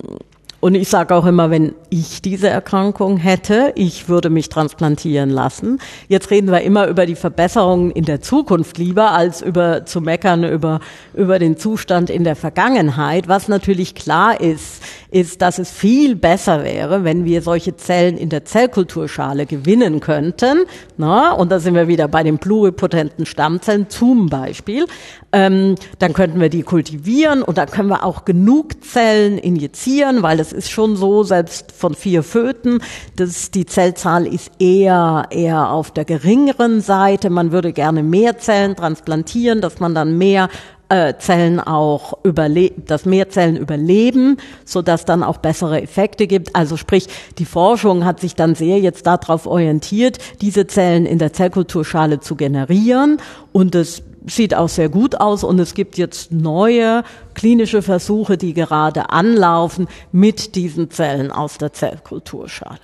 und 0.62 0.76
ich 0.76 0.88
sage 0.88 1.12
auch 1.16 1.26
immer, 1.26 1.50
wenn 1.50 1.74
ich 1.90 2.22
diese 2.22 2.48
Erkrankung 2.48 3.16
hätte, 3.16 3.72
ich 3.74 4.08
würde 4.08 4.30
mich 4.30 4.48
transplantieren 4.48 5.28
lassen. 5.28 5.80
Jetzt 6.06 6.30
reden 6.30 6.52
wir 6.52 6.60
immer 6.60 6.86
über 6.86 7.04
die 7.04 7.16
Verbesserungen 7.16 7.90
in 7.90 8.04
der 8.04 8.20
Zukunft 8.20 8.78
lieber, 8.78 9.10
als 9.10 9.42
über 9.42 9.86
zu 9.86 10.00
meckern 10.00 10.44
über, 10.44 10.78
über 11.14 11.40
den 11.40 11.56
Zustand 11.56 12.10
in 12.10 12.22
der 12.22 12.36
Vergangenheit. 12.36 13.26
Was 13.26 13.48
natürlich 13.48 13.96
klar 13.96 14.40
ist, 14.40 14.84
ist, 15.10 15.42
dass 15.42 15.58
es 15.58 15.72
viel 15.72 16.14
besser 16.14 16.62
wäre, 16.62 17.02
wenn 17.02 17.24
wir 17.24 17.42
solche 17.42 17.74
Zellen 17.74 18.16
in 18.16 18.28
der 18.28 18.44
Zellkulturschale 18.44 19.46
gewinnen 19.46 19.98
könnten. 19.98 20.62
Na, 20.96 21.32
und 21.32 21.50
da 21.50 21.58
sind 21.58 21.74
wir 21.74 21.88
wieder 21.88 22.06
bei 22.06 22.22
den 22.22 22.38
pluripotenten 22.38 23.26
Stammzellen 23.26 23.90
zum 23.90 24.28
Beispiel. 24.28 24.86
Ähm, 25.32 25.74
dann 25.98 26.12
könnten 26.12 26.40
wir 26.40 26.50
die 26.50 26.62
kultivieren 26.62 27.42
und 27.42 27.58
dann 27.58 27.68
können 27.68 27.88
wir 27.88 28.04
auch 28.04 28.24
genug 28.24 28.84
Zellen 28.84 29.38
injizieren, 29.38 30.22
weil 30.22 30.38
es 30.38 30.51
ist 30.52 30.70
schon 30.70 30.96
so, 30.96 31.22
selbst 31.22 31.72
von 31.72 31.94
vier 31.94 32.22
Föten, 32.22 32.80
dass 33.16 33.50
die 33.50 33.66
Zellzahl 33.66 34.26
ist 34.26 34.50
eher, 34.58 35.26
eher 35.30 35.70
auf 35.70 35.90
der 35.90 36.04
geringeren 36.04 36.80
Seite. 36.80 37.30
Man 37.30 37.52
würde 37.52 37.72
gerne 37.72 38.02
mehr 38.02 38.38
Zellen 38.38 38.76
transplantieren, 38.76 39.60
dass 39.60 39.80
man 39.80 39.94
dann 39.94 40.18
mehr 40.18 40.48
äh, 40.92 41.14
Zellen 41.18 41.58
auch 41.58 42.18
überleben, 42.22 42.84
dass 42.86 43.06
mehr 43.06 43.30
Zellen 43.30 43.56
überleben, 43.56 44.36
so 44.66 44.82
dass 44.82 45.06
dann 45.06 45.22
auch 45.22 45.38
bessere 45.38 45.80
Effekte 45.80 46.26
gibt. 46.26 46.54
Also 46.54 46.76
sprich, 46.76 47.08
die 47.38 47.46
Forschung 47.46 48.04
hat 48.04 48.20
sich 48.20 48.34
dann 48.34 48.54
sehr 48.54 48.78
jetzt 48.78 49.06
darauf 49.06 49.46
orientiert, 49.46 50.18
diese 50.42 50.66
Zellen 50.66 51.06
in 51.06 51.18
der 51.18 51.32
Zellkulturschale 51.32 52.20
zu 52.20 52.36
generieren 52.36 53.18
und 53.52 53.74
es 53.74 54.02
sieht 54.26 54.54
auch 54.54 54.68
sehr 54.68 54.88
gut 54.88 55.20
aus 55.20 55.44
und 55.44 55.58
es 55.58 55.74
gibt 55.74 55.98
jetzt 55.98 56.32
neue 56.32 57.04
klinische 57.34 57.82
Versuche, 57.82 58.36
die 58.36 58.54
gerade 58.54 59.10
anlaufen 59.10 59.88
mit 60.12 60.54
diesen 60.54 60.90
Zellen 60.90 61.30
aus 61.30 61.58
der 61.58 61.72
Zellkulturschale. 61.72 62.78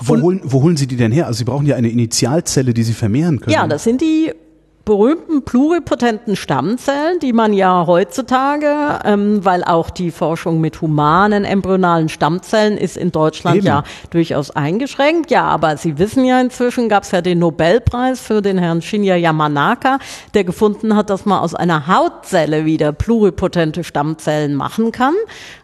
Wo 0.00 0.20
holen, 0.20 0.40
wo 0.44 0.62
holen 0.62 0.76
Sie 0.76 0.86
die 0.86 0.96
denn 0.96 1.12
her? 1.12 1.26
Also 1.26 1.38
Sie 1.38 1.44
brauchen 1.44 1.66
ja 1.66 1.76
eine 1.76 1.88
Initialzelle, 1.88 2.72
die 2.74 2.82
Sie 2.82 2.92
vermehren 2.92 3.40
können. 3.40 3.52
Ja, 3.52 3.66
das 3.66 3.84
sind 3.84 4.00
die 4.00 4.32
berühmten 4.84 5.42
pluripotenten 5.44 6.36
Stammzellen, 6.36 7.18
die 7.20 7.32
man 7.32 7.52
ja 7.54 7.86
heutzutage, 7.86 9.00
ähm, 9.04 9.44
weil 9.44 9.64
auch 9.64 9.88
die 9.88 10.10
Forschung 10.10 10.60
mit 10.60 10.80
humanen 10.80 11.44
embryonalen 11.44 12.08
Stammzellen 12.08 12.76
ist 12.76 12.96
in 12.96 13.10
Deutschland 13.10 13.58
Eben. 13.58 13.66
ja 13.66 13.82
durchaus 14.10 14.50
eingeschränkt. 14.50 15.30
Ja, 15.30 15.44
aber 15.44 15.76
Sie 15.78 15.98
wissen 15.98 16.24
ja 16.24 16.40
inzwischen, 16.40 16.88
gab 16.88 17.04
es 17.04 17.12
ja 17.12 17.22
den 17.22 17.38
Nobelpreis 17.38 18.20
für 18.20 18.42
den 18.42 18.58
Herrn 18.58 18.82
Shinya 18.82 19.16
Yamanaka, 19.16 19.98
der 20.34 20.44
gefunden 20.44 20.94
hat, 20.96 21.08
dass 21.08 21.24
man 21.24 21.38
aus 21.38 21.54
einer 21.54 21.86
Hautzelle 21.86 22.66
wieder 22.66 22.92
pluripotente 22.92 23.84
Stammzellen 23.84 24.54
machen 24.54 24.92
kann, 24.92 25.14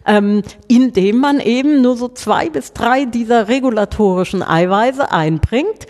ähm, 0.07 0.41
indem 0.67 1.17
man 1.17 1.39
eben 1.39 1.81
nur 1.81 1.95
so 1.95 2.07
zwei 2.07 2.49
bis 2.49 2.73
drei 2.73 3.05
dieser 3.05 3.47
regulatorischen 3.47 4.41
Eiweiße 4.41 5.11
einbringt. 5.11 5.85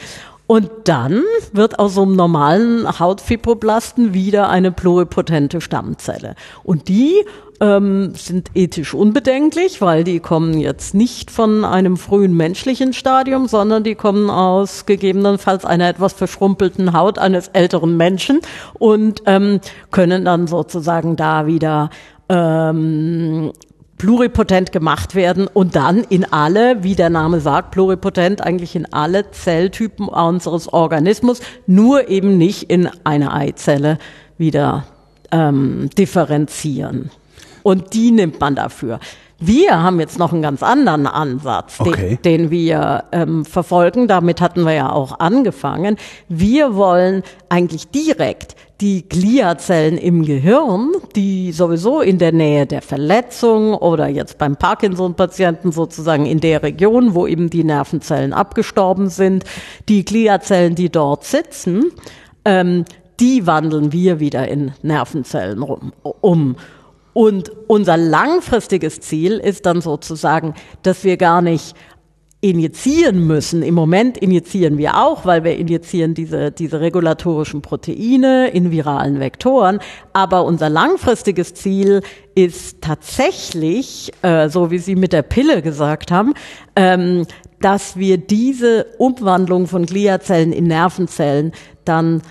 Und 0.51 0.69
dann 0.83 1.23
wird 1.53 1.79
aus 1.79 1.93
so 1.93 2.01
einem 2.01 2.17
normalen 2.17 2.99
Hautfibroblasten 2.99 4.13
wieder 4.13 4.49
eine 4.49 4.73
pluripotente 4.73 5.61
Stammzelle. 5.61 6.35
Und 6.61 6.89
die 6.89 7.23
ähm, 7.61 8.11
sind 8.15 8.49
ethisch 8.53 8.93
unbedenklich, 8.93 9.79
weil 9.79 10.03
die 10.03 10.19
kommen 10.19 10.59
jetzt 10.59 10.93
nicht 10.93 11.31
von 11.31 11.63
einem 11.63 11.95
frühen 11.95 12.35
menschlichen 12.35 12.91
Stadium, 12.91 13.47
sondern 13.47 13.85
die 13.85 13.95
kommen 13.95 14.29
aus 14.29 14.85
gegebenenfalls 14.85 15.63
einer 15.63 15.87
etwas 15.87 16.11
verschrumpelten 16.11 16.91
Haut 16.91 17.17
eines 17.17 17.47
älteren 17.47 17.95
Menschen 17.95 18.41
und 18.73 19.23
ähm, 19.27 19.61
können 19.89 20.25
dann 20.25 20.47
sozusagen 20.47 21.15
da 21.15 21.45
wieder 21.45 21.91
ähm, 22.27 23.53
pluripotent 24.01 24.71
gemacht 24.71 25.13
werden 25.13 25.45
und 25.45 25.75
dann 25.75 26.03
in 26.03 26.25
alle, 26.25 26.83
wie 26.83 26.95
der 26.95 27.11
Name 27.11 27.39
sagt, 27.39 27.69
pluripotent 27.69 28.41
eigentlich 28.41 28.75
in 28.75 28.91
alle 28.91 29.29
Zelltypen 29.29 30.07
unseres 30.07 30.73
Organismus, 30.73 31.39
nur 31.67 32.09
eben 32.09 32.35
nicht 32.35 32.63
in 32.63 32.89
eine 33.03 33.31
Eizelle 33.31 33.99
wieder 34.39 34.85
ähm, 35.31 35.91
differenzieren. 35.95 37.11
Und 37.61 37.93
die 37.93 38.09
nimmt 38.09 38.39
man 38.39 38.55
dafür. 38.55 38.99
Wir 39.43 39.81
haben 39.81 39.99
jetzt 39.99 40.19
noch 40.19 40.31
einen 40.31 40.43
ganz 40.43 40.61
anderen 40.61 41.07
Ansatz, 41.07 41.79
okay. 41.79 42.19
den, 42.23 42.43
den, 42.43 42.51
wir 42.51 43.05
ähm, 43.11 43.43
verfolgen. 43.43 44.07
Damit 44.07 44.39
hatten 44.39 44.63
wir 44.65 44.73
ja 44.73 44.91
auch 44.91 45.19
angefangen. 45.19 45.97
Wir 46.29 46.75
wollen 46.75 47.23
eigentlich 47.49 47.87
direkt 47.89 48.55
die 48.81 49.09
Gliazellen 49.09 49.97
im 49.97 50.23
Gehirn, 50.25 50.91
die 51.15 51.51
sowieso 51.53 52.01
in 52.01 52.19
der 52.19 52.31
Nähe 52.31 52.67
der 52.67 52.83
Verletzung 52.83 53.73
oder 53.73 54.07
jetzt 54.07 54.37
beim 54.37 54.57
Parkinson-Patienten 54.57 55.71
sozusagen 55.71 56.27
in 56.27 56.39
der 56.39 56.61
Region, 56.61 57.15
wo 57.15 57.25
eben 57.25 57.49
die 57.49 57.63
Nervenzellen 57.63 58.33
abgestorben 58.33 59.09
sind, 59.09 59.43
die 59.89 60.05
Gliazellen, 60.05 60.75
die 60.75 60.89
dort 60.89 61.23
sitzen, 61.23 61.91
ähm, 62.45 62.85
die 63.19 63.47
wandeln 63.47 63.91
wir 63.91 64.19
wieder 64.19 64.47
in 64.47 64.73
Nervenzellen 64.83 65.63
rum, 65.63 65.93
um. 66.03 66.55
Und 67.13 67.51
unser 67.67 67.97
langfristiges 67.97 68.99
Ziel 68.99 69.33
ist 69.37 69.65
dann 69.65 69.81
sozusagen, 69.81 70.53
dass 70.83 71.03
wir 71.03 71.17
gar 71.17 71.41
nicht 71.41 71.75
injizieren 72.41 73.27
müssen. 73.27 73.61
Im 73.61 73.75
Moment 73.75 74.17
injizieren 74.17 74.79
wir 74.79 74.97
auch, 74.97 75.25
weil 75.25 75.43
wir 75.43 75.57
injizieren 75.57 76.15
diese, 76.15 76.51
diese 76.51 76.81
regulatorischen 76.81 77.61
Proteine 77.61 78.49
in 78.49 78.71
viralen 78.71 79.19
Vektoren. 79.19 79.79
Aber 80.11 80.43
unser 80.45 80.67
langfristiges 80.67 81.53
Ziel 81.53 82.01
ist 82.33 82.81
tatsächlich, 82.81 84.11
äh, 84.23 84.49
so 84.49 84.71
wie 84.71 84.79
Sie 84.79 84.95
mit 84.95 85.13
der 85.13 85.21
Pille 85.21 85.61
gesagt 85.61 86.09
haben, 86.09 86.33
ähm, 86.75 87.27
dass 87.59 87.95
wir 87.95 88.17
diese 88.17 88.87
Umwandlung 88.97 89.67
von 89.67 89.85
Gliazellen 89.85 90.51
in 90.51 90.65
Nervenzellen 90.65 91.51
dann 91.85 92.23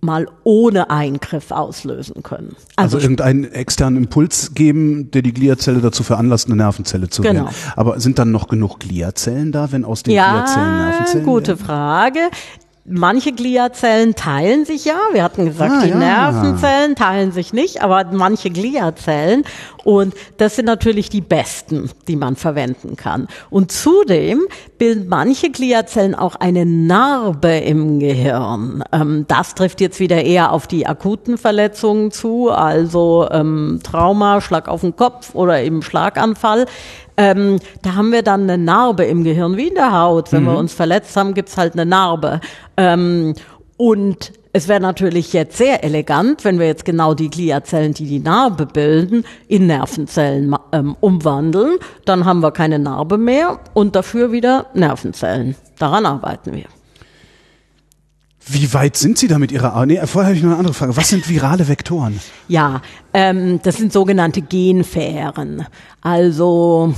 mal 0.00 0.26
ohne 0.44 0.90
Eingriff 0.90 1.50
auslösen 1.50 2.22
können. 2.22 2.56
Also, 2.76 2.96
also 2.96 2.98
irgendeinen 2.98 3.44
externen 3.44 4.04
Impuls 4.04 4.54
geben, 4.54 5.10
der 5.10 5.22
die 5.22 5.32
Gliazelle 5.32 5.80
dazu 5.80 6.02
veranlasst, 6.02 6.46
eine 6.46 6.56
Nervenzelle 6.56 7.08
zu 7.08 7.22
genau. 7.22 7.44
werden. 7.44 7.54
Aber 7.76 8.00
sind 8.00 8.18
dann 8.18 8.30
noch 8.30 8.48
genug 8.48 8.80
Gliazellen 8.80 9.52
da, 9.52 9.72
wenn 9.72 9.84
aus 9.84 10.02
den 10.02 10.14
ja, 10.14 10.32
Gliazellen 10.32 10.78
Nervenzellen 10.78 11.26
gute 11.26 11.48
werden? 11.48 11.64
Frage 11.64 12.20
manche 12.84 13.32
Gliazellen 13.32 14.14
teilen 14.14 14.64
sich 14.64 14.84
ja. 14.84 14.98
Wir 15.12 15.22
hatten 15.22 15.46
gesagt, 15.46 15.72
ah, 15.76 15.82
die 15.84 15.90
ja. 15.90 15.96
Nervenzellen 15.96 16.94
teilen 16.94 17.32
sich 17.32 17.52
nicht, 17.52 17.82
aber 17.82 18.04
manche 18.12 18.50
Gliazellen. 18.50 19.44
Und 19.84 20.14
das 20.36 20.56
sind 20.56 20.66
natürlich 20.66 21.08
die 21.08 21.20
besten, 21.20 21.90
die 22.08 22.16
man 22.16 22.36
verwenden 22.36 22.96
kann. 22.96 23.28
Und 23.48 23.72
zudem 23.72 24.42
bilden 24.78 25.08
manche 25.08 25.50
Gliazellen 25.50 26.14
auch 26.14 26.36
eine 26.36 26.66
Narbe 26.66 27.58
im 27.58 27.98
Gehirn. 27.98 28.82
Ähm, 28.92 29.24
das 29.28 29.54
trifft 29.54 29.80
jetzt 29.80 30.00
wieder 30.00 30.22
eher 30.24 30.52
auf 30.52 30.66
die 30.66 30.86
akuten 30.86 31.38
Verletzungen 31.38 32.10
zu, 32.10 32.50
also 32.50 33.28
ähm, 33.30 33.80
Trauma, 33.82 34.40
Schlag 34.40 34.68
auf 34.68 34.82
den 34.82 34.96
Kopf 34.96 35.34
oder 35.34 35.62
eben 35.62 35.82
Schlaganfall. 35.82 36.66
Ähm, 37.20 37.58
da 37.82 37.96
haben 37.96 38.12
wir 38.12 38.22
dann 38.22 38.44
eine 38.44 38.56
Narbe 38.56 39.04
im 39.04 39.24
Gehirn, 39.24 39.58
wie 39.58 39.68
in 39.68 39.74
der 39.74 39.92
Haut. 39.92 40.32
Wenn 40.32 40.44
mhm. 40.44 40.46
wir 40.46 40.56
uns 40.56 40.72
verletzt 40.72 41.14
haben, 41.16 41.34
gibt's 41.34 41.58
halt 41.58 41.74
eine 41.74 41.84
Narbe. 41.84 42.40
Ähm, 42.78 43.34
und 43.76 44.32
es 44.54 44.68
wäre 44.68 44.80
natürlich 44.80 45.34
jetzt 45.34 45.58
sehr 45.58 45.84
elegant, 45.84 46.46
wenn 46.46 46.58
wir 46.58 46.66
jetzt 46.66 46.86
genau 46.86 47.12
die 47.12 47.28
Gliazellen, 47.28 47.92
die 47.92 48.06
die 48.06 48.20
Narbe 48.20 48.64
bilden, 48.64 49.24
in 49.48 49.66
Nervenzellen 49.66 50.56
ähm, 50.72 50.96
umwandeln. 51.00 51.76
Dann 52.06 52.24
haben 52.24 52.40
wir 52.40 52.52
keine 52.52 52.78
Narbe 52.78 53.18
mehr 53.18 53.60
und 53.74 53.96
dafür 53.96 54.32
wieder 54.32 54.66
Nervenzellen. 54.72 55.56
Daran 55.78 56.06
arbeiten 56.06 56.54
wir. 56.54 56.79
Wie 58.46 58.72
weit 58.72 58.96
sind 58.96 59.18
Sie 59.18 59.28
da 59.28 59.38
mit 59.38 59.52
Ihrer? 59.52 59.84
Nee, 59.86 60.00
vorher 60.06 60.28
habe 60.30 60.36
ich 60.36 60.42
noch 60.42 60.50
eine 60.50 60.58
andere 60.58 60.74
Frage. 60.74 60.96
Was 60.96 61.08
sind 61.08 61.28
virale 61.28 61.68
Vektoren? 61.68 62.20
Ja, 62.48 62.80
ähm, 63.12 63.60
das 63.62 63.76
sind 63.76 63.92
sogenannte 63.92 64.40
Genfähren. 64.40 65.66
Also 66.00 66.94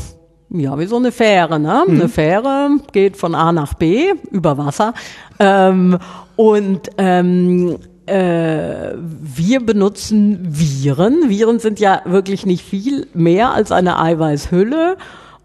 ja, 0.51 0.79
wie 0.79 0.87
so 0.87 0.97
eine 0.97 1.13
Fähre. 1.13 1.59
Ne? 1.59 1.85
Mhm. 1.87 1.95
Eine 1.95 2.09
Fähre 2.09 2.71
geht 2.93 3.17
von 3.17 3.35
A 3.35 3.53
nach 3.53 3.75
B 3.75 4.13
über 4.31 4.59
Wasser. 4.59 4.95
Ähm, 5.39 5.99
und 6.37 6.91
ähm, 6.99 7.79
äh, 8.07 8.93
wir 8.97 9.65
benutzen 9.65 10.41
Viren. 10.43 11.29
Viren 11.29 11.59
sind 11.59 11.81
ja 11.81 12.03
wirklich 12.05 12.47
nicht 12.47 12.65
viel 12.65 13.07
mehr 13.15 13.53
als 13.53 13.73
eine 13.73 13.99
Eiweißhülle 13.99 14.97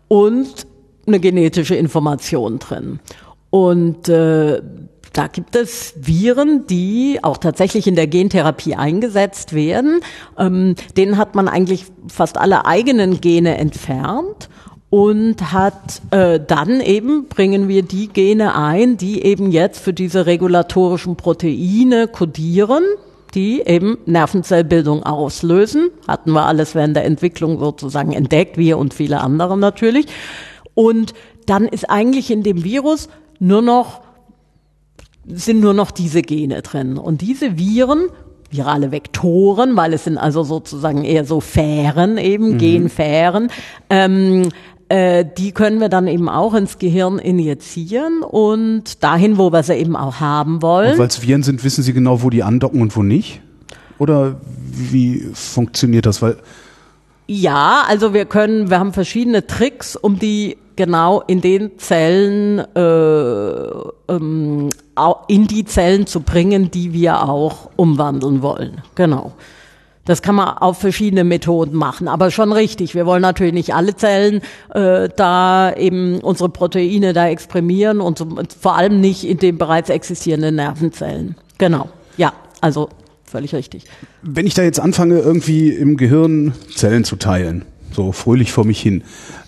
und 0.07 0.67
eine 1.05 1.19
genetische 1.19 1.75
Information 1.75 2.59
drin. 2.59 2.99
Und 3.49 4.09
äh, 4.09 4.61
da 5.17 5.25
gibt 5.25 5.55
es 5.55 5.95
Viren, 5.97 6.67
die 6.67 7.19
auch 7.23 7.37
tatsächlich 7.37 7.87
in 7.87 7.95
der 7.95 8.05
Gentherapie 8.05 8.75
eingesetzt 8.75 9.53
werden. 9.53 10.01
Ähm, 10.37 10.75
denen 10.95 11.17
hat 11.17 11.33
man 11.33 11.47
eigentlich 11.47 11.85
fast 12.07 12.37
alle 12.37 12.65
eigenen 12.65 13.19
Gene 13.19 13.57
entfernt 13.57 14.49
und 14.89 15.51
hat 15.51 16.01
äh, 16.11 16.39
dann 16.39 16.81
eben 16.81 17.27
bringen 17.27 17.67
wir 17.67 17.81
die 17.81 18.09
Gene 18.09 18.55
ein, 18.55 18.97
die 18.97 19.23
eben 19.23 19.51
jetzt 19.51 19.79
für 19.79 19.93
diese 19.93 20.27
regulatorischen 20.27 21.15
Proteine 21.15 22.07
kodieren, 22.07 22.83
die 23.33 23.61
eben 23.61 23.97
Nervenzellbildung 24.05 25.03
auslösen. 25.03 25.89
Hatten 26.07 26.31
wir 26.31 26.45
alles 26.45 26.75
während 26.75 26.95
der 26.95 27.05
Entwicklung 27.05 27.59
sozusagen 27.59 28.13
entdeckt, 28.13 28.57
wir 28.57 28.77
und 28.77 28.93
viele 28.93 29.19
andere 29.21 29.57
natürlich. 29.57 30.05
Und 30.75 31.13
dann 31.47 31.67
ist 31.67 31.89
eigentlich 31.89 32.29
in 32.29 32.43
dem 32.43 32.63
Virus 32.63 33.09
nur 33.39 33.61
noch, 33.61 34.01
sind 35.27 35.59
nur 35.59 35.73
noch 35.73 35.91
diese 35.91 36.21
Gene 36.21 36.61
drin. 36.61 36.97
Und 36.97 37.21
diese 37.21 37.57
Viren 37.57 38.09
virale 38.49 38.91
Vektoren, 38.91 39.75
weil 39.75 39.93
es 39.93 40.05
sind 40.05 40.17
also 40.17 40.43
sozusagen 40.43 41.03
eher 41.03 41.25
so 41.25 41.41
Fähren 41.41 42.17
eben, 42.17 42.53
mhm. 42.53 42.57
Genfähren, 42.57 43.49
ähm, 43.89 44.49
äh, 44.89 45.25
die 45.37 45.51
können 45.51 45.81
wir 45.81 45.89
dann 45.89 46.07
eben 46.07 46.29
auch 46.29 46.53
ins 46.53 46.79
Gehirn 46.79 47.19
injizieren 47.19 48.21
und 48.21 49.03
dahin, 49.03 49.37
wo 49.37 49.51
wir 49.51 49.63
sie 49.63 49.73
eben 49.73 49.97
auch 49.97 50.21
haben 50.21 50.61
wollen. 50.61 50.97
Weil 50.97 51.07
es 51.07 51.21
Viren 51.21 51.43
sind, 51.43 51.63
wissen 51.65 51.83
Sie 51.83 51.91
genau, 51.91 52.23
wo 52.23 52.29
die 52.29 52.41
andocken 52.41 52.81
und 52.81 52.95
wo 52.95 53.03
nicht? 53.03 53.41
Oder 53.97 54.39
wie 54.71 55.27
funktioniert 55.33 56.05
das? 56.05 56.21
Weil 56.21 56.37
ja, 57.29 57.83
also 57.85 58.13
wir 58.13 58.23
können, 58.23 58.69
wir 58.69 58.79
haben 58.79 58.93
verschiedene 58.93 59.45
Tricks, 59.45 59.97
um 59.97 60.17
die 60.17 60.57
genau 60.77 61.21
in 61.27 61.41
den 61.41 61.77
Zellen, 61.77 62.59
äh, 62.59 64.13
ähm, 64.13 64.69
in 65.27 65.47
die 65.47 65.65
Zellen 65.65 66.07
zu 66.07 66.21
bringen, 66.21 66.71
die 66.71 66.93
wir 66.93 67.27
auch 67.27 67.69
umwandeln 67.75 68.41
wollen. 68.41 68.81
Genau. 68.95 69.33
Das 70.05 70.21
kann 70.21 70.35
man 70.35 70.57
auf 70.57 70.77
verschiedene 70.77 71.25
Methoden 71.25 71.75
machen, 71.75 72.07
aber 72.07 72.31
schon 72.31 72.53
richtig. 72.53 72.95
Wir 72.95 73.05
wollen 73.05 73.21
natürlich 73.21 73.53
nicht 73.53 73.75
alle 73.75 73.93
Zellen 73.93 74.39
äh, 74.73 75.09
da 75.13 75.73
eben 75.73 76.21
unsere 76.21 76.47
Proteine 76.47 77.11
da 77.11 77.27
exprimieren 77.27 77.99
und, 77.99 78.17
so, 78.17 78.23
und 78.23 78.53
vor 78.53 78.77
allem 78.77 79.01
nicht 79.01 79.25
in 79.25 79.37
den 79.37 79.57
bereits 79.57 79.89
existierenden 79.89 80.55
Nervenzellen. 80.55 81.35
Genau. 81.57 81.89
Ja, 82.15 82.31
also 82.61 82.87
völlig 83.25 83.53
richtig. 83.53 83.83
Wenn 84.21 84.47
ich 84.47 84.53
da 84.53 84.63
jetzt 84.63 84.79
anfange, 84.79 85.19
irgendwie 85.19 85.71
im 85.71 85.97
Gehirn 85.97 86.53
Zellen 86.73 87.03
zu 87.03 87.17
teilen, 87.17 87.65
so 87.91 88.11
fröhlich 88.11 88.51
vor 88.51 88.65
mich 88.65 88.79
hin. 88.81 89.03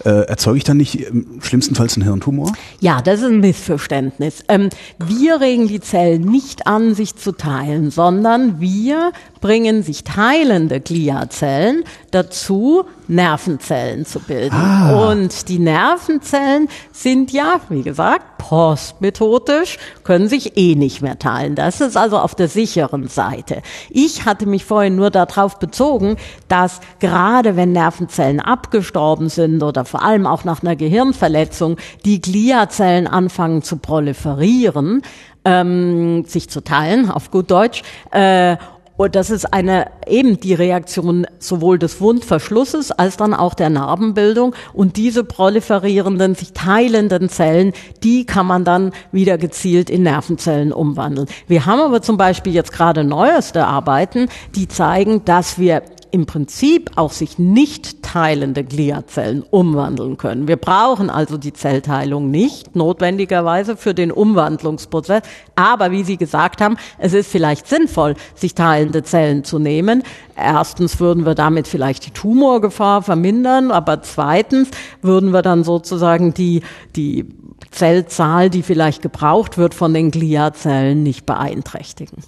Äh, 0.06 0.28
erzeuge 0.28 0.58
ich 0.58 0.63
dann 0.63 0.78
nicht 0.78 0.95
im 0.95 1.41
schlimmstenfalls 1.41 1.95
einen 1.95 2.06
Hirntumor? 2.06 2.54
Ja, 2.80 3.02
das 3.02 3.19
ist 3.19 3.25
ein 3.25 3.39
Missverständnis. 3.39 4.43
Ähm, 4.47 4.69
wir 4.97 5.41
regen 5.41 5.67
die 5.67 5.82
Zellen 5.82 6.21
nicht 6.21 6.67
an, 6.67 6.95
sich 6.95 7.15
zu 7.15 7.32
teilen, 7.32 7.91
sondern 7.91 8.60
wir 8.60 9.12
bringen 9.41 9.84
sich 9.84 10.04
teilende 10.04 10.80
Gliazellen 10.80 11.84
dazu, 12.12 12.86
Nervenzellen 13.08 14.06
zu 14.06 14.19
bilden. 14.19 14.56
Ah. 14.56 15.10
Und 15.10 15.49
die 15.49 15.60
Nervenzellen 15.60 16.67
sind 16.91 17.32
ja, 17.32 17.60
wie 17.69 17.82
gesagt, 17.82 18.38
postmethodisch, 18.38 19.78
können 20.04 20.28
sich 20.28 20.58
eh 20.58 20.75
nicht 20.75 21.02
mehr 21.02 21.19
teilen. 21.19 21.56
Das 21.56 21.82
ist 21.82 21.97
also 21.97 22.17
auf 22.19 22.36
der 22.36 22.47
sicheren 22.47 23.08
Seite. 23.08 23.62
Ich 23.89 24.25
hatte 24.25 24.45
mich 24.45 24.65
vorhin 24.65 24.95
nur 24.95 25.10
darauf 25.10 25.60
bezogen, 25.60 26.17
dass 26.47 26.80
gerade 26.99 27.56
wenn 27.56 27.71
Nervenzellen 27.71 28.39
abgestorben 28.39 29.30
sind 29.30 29.63
oder 29.63 29.86
vor 29.86 30.04
allem 30.04 30.25
auch 30.25 30.43
nach 30.43 30.62
einer 30.62 30.75
Gehirnverletzung 30.75 31.78
die 32.06 32.21
Gliazellen 32.21 33.08
anfangen 33.08 33.62
zu 33.62 33.78
proliferieren, 33.78 35.02
ähm, 35.45 36.25
sich 36.25 36.49
zu 36.49 36.62
teilen, 36.62 37.10
auf 37.10 37.32
gut 37.32 37.49
Deutsch, 37.49 37.82
äh, 38.12 38.58
und 39.00 39.16
das 39.16 39.30
ist 39.30 39.54
eine, 39.54 39.86
eben 40.08 40.42
die 40.42 40.54
Reaktion 40.54 41.26
sowohl 41.40 41.80
des 41.80 42.02
Wundverschlusses 42.02 42.92
als 42.92 43.16
dann 43.16 43.34
auch 43.34 43.54
der 43.54 43.70
Narbenbildung. 43.70 44.54
Und 44.74 44.98
diese 44.98 45.24
proliferierenden, 45.24 46.36
sich 46.36 46.52
teilenden 46.52 47.30
Zellen, 47.30 47.72
die 48.04 48.26
kann 48.26 48.46
man 48.46 48.66
dann 48.66 48.92
wieder 49.14 49.38
gezielt 49.38 49.90
in 49.90 50.04
Nervenzellen 50.04 50.74
umwandeln. 50.74 51.30
Wir 51.48 51.66
haben 51.66 51.80
aber 51.80 52.02
zum 52.02 52.18
Beispiel 52.18 52.54
jetzt 52.54 52.74
gerade 52.74 53.06
neueste 53.06 53.66
Arbeiten, 53.66 54.28
die 54.56 54.68
zeigen, 54.68 55.24
dass 55.24 55.58
wir 55.58 55.82
im 56.12 56.26
Prinzip 56.26 56.91
auch 56.95 57.12
sich 57.12 57.38
nicht 57.38 58.02
teilende 58.04 58.63
Gliazellen 58.63 59.43
umwandeln 59.50 60.17
können. 60.17 60.48
Wir 60.48 60.58
brauchen 60.58 61.10
also 61.10 61.38
die 61.38 61.54
Zellteilung 61.54 62.32
nicht 62.32 62.76
notwendigerweise 62.76 63.78
für 63.78 63.93
den 63.93 64.12
Umwandlungsprozess. 64.12 65.22
Aber 65.56 65.91
wie 65.91 66.04
Sie 66.04 66.17
gesagt 66.17 66.62
haben, 66.62 66.78
es 66.98 67.13
ist 67.13 67.30
vielleicht 67.30 67.67
sinnvoll, 67.67 68.15
sich 68.36 68.56
teilende 68.56 69.04
Zellen 69.04 69.43
zu 69.43 69.60
nehmen. 69.60 70.04
Erstens 70.36 71.00
würden 71.00 71.26
wir 71.26 71.36
damit 71.36 71.67
vielleicht 71.67 72.06
die 72.06 72.12
Tumorgefahr 72.12 73.02
vermindern, 73.02 73.72
aber 73.72 74.02
zweitens 74.02 74.69
würden 75.02 75.32
wir 75.32 75.41
dann 75.41 75.63
sozusagen 75.63 76.34
die, 76.34 76.62
die 76.95 77.26
Zellzahl, 77.72 78.50
die 78.50 78.63
vielleicht 78.63 79.02
gebraucht 79.02 79.58
wird 79.58 79.74
von 79.74 79.93
den 79.93 80.12
Gliazellen, 80.12 81.04
nicht 81.04 81.26
beeinträchtigen. 81.26 82.24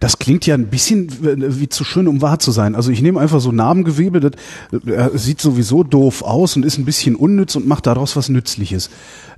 Das 0.00 0.18
klingt 0.18 0.46
ja 0.46 0.54
ein 0.54 0.66
bisschen 0.66 1.08
wie 1.20 1.68
zu 1.68 1.84
schön, 1.84 2.08
um 2.08 2.22
wahr 2.22 2.38
zu 2.38 2.50
sein. 2.50 2.74
Also 2.74 2.90
ich 2.90 3.02
nehme 3.02 3.20
einfach 3.20 3.40
so 3.40 3.52
Narbengewebe, 3.52 4.20
das 4.20 4.32
äh, 4.86 5.16
sieht 5.16 5.40
sowieso 5.40 5.82
doof 5.82 6.22
aus 6.22 6.56
und 6.56 6.64
ist 6.64 6.78
ein 6.78 6.84
bisschen 6.84 7.16
unnütz 7.16 7.56
und 7.56 7.66
macht 7.66 7.86
daraus 7.86 8.16
was 8.16 8.28
Nützliches. 8.28 8.88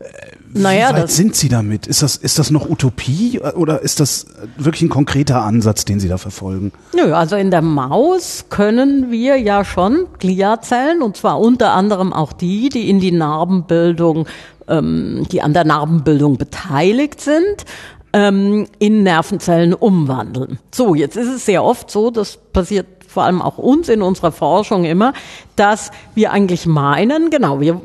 Äh, 0.00 0.04
wie 0.50 0.62
naja, 0.62 0.92
weit 0.94 1.10
sind 1.10 1.36
Sie 1.36 1.48
damit? 1.48 1.86
Ist 1.86 2.02
das, 2.02 2.16
ist 2.16 2.38
das 2.38 2.50
noch 2.50 2.68
Utopie 2.68 3.40
oder 3.40 3.82
ist 3.82 4.00
das 4.00 4.26
wirklich 4.56 4.82
ein 4.82 4.88
konkreter 4.88 5.42
Ansatz, 5.42 5.84
den 5.84 6.00
Sie 6.00 6.08
da 6.08 6.16
verfolgen? 6.16 6.72
Nö, 6.94 7.12
also 7.12 7.36
in 7.36 7.50
der 7.50 7.62
Maus 7.62 8.46
können 8.48 9.10
wir 9.10 9.36
ja 9.36 9.64
schon 9.64 10.06
Gliazellen 10.18 11.02
und 11.02 11.16
zwar 11.16 11.38
unter 11.38 11.72
anderem 11.72 12.12
auch 12.12 12.32
die, 12.32 12.70
die 12.70 12.88
in 12.88 12.98
die 12.98 13.12
Narbenbildung 13.12 14.26
ähm, 14.68 15.26
die 15.30 15.42
an 15.42 15.54
der 15.54 15.64
Narbenbildung 15.64 16.36
beteiligt 16.36 17.20
sind 17.20 17.64
ähm, 18.12 18.66
in 18.78 19.02
Nervenzellen 19.02 19.74
umwandeln. 19.74 20.58
So, 20.72 20.94
jetzt 20.94 21.16
ist 21.16 21.28
es 21.28 21.46
sehr 21.46 21.64
oft 21.64 21.90
so, 21.90 22.10
das 22.10 22.38
passiert 22.52 22.86
vor 23.06 23.24
allem 23.24 23.40
auch 23.40 23.58
uns 23.58 23.88
in 23.88 24.02
unserer 24.02 24.32
Forschung 24.32 24.84
immer, 24.84 25.12
dass 25.56 25.90
wir 26.14 26.30
eigentlich 26.30 26.66
meinen, 26.66 27.30
genau, 27.30 27.60
wir, 27.60 27.80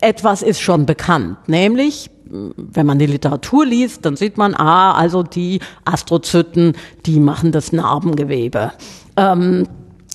etwas 0.00 0.42
ist 0.42 0.60
schon 0.60 0.86
bekannt, 0.86 1.36
nämlich 1.48 2.10
wenn 2.56 2.86
man 2.86 2.98
die 2.98 3.06
Literatur 3.06 3.66
liest, 3.66 4.06
dann 4.06 4.16
sieht 4.16 4.38
man, 4.38 4.54
ah, 4.54 4.92
also 4.92 5.22
die 5.22 5.60
Astrozyten, 5.84 6.74
die 7.04 7.20
machen 7.20 7.52
das 7.52 7.72
Narbengewebe. 7.72 8.72
Ähm, 9.16 9.68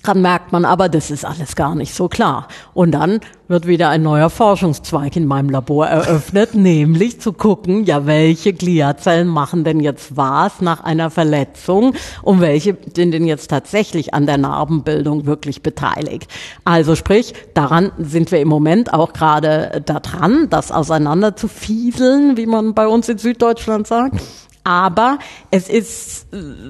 dann 0.08 0.22
merkt 0.22 0.52
man 0.52 0.64
aber, 0.64 0.88
das 0.88 1.10
ist 1.10 1.26
alles 1.26 1.54
gar 1.54 1.74
nicht 1.74 1.94
so 1.94 2.08
klar. 2.08 2.48
Und 2.72 2.92
dann 2.92 3.20
wird 3.46 3.66
wieder 3.66 3.90
ein 3.90 4.02
neuer 4.02 4.30
Forschungszweig 4.30 5.16
in 5.16 5.26
meinem 5.26 5.50
Labor 5.50 5.86
eröffnet, 5.86 6.54
nämlich 6.54 7.20
zu 7.20 7.34
gucken, 7.34 7.84
ja, 7.84 8.06
welche 8.06 8.54
Gliazellen 8.54 9.28
machen 9.28 9.64
denn 9.64 9.80
jetzt 9.80 10.16
was 10.16 10.62
nach 10.62 10.82
einer 10.82 11.10
Verletzung 11.10 11.94
und 12.22 12.40
welche 12.40 12.76
sind 12.96 13.12
denn 13.12 13.26
jetzt 13.26 13.48
tatsächlich 13.48 14.14
an 14.14 14.26
der 14.26 14.38
Narbenbildung 14.38 15.26
wirklich 15.26 15.62
beteiligt. 15.62 16.30
Also 16.64 16.94
sprich, 16.94 17.34
daran 17.52 17.92
sind 17.98 18.32
wir 18.32 18.40
im 18.40 18.48
Moment 18.48 18.94
auch 18.94 19.12
gerade 19.12 19.82
da 19.84 20.00
dran, 20.00 20.48
das 20.48 20.72
auseinander 20.72 21.36
zu 21.36 21.48
fieseln, 21.48 22.38
wie 22.38 22.46
man 22.46 22.72
bei 22.72 22.86
uns 22.86 23.10
in 23.10 23.18
Süddeutschland 23.18 23.86
sagt. 23.86 24.22
Aber 24.68 25.18
es 25.50 25.70
ist 25.70 26.26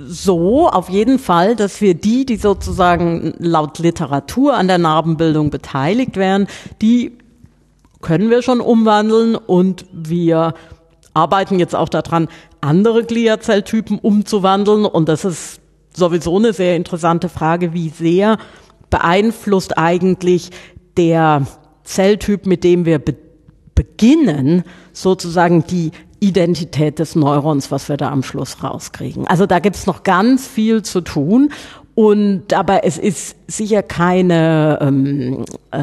so 0.07 0.69
auf 0.69 0.89
jeden 0.89 1.19
Fall, 1.19 1.57
dass 1.57 1.81
wir 1.81 1.95
die, 1.95 2.25
die 2.25 2.37
sozusagen 2.37 3.35
laut 3.41 3.81
Literatur 3.81 4.55
an 4.55 4.69
der 4.69 4.79
Narbenbildung 4.79 5.51
beteiligt 5.51 6.17
werden, 6.17 6.47
die 6.81 7.19
können 8.01 8.31
wir 8.31 8.43
schon 8.43 8.61
umwandeln 8.61 9.35
und 9.35 9.85
wir 9.93 10.55
arbeiten 11.13 11.59
jetzt 11.59 11.75
auch 11.75 11.89
daran, 11.89 12.29
andere 12.61 13.03
Gliazelltypen 13.03 13.99
umzuwandeln. 13.99 14.85
Und 14.85 15.09
das 15.09 15.25
ist 15.25 15.61
sowieso 15.93 16.37
eine 16.37 16.53
sehr 16.53 16.77
interessante 16.77 17.29
Frage, 17.29 17.73
wie 17.73 17.89
sehr 17.89 18.39
beeinflusst 18.91 19.77
eigentlich 19.77 20.51
der 20.97 21.49
Zelltyp, 21.83 22.47
mit 22.47 22.63
dem 22.63 22.85
wir 22.85 23.01
be 23.01 23.17
beginnen, 23.75 24.65
sozusagen 24.93 25.65
die 25.65 25.93
Identität 26.21 26.99
des 26.99 27.15
Neurons, 27.15 27.71
was 27.71 27.89
wir 27.89 27.97
da 27.97 28.11
am 28.11 28.23
Schluss 28.23 28.63
rauskriegen. 28.63 29.27
Also 29.27 29.47
da 29.47 29.59
gibt's 29.59 29.87
noch 29.87 30.03
ganz 30.03 30.47
viel 30.47 30.83
zu 30.83 31.01
tun. 31.01 31.51
Und 31.99 32.55
aber 32.55 32.85
es 32.85 32.97
ist 32.97 33.35
sicher 33.49 33.83
keine, 33.83 34.79
ähm, 34.81 35.45
äh, 35.73 35.79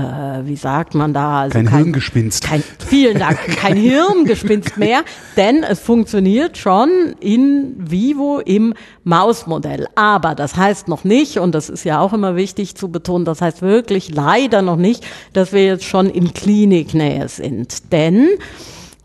wie 0.45 0.55
sagt 0.55 0.95
man 0.95 1.13
da? 1.13 1.41
Also 1.41 1.57
kein, 1.57 1.65
kein 1.65 1.83
Hirngespinst. 1.83 2.41
Kein, 2.45 2.63
vielen 2.87 3.19
Dank, 3.19 3.37
kein 3.57 3.75
Hirngespinst 3.75 4.77
mehr, 4.77 5.03
denn 5.35 5.63
es 5.63 5.81
funktioniert 5.81 6.57
schon 6.57 7.15
in 7.19 7.75
vivo 7.77 8.39
im 8.39 8.75
Mausmodell. 9.03 9.89
Aber 9.95 10.35
das 10.35 10.55
heißt 10.55 10.87
noch 10.87 11.03
nicht, 11.03 11.39
und 11.39 11.53
das 11.53 11.67
ist 11.67 11.83
ja 11.83 11.99
auch 11.99 12.13
immer 12.13 12.37
wichtig 12.37 12.75
zu 12.75 12.87
betonen, 12.87 13.25
das 13.25 13.41
heißt 13.41 13.61
wirklich 13.61 14.15
leider 14.15 14.61
noch 14.61 14.77
nicht, 14.77 15.05
dass 15.33 15.51
wir 15.51 15.65
jetzt 15.65 15.83
schon 15.83 16.09
in 16.09 16.33
Kliniknähe 16.33 17.27
sind. 17.27 17.91
Denn 17.91 18.29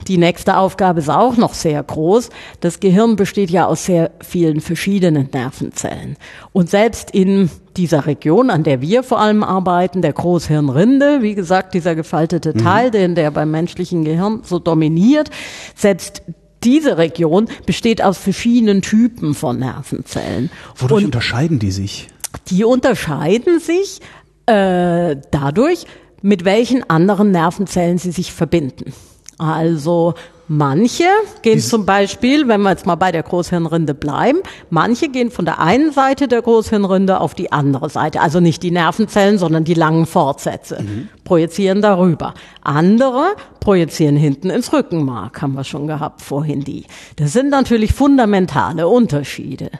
die 0.09 0.19
nächste 0.19 0.57
Aufgabe 0.57 1.01
ist 1.01 1.09
auch 1.09 1.37
noch 1.37 1.55
sehr 1.55 1.83
groß. 1.83 2.31
Das 2.61 2.81
Gehirn 2.81 3.17
besteht 3.17 3.51
ja 3.51 3.67
aus 3.67 3.85
sehr 3.85 4.11
vielen 4.21 4.61
verschiedenen 4.61 5.29
Nervenzellen. 5.33 6.17
Und 6.53 6.71
selbst 6.71 7.11
in 7.11 7.51
dieser 7.77 8.07
Region, 8.07 8.51
an 8.51 8.65
der 8.65 8.81
wir 8.81 9.03
vor 9.03 9.21
allem 9.21 9.43
arbeiten, 9.43 10.03
der 10.03 10.13
Großhirnrinde, 10.13 11.23
wie 11.23 11.35
gesagt, 11.35 11.75
dieser 11.75 11.95
gefaltete 11.95 12.53
mhm. 12.55 12.59
Teil, 12.59 12.89
mhm. 12.89 12.93
den 12.93 13.15
der 13.15 13.31
beim 13.31 13.51
menschlichen 13.51 14.05
Gehirn 14.05 14.43
so 14.45 14.59
dominiert, 14.59 15.31
selbst 15.75 16.23
diese 16.65 16.99
Region 16.99 17.49
besteht 17.65 18.03
aus 18.03 18.19
verschiedenen 18.19 18.83
Typen 18.83 19.35
von 19.35 19.59
Nervenzellen. 19.59 20.51
Wodurch 20.77 20.99
Und 20.99 21.07
unterscheiden 21.07 21.59
die 21.59 21.71
sich? 21.71 22.09
Die 22.49 22.65
unterscheiden 22.65 23.61
sich 23.61 24.01
äh, 24.47 25.17
dadurch, 25.31 25.87
mit 26.23 26.45
welchen 26.45 26.89
anderen 26.91 27.31
Nervenzellen 27.31 27.99
sie 27.99 28.11
sich 28.11 28.33
verbinden. 28.33 28.93
Also 29.41 30.15
Manche 30.53 31.05
gehen 31.43 31.61
zum 31.61 31.87
Beispiel, 31.87 32.49
wenn 32.49 32.63
wir 32.63 32.71
jetzt 32.71 32.85
mal 32.85 32.97
bei 32.97 33.13
der 33.13 33.23
Großhirnrinde 33.23 33.95
bleiben, 33.95 34.41
manche 34.69 35.09
gehen 35.09 35.31
von 35.31 35.45
der 35.45 35.61
einen 35.61 35.93
Seite 35.93 36.27
der 36.27 36.43
Großhirnrinde 36.43 37.21
auf 37.21 37.37
die 37.37 37.53
andere 37.53 37.89
Seite. 37.89 38.21
Also 38.21 38.41
nicht 38.41 38.65
die 38.65 38.73
Nervenzellen, 38.73 39.39
sondern 39.39 39.63
die 39.63 39.75
langen 39.75 40.07
Fortsätze. 40.07 40.83
Mhm. 40.83 41.09
Projizieren 41.23 41.83
darüber. 41.83 42.35
Andere 42.65 43.37
projizieren 43.61 44.17
hinten 44.17 44.51
ins 44.51 44.73
Rückenmark, 44.73 45.41
haben 45.41 45.55
wir 45.55 45.63
schon 45.63 45.87
gehabt 45.87 46.21
vorhin 46.21 46.65
die. 46.65 46.85
Das 47.15 47.33
sind 47.33 47.51
natürlich 47.51 47.93
fundamentale 47.93 48.89
Unterschiede. 48.89 49.71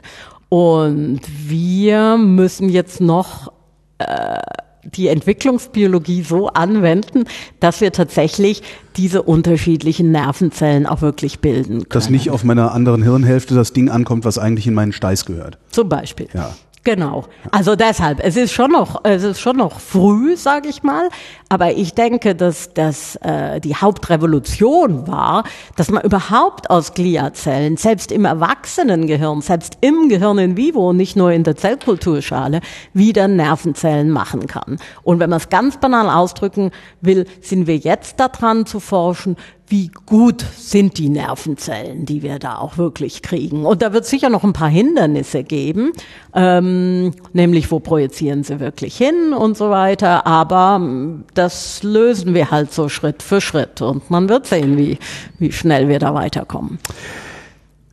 Und 0.47 1.19
wir 1.49 2.15
müssen 2.15 2.69
jetzt 2.69 3.01
noch 3.01 3.51
äh, 3.97 4.37
die 4.83 5.07
Entwicklungsbiologie 5.07 6.23
so 6.23 6.47
anwenden, 6.47 7.25
dass 7.59 7.81
wir 7.81 7.91
tatsächlich 7.91 8.63
diese 8.97 9.21
unterschiedlichen 9.21 10.11
Nervenzellen 10.11 10.85
auch 10.85 11.01
wirklich 11.01 11.39
bilden 11.39 11.79
können. 11.79 11.89
Dass 11.89 12.09
nicht 12.09 12.29
auf 12.29 12.43
meiner 12.43 12.73
anderen 12.73 13.03
Hirnhälfte 13.03 13.55
das 13.55 13.73
Ding 13.73 13.89
ankommt, 13.89 14.25
was 14.25 14.37
eigentlich 14.37 14.67
in 14.67 14.73
meinen 14.73 14.91
Steiß 14.91 15.25
gehört. 15.25 15.57
Zum 15.69 15.89
Beispiel. 15.89 16.27
Ja. 16.33 16.53
Genau. 16.83 17.25
Also 17.51 17.75
deshalb, 17.75 18.19
es 18.23 18.35
ist 18.35 18.51
schon 18.51 18.71
noch, 18.71 19.05
es 19.05 19.23
ist 19.23 19.39
schon 19.39 19.57
noch 19.57 19.79
früh, 19.79 20.35
sage 20.35 20.67
ich 20.67 20.81
mal. 20.81 21.09
Aber 21.51 21.73
ich 21.73 21.93
denke, 21.95 22.33
dass 22.33 22.73
das 22.73 23.17
äh, 23.17 23.59
die 23.59 23.75
Hauptrevolution 23.75 25.05
war, 25.05 25.43
dass 25.75 25.91
man 25.91 26.01
überhaupt 26.01 26.69
aus 26.69 26.93
Gliazellen, 26.93 27.75
selbst 27.75 28.13
im 28.13 28.23
Erwachsenengehirn, 28.23 29.41
selbst 29.41 29.77
im 29.81 30.07
Gehirn 30.07 30.37
in 30.37 30.55
vivo, 30.55 30.93
nicht 30.93 31.17
nur 31.17 31.33
in 31.33 31.43
der 31.43 31.57
Zellkulturschale, 31.57 32.61
wieder 32.93 33.27
Nervenzellen 33.27 34.11
machen 34.11 34.47
kann. 34.47 34.77
Und 35.03 35.19
wenn 35.19 35.29
man 35.29 35.39
es 35.39 35.49
ganz 35.49 35.75
banal 35.75 36.09
ausdrücken 36.09 36.71
will, 37.01 37.25
sind 37.41 37.67
wir 37.67 37.75
jetzt 37.75 38.21
daran 38.21 38.65
zu 38.65 38.79
forschen, 38.79 39.35
wie 39.71 39.89
gut 40.05 40.45
sind 40.57 40.97
die 40.97 41.07
Nervenzellen, 41.07 42.05
die 42.05 42.23
wir 42.23 42.39
da 42.39 42.57
auch 42.57 42.77
wirklich 42.77 43.21
kriegen. 43.21 43.65
Und 43.65 43.81
da 43.81 43.93
wird 43.93 44.05
sicher 44.05 44.29
noch 44.29 44.43
ein 44.43 44.51
paar 44.51 44.69
Hindernisse 44.69 45.45
geben, 45.45 45.93
ähm, 46.35 47.13
nämlich 47.31 47.71
wo 47.71 47.79
projizieren 47.79 48.43
sie 48.43 48.59
wirklich 48.59 48.97
hin 48.97 49.31
und 49.33 49.55
so 49.55 49.69
weiter. 49.69 50.27
Aber 50.27 50.77
ähm, 50.81 51.23
das 51.41 51.81
lösen 51.81 52.35
wir 52.35 52.51
halt 52.51 52.71
so 52.71 52.87
Schritt 52.87 53.23
für 53.23 53.41
Schritt 53.41 53.81
und 53.81 54.11
man 54.11 54.29
wird 54.29 54.45
sehen, 54.45 54.77
wie, 54.77 54.99
wie 55.39 55.51
schnell 55.51 55.87
wir 55.89 55.97
da 55.97 56.13
weiterkommen. 56.13 56.77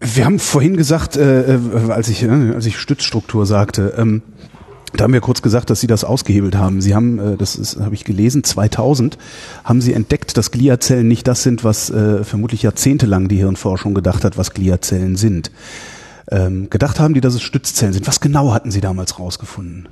Wir 0.00 0.26
haben 0.26 0.38
vorhin 0.38 0.76
gesagt, 0.76 1.16
äh, 1.16 1.54
äh 1.54 1.90
als 1.90 2.08
ich 2.08 2.22
äh, 2.22 2.52
als 2.54 2.66
ich 2.66 2.78
Stützstruktur 2.78 3.46
sagte, 3.46 3.94
ähm, 3.96 4.22
da 4.94 5.04
haben 5.04 5.12
wir 5.14 5.20
kurz 5.20 5.40
gesagt, 5.42 5.70
dass 5.70 5.80
Sie 5.80 5.86
das 5.86 6.04
ausgehebelt 6.04 6.56
haben. 6.56 6.80
Sie 6.82 6.94
haben, 6.94 7.18
äh, 7.18 7.36
das 7.36 7.78
habe 7.80 7.94
ich 7.94 8.04
gelesen, 8.04 8.44
2000 8.44 9.16
haben 9.64 9.80
Sie 9.80 9.94
entdeckt, 9.94 10.36
dass 10.36 10.50
Gliazellen 10.50 11.08
nicht 11.08 11.26
das 11.26 11.42
sind, 11.42 11.64
was 11.64 11.88
äh, 11.88 12.24
vermutlich 12.24 12.62
jahrzehntelang 12.62 13.28
die 13.28 13.36
Hirnforschung 13.36 13.94
gedacht 13.94 14.24
hat, 14.24 14.36
was 14.36 14.52
Gliazellen 14.52 15.16
sind. 15.16 15.50
Ähm, 16.30 16.68
gedacht 16.68 17.00
haben 17.00 17.14
die, 17.14 17.22
dass 17.22 17.34
es 17.34 17.42
Stützzellen 17.42 17.94
sind. 17.94 18.06
Was 18.06 18.20
genau 18.20 18.52
hatten 18.52 18.70
Sie 18.70 18.82
damals 18.82 19.18
rausgefunden? 19.18 19.88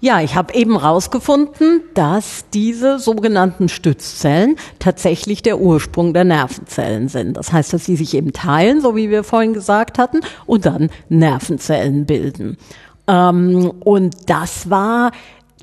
Ja, 0.00 0.20
ich 0.20 0.36
habe 0.36 0.54
eben 0.54 0.76
rausgefunden, 0.76 1.82
dass 1.94 2.44
diese 2.54 3.00
sogenannten 3.00 3.68
Stützzellen 3.68 4.54
tatsächlich 4.78 5.42
der 5.42 5.58
Ursprung 5.58 6.14
der 6.14 6.22
Nervenzellen 6.22 7.08
sind. 7.08 7.36
Das 7.36 7.52
heißt, 7.52 7.72
dass 7.72 7.84
sie 7.84 7.96
sich 7.96 8.14
eben 8.14 8.32
teilen, 8.32 8.80
so 8.80 8.94
wie 8.94 9.10
wir 9.10 9.24
vorhin 9.24 9.54
gesagt 9.54 9.98
hatten, 9.98 10.20
und 10.46 10.66
dann 10.66 10.90
Nervenzellen 11.08 12.06
bilden. 12.06 12.58
Ähm, 13.08 13.72
und 13.80 14.30
das 14.30 14.70
war 14.70 15.10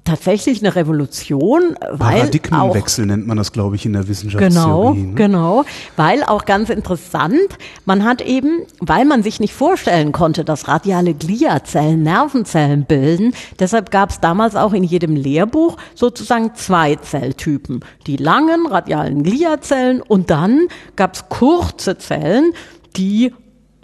tatsächlich 0.05 0.63
eine 0.63 0.75
Revolution, 0.75 1.75
weil 1.91 2.19
Paradigmenwechsel 2.19 3.03
auch, 3.03 3.07
nennt 3.07 3.27
man 3.27 3.37
das, 3.37 3.51
glaube 3.51 3.75
ich, 3.75 3.85
in 3.85 3.93
der 3.93 4.07
Wissenschaft. 4.07 4.41
Genau, 4.41 4.93
ne? 4.93 5.13
genau, 5.15 5.65
weil 5.97 6.23
auch 6.23 6.45
ganz 6.45 6.69
interessant, 6.69 7.57
man 7.85 8.05
hat 8.05 8.21
eben, 8.21 8.61
weil 8.79 9.03
man 9.03 9.23
sich 9.23 9.39
nicht 9.39 9.53
vorstellen 9.53 10.11
konnte, 10.11 10.45
dass 10.45 10.67
radiale 10.67 11.15
Gliazellen 11.15 12.03
Nervenzellen 12.03 12.85
bilden, 12.85 13.33
deshalb 13.59 13.91
gab 13.91 14.11
es 14.11 14.19
damals 14.19 14.55
auch 14.55 14.73
in 14.73 14.83
jedem 14.83 15.15
Lehrbuch 15.15 15.77
sozusagen 15.95 16.53
zwei 16.53 16.95
Zelltypen, 16.95 17.83
die 18.05 18.17
langen 18.17 18.67
radialen 18.67 19.23
Gliazellen 19.23 20.01
und 20.01 20.29
dann 20.29 20.67
gab 20.95 21.15
es 21.15 21.29
kurze 21.29 21.97
Zellen, 21.97 22.53
die 22.95 23.33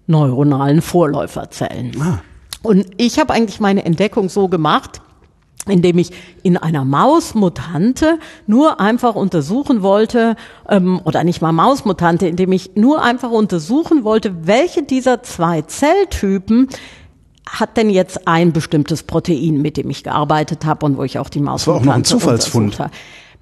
neuronalen 0.06 0.82
Vorläuferzellen. 0.82 2.00
Ah. 2.00 2.22
Und 2.62 2.86
ich 2.98 3.18
habe 3.18 3.34
eigentlich 3.34 3.60
meine 3.60 3.86
Entdeckung 3.86 4.30
so 4.30 4.48
gemacht, 4.48 5.02
indem 5.68 5.98
ich 5.98 6.12
in 6.44 6.58
einer 6.58 6.86
Mausmutante 6.86 8.20
nur 8.48 8.80
einfach 8.80 9.16
untersuchen 9.16 9.82
wollte, 9.82 10.36
ähm, 10.70 11.00
oder 11.04 11.24
nicht 11.24 11.42
mal 11.42 11.52
Mausmutante, 11.52 12.28
indem 12.28 12.52
ich 12.52 12.72
nur 12.76 13.04
einfach 13.04 13.32
untersuchen 13.32 14.04
wollte, 14.04 14.48
welche 14.48 14.84
dieser 14.84 15.24
zwei 15.24 15.62
Zelltypen 15.62 16.70
hat 17.48 17.76
denn 17.78 17.90
jetzt 17.90 18.28
ein 18.28 18.54
bestimmtes 18.54 19.04
Protein, 19.04 19.62
mit 19.62 19.78
dem 19.78 19.90
ich 19.90 20.04
gearbeitet 20.04 20.66
habe 20.66 20.86
und 20.86 20.98
wo 20.98 21.04
ich 21.04 21.20
auch 21.20 21.30
die 21.30 21.42
Mausmutante 21.42 21.62
Das 21.64 21.68
war 21.68 21.76
auch 21.76 21.86
noch 21.86 21.94
ein 21.94 22.06
Zufallsfund. 22.06 22.78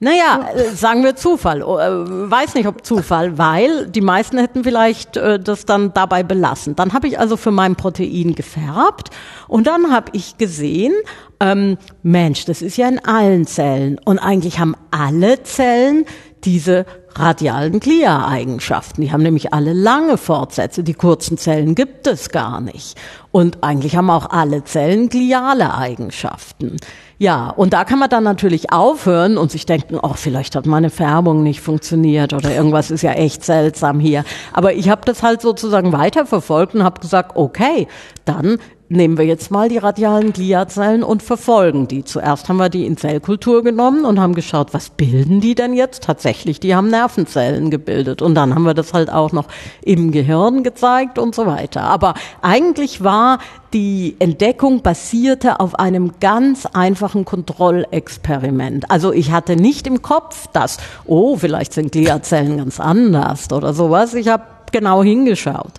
Naja, 0.01 0.49
äh, 0.55 0.71
sagen 0.75 1.03
wir 1.03 1.15
Zufall. 1.15 1.61
Oh, 1.61 1.77
äh, 1.77 2.29
weiß 2.31 2.55
nicht, 2.55 2.67
ob 2.67 2.85
Zufall, 2.85 3.37
weil 3.37 3.87
die 3.87 4.01
meisten 4.01 4.37
hätten 4.37 4.63
vielleicht 4.63 5.17
äh, 5.17 5.39
das 5.39 5.65
dann 5.65 5.93
dabei 5.93 6.23
belassen. 6.23 6.75
Dann 6.75 6.93
habe 6.93 7.07
ich 7.07 7.19
also 7.19 7.35
für 7.35 7.51
mein 7.51 7.75
Protein 7.75 8.33
gefärbt 8.33 9.09
und 9.47 9.67
dann 9.67 9.91
habe 9.91 10.11
ich 10.13 10.37
gesehen, 10.37 10.93
ähm, 11.41 11.77
Mensch, 12.01 12.45
das 12.45 12.61
ist 12.61 12.77
ja 12.77 12.87
in 12.87 13.03
allen 13.03 13.45
Zellen. 13.45 13.99
Und 14.03 14.19
eigentlich 14.19 14.59
haben 14.59 14.75
alle 14.91 15.43
Zellen 15.43 16.05
diese 16.45 16.85
radialen 17.15 17.81
Glia-Eigenschaften. 17.81 19.01
Die 19.01 19.11
haben 19.11 19.23
nämlich 19.23 19.53
alle 19.53 19.73
lange 19.73 20.17
Fortsätze. 20.17 20.83
Die 20.83 20.93
kurzen 20.93 21.37
Zellen 21.37 21.75
gibt 21.75 22.07
es 22.07 22.29
gar 22.29 22.61
nicht. 22.61 22.97
Und 23.31 23.63
eigentlich 23.63 23.97
haben 23.97 24.09
auch 24.09 24.29
alle 24.29 24.63
Zellen 24.63 25.09
gliale 25.09 25.75
Eigenschaften. 25.75 26.77
Ja, 27.21 27.49
und 27.49 27.73
da 27.73 27.83
kann 27.83 27.99
man 27.99 28.09
dann 28.09 28.23
natürlich 28.23 28.71
aufhören 28.71 29.37
und 29.37 29.51
sich 29.51 29.65
denken, 29.65 29.99
oh, 30.01 30.13
vielleicht 30.13 30.55
hat 30.55 30.65
meine 30.65 30.89
Färbung 30.89 31.43
nicht 31.43 31.59
funktioniert 31.59 32.31
oder 32.31 32.55
irgendwas 32.55 32.91
ist 32.91 33.01
ja 33.01 33.11
echt 33.11 33.43
seltsam 33.43 33.99
hier. 33.99 34.23
Aber 34.53 34.73
ich 34.73 34.89
habe 34.89 35.01
das 35.03 35.21
halt 35.21 35.41
sozusagen 35.41 35.91
weiterverfolgt 35.91 36.75
und 36.75 36.83
habe 36.85 37.01
gesagt, 37.01 37.35
okay, 37.35 37.89
dann 38.23 38.57
nehmen 38.89 39.17
wir 39.17 39.25
jetzt 39.25 39.51
mal 39.51 39.69
die 39.69 39.77
radialen 39.77 40.33
Gliazellen 40.33 41.03
und 41.03 41.23
verfolgen 41.23 41.87
die. 41.87 42.03
Zuerst 42.03 42.49
haben 42.49 42.57
wir 42.57 42.69
die 42.69 42.85
in 42.85 42.97
Zellkultur 42.97 43.63
genommen 43.63 44.03
und 44.03 44.19
haben 44.19 44.33
geschaut, 44.33 44.73
was 44.73 44.89
bilden 44.89 45.41
die 45.41 45.55
denn 45.55 45.73
jetzt? 45.73 46.03
Tatsächlich, 46.03 46.59
die 46.59 46.75
haben 46.75 46.89
Nervenzellen 46.89 47.69
gebildet. 47.69 48.21
Und 48.21 48.35
dann 48.35 48.55
haben 48.55 48.63
wir 48.63 48.73
das 48.73 48.93
halt 48.93 49.11
auch 49.11 49.31
noch 49.31 49.45
im 49.83 50.11
Gehirn 50.11 50.63
gezeigt 50.63 51.19
und 51.19 51.35
so 51.35 51.45
weiter. 51.45 51.83
Aber 51.83 52.15
eigentlich 52.41 53.03
war 53.03 53.37
die 53.73 54.15
Entdeckung 54.17 54.81
basierte 54.81 55.59
auf 55.59 55.75
einem 55.75 56.13
ganz 56.19 56.65
einfachen 56.65 57.23
Kontrollexperiment. 57.25 58.89
Also 58.89 59.13
ich 59.13 59.31
hatte 59.31 59.55
nicht 59.55 59.85
im 59.85 60.01
Kopf, 60.01 60.47
dass, 60.47 60.77
oh, 61.05 61.37
vielleicht 61.37 61.73
sind 61.73 61.91
Gliazellen 61.91 62.57
ganz 62.57 62.79
anders 62.79 63.51
oder 63.51 63.73
sowas. 63.73 64.15
Ich 64.15 64.27
habe 64.27 64.43
genau 64.71 65.03
hingeschaut. 65.03 65.73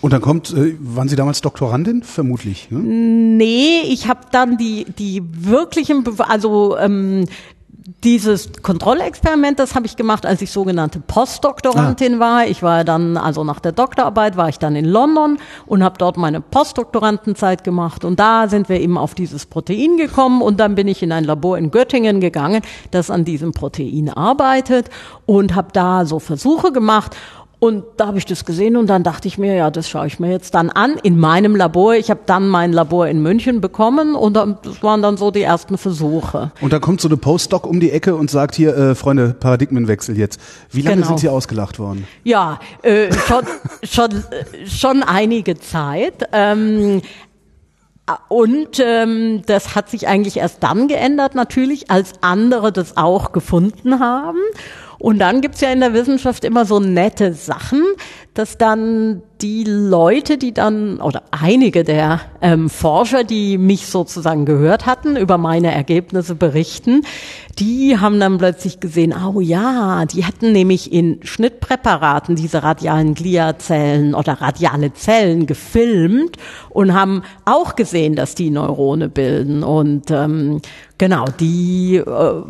Und 0.00 0.12
dann 0.12 0.20
kommt, 0.20 0.52
äh, 0.52 0.76
waren 0.80 1.08
Sie 1.08 1.16
damals 1.16 1.40
Doktorandin? 1.40 2.02
Vermutlich. 2.02 2.70
Ne? 2.70 2.78
Nee, 2.78 3.82
ich 3.88 4.08
habe 4.08 4.20
dann 4.32 4.56
die, 4.56 4.86
die 4.98 5.22
wirklichen, 5.24 6.04
also 6.18 6.76
ähm, 6.78 7.26
dieses 8.04 8.50
Kontrollexperiment, 8.62 9.58
das 9.58 9.74
habe 9.74 9.86
ich 9.86 9.96
gemacht, 9.96 10.24
als 10.24 10.40
ich 10.42 10.50
sogenannte 10.50 11.00
Postdoktorantin 11.00 12.14
ah. 12.16 12.20
war. 12.20 12.46
Ich 12.46 12.62
war 12.62 12.84
dann, 12.84 13.16
also 13.16 13.44
nach 13.44 13.60
der 13.60 13.72
Doktorarbeit 13.72 14.36
war 14.36 14.48
ich 14.48 14.58
dann 14.58 14.76
in 14.76 14.84
London 14.84 15.38
und 15.66 15.84
habe 15.84 15.98
dort 15.98 16.16
meine 16.16 16.40
Postdoktorandenzeit 16.40 17.64
gemacht. 17.64 18.04
Und 18.04 18.18
da 18.18 18.48
sind 18.48 18.68
wir 18.68 18.80
eben 18.80 18.96
auf 18.96 19.14
dieses 19.14 19.46
Protein 19.46 19.96
gekommen. 19.96 20.40
Und 20.40 20.60
dann 20.60 20.74
bin 20.74 20.88
ich 20.88 21.02
in 21.02 21.12
ein 21.12 21.24
Labor 21.24 21.58
in 21.58 21.70
Göttingen 21.70 22.20
gegangen, 22.20 22.62
das 22.90 23.10
an 23.10 23.24
diesem 23.24 23.52
Protein 23.52 24.08
arbeitet 24.08 24.88
und 25.26 25.54
habe 25.54 25.68
da 25.72 26.06
so 26.06 26.18
Versuche 26.18 26.72
gemacht. 26.72 27.16
Und 27.60 27.84
da 27.98 28.06
habe 28.06 28.16
ich 28.16 28.24
das 28.24 28.46
gesehen 28.46 28.74
und 28.78 28.86
dann 28.86 29.02
dachte 29.02 29.28
ich 29.28 29.36
mir, 29.36 29.54
ja, 29.54 29.70
das 29.70 29.86
schaue 29.86 30.06
ich 30.06 30.18
mir 30.18 30.30
jetzt 30.30 30.54
dann 30.54 30.70
an 30.70 30.96
in 31.02 31.20
meinem 31.20 31.54
Labor. 31.54 31.94
Ich 31.94 32.10
habe 32.10 32.20
dann 32.24 32.48
mein 32.48 32.72
Labor 32.72 33.06
in 33.06 33.20
München 33.22 33.60
bekommen 33.60 34.14
und 34.14 34.32
das 34.32 34.82
waren 34.82 35.02
dann 35.02 35.18
so 35.18 35.30
die 35.30 35.42
ersten 35.42 35.76
Versuche. 35.76 36.52
Und 36.62 36.72
dann 36.72 36.80
kommt 36.80 37.02
so 37.02 37.08
eine 37.08 37.18
Postdoc 37.18 37.66
um 37.66 37.78
die 37.78 37.90
Ecke 37.90 38.16
und 38.16 38.30
sagt 38.30 38.54
hier, 38.54 38.74
äh, 38.74 38.94
Freunde, 38.94 39.36
Paradigmenwechsel 39.38 40.16
jetzt. 40.16 40.40
Wie 40.70 40.80
lange 40.80 40.96
genau. 40.96 41.08
sind 41.08 41.20
Sie 41.20 41.28
ausgelacht 41.28 41.78
worden? 41.78 42.06
Ja, 42.24 42.60
äh, 42.80 43.12
schon, 43.12 43.44
schon, 43.82 44.24
schon 44.64 45.02
einige 45.02 45.58
Zeit. 45.58 46.28
Ähm, 46.32 47.02
und 48.28 48.80
ähm, 48.82 49.42
das 49.44 49.74
hat 49.74 49.90
sich 49.90 50.08
eigentlich 50.08 50.38
erst 50.38 50.62
dann 50.62 50.88
geändert, 50.88 51.34
natürlich, 51.34 51.90
als 51.90 52.14
andere 52.22 52.72
das 52.72 52.96
auch 52.96 53.32
gefunden 53.32 54.00
haben. 54.00 54.38
Und 55.00 55.18
dann 55.18 55.40
gibt's 55.40 55.62
ja 55.62 55.72
in 55.72 55.80
der 55.80 55.94
Wissenschaft 55.94 56.44
immer 56.44 56.66
so 56.66 56.78
nette 56.78 57.32
Sachen, 57.32 57.82
dass 58.34 58.58
dann 58.58 59.22
die 59.40 59.64
Leute, 59.64 60.36
die 60.36 60.52
dann, 60.52 61.00
oder 61.00 61.22
einige 61.30 61.84
der 61.84 62.20
ähm, 62.42 62.68
Forscher, 62.68 63.24
die 63.24 63.56
mich 63.56 63.86
sozusagen 63.86 64.44
gehört 64.44 64.84
hatten, 64.84 65.16
über 65.16 65.38
meine 65.38 65.72
Ergebnisse 65.72 66.34
berichten, 66.34 67.00
die 67.58 67.98
haben 67.98 68.20
dann 68.20 68.36
plötzlich 68.36 68.78
gesehen, 68.78 69.14
oh 69.14 69.40
ja, 69.40 70.04
die 70.04 70.26
hatten 70.26 70.52
nämlich 70.52 70.92
in 70.92 71.20
Schnittpräparaten 71.22 72.36
diese 72.36 72.62
radialen 72.62 73.14
Gliazellen 73.14 74.14
oder 74.14 74.34
radiale 74.34 74.92
Zellen 74.92 75.46
gefilmt 75.46 76.36
und 76.68 76.92
haben 76.92 77.22
auch 77.46 77.74
gesehen, 77.74 78.16
dass 78.16 78.34
die 78.34 78.50
Neurone 78.50 79.08
bilden. 79.08 79.62
Und 79.62 80.10
ähm, 80.10 80.60
genau, 80.98 81.24
die 81.40 81.96
äh, 81.96 82.42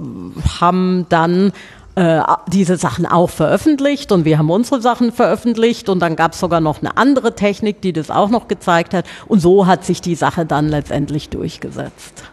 haben 0.61 1.07
dann 1.09 1.53
äh, 1.97 2.21
diese 2.49 2.77
Sachen 2.77 3.07
auch 3.07 3.31
veröffentlicht 3.31 4.13
und 4.13 4.25
wir 4.25 4.39
haben 4.39 4.51
unsere 4.51 4.81
Sachen 4.81 5.13
veröffentlicht 5.13 5.89
und 5.89 6.01
dann 6.01 6.17
gab 6.17 6.33
es 6.33 6.41
sogar 6.41 6.61
noch 6.61 6.81
eine 6.81 6.97
andere 6.97 7.35
Technik, 7.35 7.81
die 7.83 7.93
das 7.93 8.11
auch 8.11 8.31
noch 8.31 8.49
gezeigt 8.49 8.95
hat 8.95 9.07
und 9.27 9.41
so 9.41 9.67
hat 9.67 9.85
sich 9.85 10.01
die 10.01 10.15
Sache 10.15 10.47
dann 10.47 10.69
letztendlich 10.69 11.29
durchgesetzt. 11.29 12.25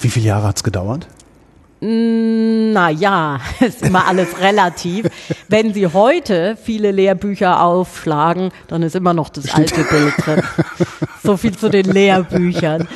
Wie 0.00 0.08
viele 0.08 0.26
Jahre 0.26 0.48
hat's 0.48 0.62
gedauert? 0.62 1.08
Na 1.80 2.90
ja, 2.90 3.40
ist 3.60 3.82
immer 3.82 4.06
alles 4.06 4.40
relativ. 4.40 5.06
Wenn 5.48 5.72
Sie 5.72 5.86
heute 5.86 6.56
viele 6.60 6.90
Lehrbücher 6.90 7.62
aufschlagen, 7.62 8.50
dann 8.66 8.82
ist 8.82 8.96
immer 8.96 9.14
noch 9.14 9.28
das 9.28 9.54
alte 9.54 9.84
Bild 9.84 10.14
drin. 10.18 10.42
So 11.22 11.36
viel 11.36 11.56
zu 11.56 11.68
den 11.68 11.86
Lehrbüchern. 11.86 12.88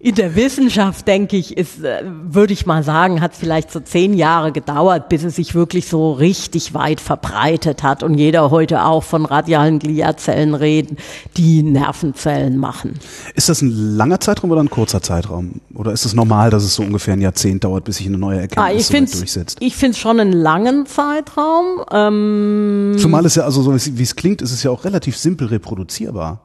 In 0.00 0.14
der 0.14 0.36
Wissenschaft, 0.36 1.08
denke 1.08 1.36
ich, 1.36 1.56
ist, 1.56 1.82
äh, 1.82 2.04
würde 2.04 2.52
ich 2.52 2.66
mal 2.66 2.84
sagen, 2.84 3.20
hat 3.20 3.32
es 3.32 3.38
vielleicht 3.38 3.72
so 3.72 3.80
zehn 3.80 4.14
Jahre 4.14 4.52
gedauert, 4.52 5.08
bis 5.08 5.24
es 5.24 5.34
sich 5.34 5.56
wirklich 5.56 5.88
so 5.88 6.12
richtig 6.12 6.72
weit 6.72 7.00
verbreitet 7.00 7.82
hat 7.82 8.04
und 8.04 8.14
jeder 8.14 8.52
heute 8.52 8.84
auch 8.84 9.02
von 9.02 9.24
radialen 9.24 9.80
Gliazellen 9.80 10.54
reden, 10.54 10.98
die 11.36 11.64
Nervenzellen 11.64 12.58
machen. 12.58 12.94
Ist 13.34 13.48
das 13.48 13.60
ein 13.60 13.70
langer 13.96 14.20
Zeitraum 14.20 14.52
oder 14.52 14.60
ein 14.60 14.70
kurzer 14.70 15.02
Zeitraum? 15.02 15.60
Oder 15.74 15.90
ist 15.90 16.04
es 16.04 16.14
normal, 16.14 16.50
dass 16.50 16.62
es 16.62 16.76
so 16.76 16.84
ungefähr 16.84 17.14
ein 17.14 17.20
Jahrzehnt 17.20 17.64
dauert, 17.64 17.82
bis 17.82 17.96
sich 17.96 18.06
eine 18.06 18.18
neue 18.18 18.38
Erkenntnis 18.38 18.92
ah, 18.92 19.00
ich 19.02 19.10
so 19.10 19.18
durchsetzt? 19.18 19.56
Ich 19.58 19.74
finde 19.74 19.92
es 19.94 19.98
schon 19.98 20.20
einen 20.20 20.32
langen 20.32 20.86
Zeitraum. 20.86 21.82
Ähm 21.90 22.94
Zumal 22.98 23.26
es 23.26 23.34
ja, 23.34 23.42
also 23.42 23.62
so 23.62 23.74
wie 23.74 24.02
es 24.02 24.14
klingt, 24.14 24.42
ist 24.42 24.52
es 24.52 24.62
ja 24.62 24.70
auch 24.70 24.84
relativ 24.84 25.16
simpel 25.16 25.48
reproduzierbar. 25.48 26.40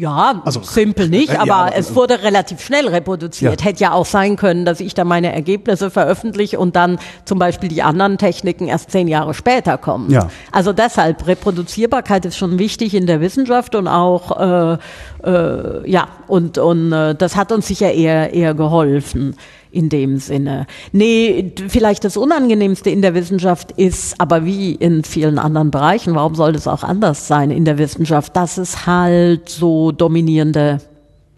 Ja, 0.00 0.42
also, 0.44 0.62
simpel 0.62 1.08
nicht, 1.08 1.40
aber, 1.40 1.46
ja, 1.46 1.70
es 1.74 1.96
wurde 1.96 2.22
relativ 2.22 2.64
schnell 2.64 2.86
reproduziert. 2.86 3.60
Ja. 3.60 3.66
Hätte 3.66 3.82
ja 3.82 3.92
auch 3.94 4.06
sein 4.06 4.36
können, 4.36 4.64
dass 4.64 4.78
ich 4.78 4.94
da 4.94 5.02
meine 5.02 5.32
Ergebnisse 5.32 5.90
veröffentliche 5.90 6.60
und 6.60 6.76
dann 6.76 7.00
zum 7.24 7.40
Beispiel 7.40 7.68
die 7.68 7.82
anderen 7.82 8.16
Techniken 8.16 8.68
erst 8.68 8.92
zehn 8.92 9.08
Jahre 9.08 9.34
später 9.34 9.76
kommen. 9.76 10.08
Ja. 10.12 10.30
Also 10.52 10.72
deshalb, 10.72 11.26
Reproduzierbarkeit 11.26 12.24
ist 12.26 12.36
schon 12.36 12.60
wichtig 12.60 12.94
in 12.94 13.08
der 13.08 13.20
Wissenschaft 13.20 13.74
und 13.74 13.88
auch, 13.88 14.38
äh, 14.38 14.78
äh, 15.24 15.90
ja, 15.90 16.06
und, 16.28 16.58
und 16.58 16.92
äh, 16.92 17.16
das 17.16 17.34
hat 17.34 17.50
uns 17.50 17.66
sicher 17.66 17.92
eher, 17.92 18.32
eher 18.32 18.54
geholfen 18.54 19.34
in 19.78 19.88
dem 19.88 20.18
Sinne. 20.18 20.66
Nee, 20.90 21.52
vielleicht 21.68 22.04
das 22.04 22.16
Unangenehmste 22.16 22.90
in 22.90 23.00
der 23.00 23.14
Wissenschaft 23.14 23.70
ist, 23.72 24.20
aber 24.20 24.44
wie 24.44 24.72
in 24.72 25.04
vielen 25.04 25.38
anderen 25.38 25.70
Bereichen, 25.70 26.16
warum 26.16 26.34
soll 26.34 26.52
das 26.52 26.66
auch 26.66 26.82
anders 26.82 27.28
sein 27.28 27.52
in 27.52 27.64
der 27.64 27.78
Wissenschaft, 27.78 28.34
dass 28.34 28.58
es 28.58 28.86
halt 28.86 29.48
so 29.48 29.92
dominierende 29.92 30.80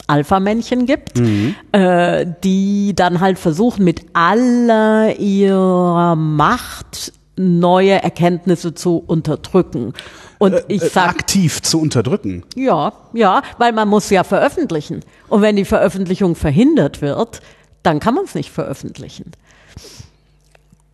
Alpha-Männchen 0.07 0.87
gibt, 0.87 1.19
mhm. 1.19 1.55
äh, 1.73 2.25
die 2.43 2.95
dann 2.97 3.21
halt 3.21 3.39
versuchen, 3.39 3.85
mit 3.85 4.07
aller 4.15 5.19
ihrer 5.19 6.17
Macht 6.17 7.13
neue 7.37 8.03
Erkenntnisse 8.03 8.75
zu 8.75 9.03
unterdrücken. 9.07 9.93
Und 10.39 10.55
äh, 10.55 10.63
ich 10.69 10.83
äh, 10.83 10.89
sag, 10.89 11.11
aktiv 11.11 11.61
zu 11.61 11.79
unterdrücken. 11.79 12.45
Ja, 12.57 12.95
ja, 13.13 13.43
weil 13.59 13.73
man 13.73 13.89
muss 13.89 14.09
ja 14.09 14.25
veröffentlichen. 14.25 15.01
Und 15.29 15.43
wenn 15.43 15.57
die 15.57 15.67
Veröffentlichung 15.67 16.35
verhindert 16.35 17.03
wird, 17.03 17.43
dann 17.83 18.01
kann 18.01 18.15
man 18.15 18.25
es 18.25 18.35
nicht 18.35 18.51
veröffentlichen. 18.51 19.33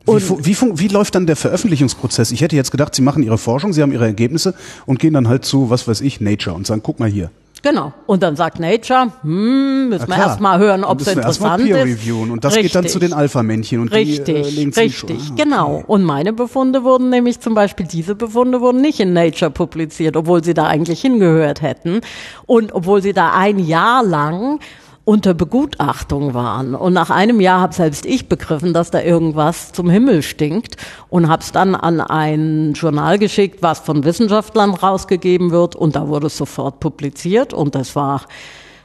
Wie, 0.06 0.12
wie, 0.12 0.56
wie, 0.78 0.88
läuft 0.88 1.16
dann 1.16 1.26
der 1.26 1.34
Veröffentlichungsprozess? 1.34 2.30
Ich 2.30 2.40
hätte 2.40 2.54
jetzt 2.54 2.70
gedacht, 2.70 2.94
Sie 2.94 3.02
machen 3.02 3.24
Ihre 3.24 3.38
Forschung, 3.38 3.72
Sie 3.72 3.82
haben 3.82 3.92
Ihre 3.92 4.06
Ergebnisse 4.06 4.54
und 4.86 5.00
gehen 5.00 5.14
dann 5.14 5.26
halt 5.26 5.44
zu, 5.44 5.68
was 5.68 5.88
weiß 5.88 6.00
ich, 6.00 6.20
Nature 6.20 6.54
und 6.54 6.66
sagen, 6.66 6.82
guck 6.84 7.00
mal 7.00 7.08
hier. 7.08 7.30
Genau. 7.62 7.92
Und 8.06 8.22
dann 8.22 8.36
sagt 8.36 8.60
Nature, 8.60 9.10
hm, 9.22 9.88
müssen 9.88 10.06
wir 10.06 10.16
erstmal 10.16 10.60
hören, 10.60 10.84
ob 10.84 11.00
es 11.00 11.08
interessant 11.08 11.64
Peer 11.64 11.78
ist. 11.78 11.84
Reviewen. 11.84 12.30
Und 12.30 12.44
das 12.44 12.54
richtig. 12.54 12.72
geht 12.72 12.76
dann 12.76 12.88
zu 12.88 13.00
den 13.00 13.12
Alpha-Männchen 13.12 13.80
und 13.80 13.88
richtig, 13.92 14.24
die 14.24 14.32
äh, 14.32 14.50
legen 14.50 14.72
Richtig, 14.72 15.18
ah, 15.30 15.34
genau. 15.36 15.82
Und 15.84 16.04
meine 16.04 16.32
Befunde 16.32 16.84
wurden 16.84 17.10
nämlich 17.10 17.40
zum 17.40 17.54
Beispiel, 17.54 17.86
diese 17.86 18.14
Befunde 18.14 18.60
wurden 18.60 18.80
nicht 18.80 19.00
in 19.00 19.12
Nature 19.12 19.50
publiziert, 19.50 20.16
obwohl 20.16 20.44
sie 20.44 20.54
da 20.54 20.66
eigentlich 20.66 21.00
hingehört 21.00 21.60
hätten. 21.62 22.02
Und 22.46 22.72
obwohl 22.72 23.02
sie 23.02 23.12
da 23.12 23.32
ein 23.32 23.58
Jahr 23.58 24.04
lang 24.04 24.60
unter 25.06 25.34
Begutachtung 25.34 26.34
waren. 26.34 26.74
Und 26.74 26.92
nach 26.92 27.10
einem 27.10 27.40
Jahr 27.40 27.60
habe 27.60 27.72
selbst 27.72 28.04
ich 28.04 28.28
begriffen, 28.28 28.74
dass 28.74 28.90
da 28.90 29.00
irgendwas 29.00 29.72
zum 29.72 29.88
Himmel 29.88 30.20
stinkt 30.20 30.76
und 31.08 31.28
habe 31.28 31.42
es 31.42 31.52
dann 31.52 31.76
an 31.76 32.00
ein 32.00 32.72
Journal 32.74 33.16
geschickt, 33.18 33.62
was 33.62 33.78
von 33.78 34.04
Wissenschaftlern 34.04 34.74
rausgegeben 34.74 35.52
wird 35.52 35.76
und 35.76 35.94
da 35.94 36.08
wurde 36.08 36.26
es 36.26 36.36
sofort 36.36 36.80
publiziert 36.80 37.54
und 37.54 37.76
das 37.76 37.94
war 37.94 38.22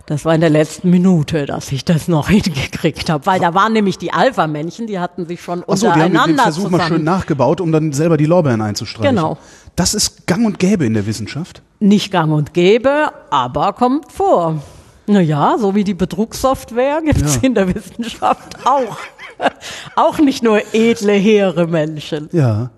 das 0.06 0.26
war 0.26 0.36
in 0.36 0.42
der 0.42 0.50
letzten 0.50 0.90
Minute, 0.90 1.46
dass 1.46 1.72
ich 1.72 1.86
das 1.86 2.08
noch 2.08 2.30
hingekriegt 2.30 3.10
habe, 3.10 3.26
weil 3.26 3.40
da 3.40 3.56
waren 3.56 3.74
nämlich 3.74 3.98
die 3.98 4.14
Alpha-Männchen, 4.14 4.86
die 4.86 5.00
hatten 5.00 5.26
sich 5.26 5.42
schon 5.42 5.64
Ach 5.68 5.76
so, 5.76 5.88
untereinander 5.88 6.12
die 6.12 6.18
haben 6.20 6.30
den 6.30 6.38
Versuch 6.38 6.64
zusammen. 6.66 6.78
mal 6.78 6.88
schön 6.88 7.04
nachgebaut, 7.04 7.62
um 7.62 7.72
dann 7.72 7.94
selber 7.94 8.18
die 8.18 8.26
Lorbeeren 8.26 8.62
einzustreichen. 8.62 9.16
Genau. 9.16 9.38
Das 9.76 9.96
ist 9.96 10.28
gang 10.28 10.46
und 10.46 10.60
gäbe 10.60 10.86
in 10.86 10.94
der 10.94 11.08
Wissenschaft? 11.08 11.64
Nicht 11.80 12.12
gang 12.12 12.32
und 12.32 12.54
gäbe, 12.54 13.12
aber 13.32 13.74
kommt 13.74 14.12
vor. 14.12 14.62
Naja, 15.08 15.58
so 15.60 15.76
wie 15.76 15.84
die 15.84 15.94
Betrugssoftware 15.94 17.02
gibt 17.02 17.22
es 17.22 17.36
ja. 17.36 17.42
in 17.44 17.56
der 17.56 17.74
Wissenschaft 17.74 18.66
auch. 18.66 18.98
auch 19.96 20.20
nicht 20.20 20.44
nur 20.44 20.62
edle, 20.74 21.14
hehre 21.14 21.68
Menschen. 21.68 22.30
Ja. 22.32 22.72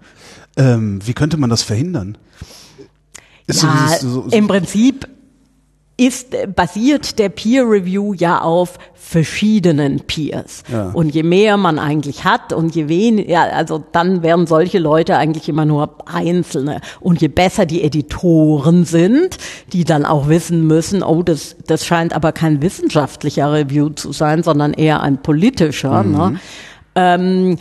Ähm, 0.56 1.00
wie 1.06 1.14
könnte 1.14 1.38
man 1.38 1.50
das 1.50 1.64
verhindern? 1.64 2.18
Ist 3.48 3.64
ja, 3.64 3.98
so, 4.00 4.10
so, 4.10 4.30
so, 4.30 4.36
im 4.36 4.48
Prinzip 4.48 5.08
ist, 5.96 6.36
basiert 6.56 7.20
der 7.20 7.30
Peer 7.30 7.70
Review 7.70 8.14
ja 8.14 8.42
auf 8.42 8.80
verschiedenen 8.94 10.00
Peers. 10.00 10.64
Ja. 10.72 10.90
Und 10.92 11.10
je 11.10 11.22
mehr 11.22 11.56
man 11.58 11.78
eigentlich 11.78 12.24
hat 12.24 12.52
und 12.52 12.74
je 12.74 12.88
weniger, 12.88 13.42
also 13.54 13.84
dann 13.92 14.24
wären 14.24 14.48
solche 14.48 14.80
Leute 14.80 15.18
eigentlich 15.18 15.48
immer 15.50 15.66
nur 15.66 15.98
Einzelne. 16.06 16.82
Und 17.00 17.22
je 17.22 17.28
besser 17.28 17.68
die 17.68 17.84
Editoren 17.84 18.86
sind, 18.86 19.38
die 19.72 19.84
dann 19.84 20.06
auch 20.06 20.30
wissen 20.30 20.66
müssen, 20.66 21.04
oh, 21.04 21.22
das, 21.22 21.56
das 21.68 21.86
scheint 21.86 22.14
aber 22.14 22.32
kein 22.32 22.62
wissenschaftlicher 22.62 23.52
Review 23.54 23.90
zu 23.90 24.14
sein, 24.14 24.42
sondern 24.42 24.74
eher 24.74 25.02
ein 25.02 25.22
politischer. 25.22 26.04
Ne? 26.04 26.10
Mhm. 26.10 26.34
Ne? 26.34 26.40
Ähm, 26.96 27.58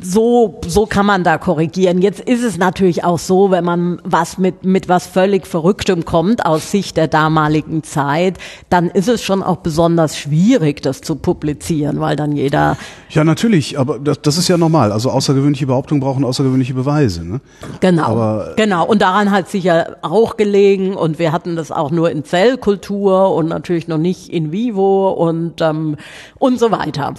so, 0.00 0.60
so 0.66 0.86
kann 0.86 1.06
man 1.06 1.24
da 1.24 1.38
korrigieren. 1.38 2.00
Jetzt 2.00 2.20
ist 2.20 2.42
es 2.42 2.58
natürlich 2.58 3.04
auch 3.04 3.18
so, 3.18 3.50
wenn 3.50 3.64
man 3.64 4.00
was 4.04 4.38
mit, 4.38 4.64
mit 4.64 4.88
was 4.88 5.06
völlig 5.06 5.46
Verrücktem 5.46 6.04
kommt 6.04 6.44
aus 6.44 6.70
Sicht 6.70 6.96
der 6.96 7.08
damaligen 7.08 7.82
Zeit, 7.82 8.38
dann 8.68 8.88
ist 8.88 9.08
es 9.08 9.22
schon 9.22 9.42
auch 9.42 9.56
besonders 9.56 10.16
schwierig, 10.16 10.82
das 10.82 11.00
zu 11.00 11.16
publizieren, 11.16 12.00
weil 12.00 12.16
dann 12.16 12.32
jeder. 12.32 12.76
Ja, 13.10 13.24
natürlich, 13.24 13.78
aber 13.78 13.98
das, 13.98 14.22
das 14.22 14.38
ist 14.38 14.48
ja 14.48 14.58
normal. 14.58 14.92
Also 14.92 15.10
außergewöhnliche 15.10 15.66
Behauptungen 15.66 16.00
brauchen 16.00 16.24
außergewöhnliche 16.24 16.74
Beweise. 16.74 17.24
Ne? 17.24 17.40
Genau. 17.80 18.04
Aber, 18.04 18.52
genau. 18.56 18.86
Und 18.86 19.02
daran 19.02 19.30
hat 19.30 19.48
sich 19.48 19.64
ja 19.64 19.86
auch 20.02 20.36
gelegen 20.36 20.94
und 20.94 21.18
wir 21.18 21.32
hatten 21.32 21.56
das 21.56 21.72
auch 21.72 21.90
nur 21.90 22.10
in 22.10 22.24
Zellkultur 22.24 23.34
und 23.34 23.48
natürlich 23.48 23.88
noch 23.88 23.98
nicht 23.98 24.28
in 24.28 24.52
vivo 24.52 25.10
und, 25.10 25.60
ähm, 25.60 25.96
und 26.38 26.58
so 26.58 26.70
weiter. 26.70 27.14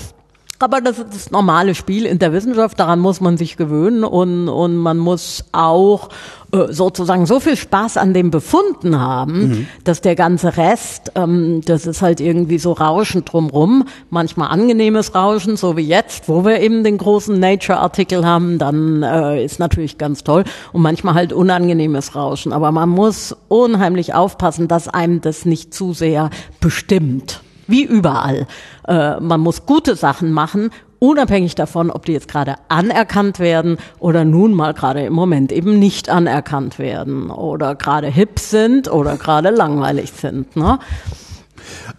Aber 0.62 0.82
das 0.82 0.99
ist 0.99 1.14
das 1.14 1.32
normale 1.32 1.74
Spiel 1.74 2.05
in 2.05 2.20
der 2.20 2.34
Wissenschaft, 2.34 2.78
daran 2.80 2.99
muss 2.99 3.22
man 3.22 3.38
sich 3.38 3.55
gewöhnen 3.55 4.03
und, 4.03 4.49
und 4.49 4.76
man 4.76 4.97
muss 4.97 5.45
auch 5.53 6.10
äh, 6.51 6.74
sozusagen 6.74 7.26
so 7.26 7.39
viel 7.39 7.55
Spaß 7.55 7.95
an 7.95 8.14
dem 8.14 8.30
Befunden 8.30 8.99
haben, 8.99 9.39
mhm. 9.39 9.68
dass 9.86 10.01
der 10.01 10.16
ganze 10.16 10.57
Rest, 10.57 11.14
ähm, 11.16 11.62
das 11.64 11.88
ist 11.88 12.01
halt 12.01 12.20
irgendwie 12.20 12.57
so 12.57 12.74
Rauschen 12.74 13.24
drumrum, 13.24 13.86
manchmal 14.10 14.49
angenehmes 14.49 15.16
Rauschen, 15.16 15.55
so 15.55 15.78
wie 15.78 15.88
jetzt, 15.88 16.28
wo 16.28 16.43
wir 16.43 16.60
eben 16.60 16.84
den 16.84 16.97
großen 16.97 17.39
Nature-Artikel 17.39 18.26
haben, 18.26 18.57
dann 18.57 19.01
äh, 19.01 19.45
ist 19.45 19.60
natürlich 19.60 19.97
ganz 19.97 20.26
toll 20.26 20.43
und 20.74 20.82
manchmal 20.82 21.14
halt 21.14 21.32
unangenehmes 21.32 22.16
Rauschen. 22.16 22.51
Aber 22.51 22.74
man 22.74 22.89
muss 22.89 23.34
unheimlich 23.47 24.14
aufpassen, 24.14 24.68
dass 24.68 24.89
einem 24.89 25.22
das 25.22 25.45
nicht 25.45 25.74
zu 25.74 25.93
sehr 25.93 26.30
bestimmt 26.60 27.41
wie 27.70 27.84
überall. 27.84 28.47
Äh, 28.88 29.20
man 29.20 29.39
muss 29.39 29.65
gute 29.65 29.95
Sachen 29.95 30.32
machen, 30.32 30.72
unabhängig 30.99 31.55
davon, 31.55 31.89
ob 31.91 32.05
die 32.05 32.13
jetzt 32.13 32.28
gerade 32.28 32.55
anerkannt 32.67 33.39
werden 33.39 33.78
oder 33.99 34.26
nun 34.26 34.53
mal 34.53 34.74
gerade 34.74 35.03
im 35.05 35.13
Moment 35.13 35.51
eben 35.51 35.80
nicht 35.80 36.09
anerkannt 36.09 36.78
werden 36.78 37.30
oder 37.30 37.76
gerade 37.76 38.07
hip 38.07 38.39
sind 38.39 38.91
oder 38.91 39.17
gerade 39.17 39.49
langweilig 39.49 40.11
sind. 40.11 40.55
Ne? 40.55 40.80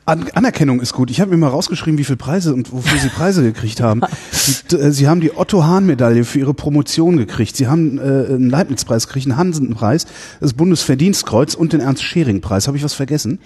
An 0.05 0.29
Anerkennung 0.35 0.81
ist 0.81 0.93
gut. 0.93 1.11
Ich 1.11 1.21
habe 1.21 1.31
mir 1.31 1.37
mal 1.37 1.49
rausgeschrieben, 1.49 1.99
wie 1.99 2.05
viele 2.05 2.17
Preise 2.17 2.55
und 2.55 2.73
wofür 2.73 2.99
Sie 2.99 3.09
Preise 3.09 3.43
gekriegt 3.43 3.81
haben. 3.81 4.01
Sie, 4.33 4.77
äh, 4.77 4.91
Sie 4.91 5.09
haben 5.09 5.21
die 5.21 5.37
Otto 5.37 5.65
Hahn 5.65 5.87
Medaille 5.87 6.25
für 6.25 6.39
Ihre 6.39 6.55
Promotion 6.55 7.17
gekriegt. 7.17 7.57
Sie 7.57 7.69
haben 7.69 7.99
äh, 7.99 8.03
einen 8.03 8.51
Leibniz-Preis 8.51 9.07
gekriegt, 9.07 9.27
einen 9.27 9.37
Hansen-Preis, 9.37 10.07
das 10.41 10.55
Bundesverdienstkreuz 10.55 11.55
und 11.55 11.73
den 11.73 11.81
Ernst-Schering-Preis. 11.81 12.67
Habe 12.67 12.77
ich 12.77 12.85
was 12.85 12.95
vergessen? 12.95 13.41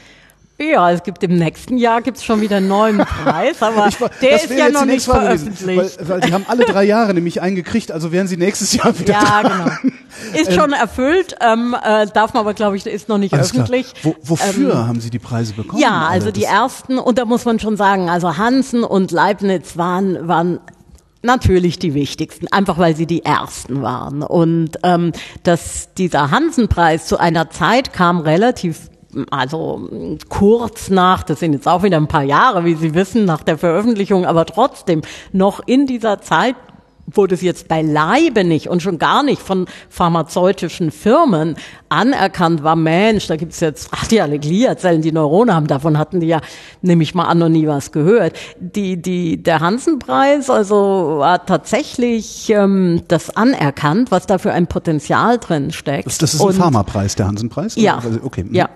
Ja, 0.56 0.92
es 0.92 1.02
gibt 1.02 1.20
im 1.24 1.36
nächsten 1.36 1.78
Jahr 1.78 2.00
gibt's 2.00 2.22
schon 2.24 2.40
wieder 2.40 2.58
einen 2.58 2.68
neuen 2.68 2.98
Preis, 2.98 3.60
aber 3.60 3.88
Ich 3.88 3.96
der 4.22 4.36
ist 4.36 4.50
ja 4.50 4.68
noch 4.70 4.84
nicht 4.84 5.04
Frage 5.04 5.36
gewesen, 5.36 5.52
veröffentlicht. 5.52 5.98
Weil, 5.98 6.08
weil 6.08 6.20
die 6.20 6.32
haben 6.32 6.46
alle 6.48 6.64
drei 6.64 6.84
Jahre 6.84 7.12
nämlich 7.12 7.40
eingekriegt, 7.42 7.90
also 7.90 8.12
wären 8.12 8.28
sie 8.28 8.36
nächstes 8.36 8.72
Jahr 8.72 8.96
wieder 8.96 9.14
Ja, 9.14 9.42
dran. 9.42 9.78
genau. 9.82 10.40
Ist 10.40 10.54
schon 10.54 10.72
erfüllt, 10.72 11.34
ähm, 11.40 11.74
äh, 11.82 12.06
darf 12.06 12.34
man 12.34 12.42
aber, 12.42 12.54
glaube 12.54 12.76
ich, 12.76 12.86
ist 12.86 13.08
noch 13.08 13.18
nicht 13.18 13.34
öffentlich. 13.34 13.92
Wo, 14.04 14.14
wofür 14.22 14.86
haben 14.86 15.00
Sie 15.00 15.10
die 15.10 15.18
Preise 15.18 15.54
bekommen? 15.54 15.82
Ja, 15.82 16.06
also 16.06 16.26
alle? 16.26 16.32
die 16.32 16.44
ersten, 16.44 16.98
und 16.98 17.18
da 17.18 17.24
muss 17.24 17.44
man 17.44 17.58
schon 17.58 17.76
sagen, 17.76 18.08
also 18.08 18.36
Hansen 18.36 18.84
und 18.84 19.10
Leibniz 19.10 19.76
waren, 19.76 20.28
waren 20.28 20.60
natürlich 21.22 21.80
die 21.80 21.94
wichtigsten, 21.94 22.46
einfach 22.52 22.78
weil 22.78 22.94
sie 22.94 23.06
die 23.06 23.24
ersten 23.24 23.82
waren. 23.82 24.22
Und 24.22 24.78
ähm, 24.84 25.10
dass 25.42 25.92
dieser 25.94 26.30
Hansenpreis 26.30 27.06
zu 27.06 27.18
einer 27.18 27.50
Zeit 27.50 27.92
kam 27.92 28.20
relativ 28.20 28.88
also 29.30 29.88
kurz 30.28 30.90
nach, 30.90 31.22
das 31.22 31.40
sind 31.40 31.52
jetzt 31.52 31.68
auch 31.68 31.82
wieder 31.82 31.96
ein 31.96 32.08
paar 32.08 32.22
Jahre, 32.22 32.64
wie 32.64 32.74
Sie 32.74 32.94
wissen, 32.94 33.24
nach 33.24 33.42
der 33.42 33.58
Veröffentlichung, 33.58 34.26
aber 34.26 34.46
trotzdem 34.46 35.02
noch 35.32 35.60
in 35.66 35.86
dieser 35.86 36.20
Zeit 36.20 36.56
wo 37.06 37.26
das 37.26 37.42
jetzt 37.42 37.68
beileibe 37.68 38.44
nicht 38.44 38.68
und 38.68 38.82
schon 38.82 38.98
gar 38.98 39.22
nicht 39.22 39.40
von 39.40 39.66
pharmazeutischen 39.88 40.90
Firmen 40.90 41.56
anerkannt 41.88 42.62
war, 42.62 42.76
Mensch, 42.76 43.26
da 43.26 43.36
gibt's 43.36 43.60
jetzt 43.60 43.92
radiale 43.92 44.38
Gliazellen, 44.38 45.02
die 45.02 45.12
Neurone 45.12 45.54
haben, 45.54 45.66
davon 45.66 45.98
hatten 45.98 46.20
die 46.20 46.26
ja, 46.26 46.40
nehme 46.82 47.02
ich 47.02 47.14
mal 47.14 47.24
an, 47.24 47.38
noch 47.38 47.48
nie 47.48 47.66
was 47.66 47.92
gehört. 47.92 48.36
Die, 48.58 49.00
die, 49.00 49.42
der 49.42 49.60
Hansenpreis 49.60 50.50
also 50.50 51.20
hat 51.24 51.46
tatsächlich 51.46 52.50
ähm, 52.50 53.02
das 53.08 53.36
anerkannt, 53.36 54.10
was 54.10 54.26
da 54.26 54.38
für 54.38 54.52
ein 54.52 54.66
Potenzial 54.66 55.38
drin 55.38 55.72
steckt. 55.72 56.06
Das, 56.06 56.18
das 56.18 56.34
ist 56.34 56.40
ein 56.40 56.48
Und- 56.48 56.54
Pharmapreis, 56.54 57.14
der 57.16 57.26
Hansenpreis? 57.26 57.76
Ja, 57.76 57.98
Oder? 57.98 58.24
Okay. 58.24 58.44
mhm. 58.44 58.54
ja. 58.54 58.68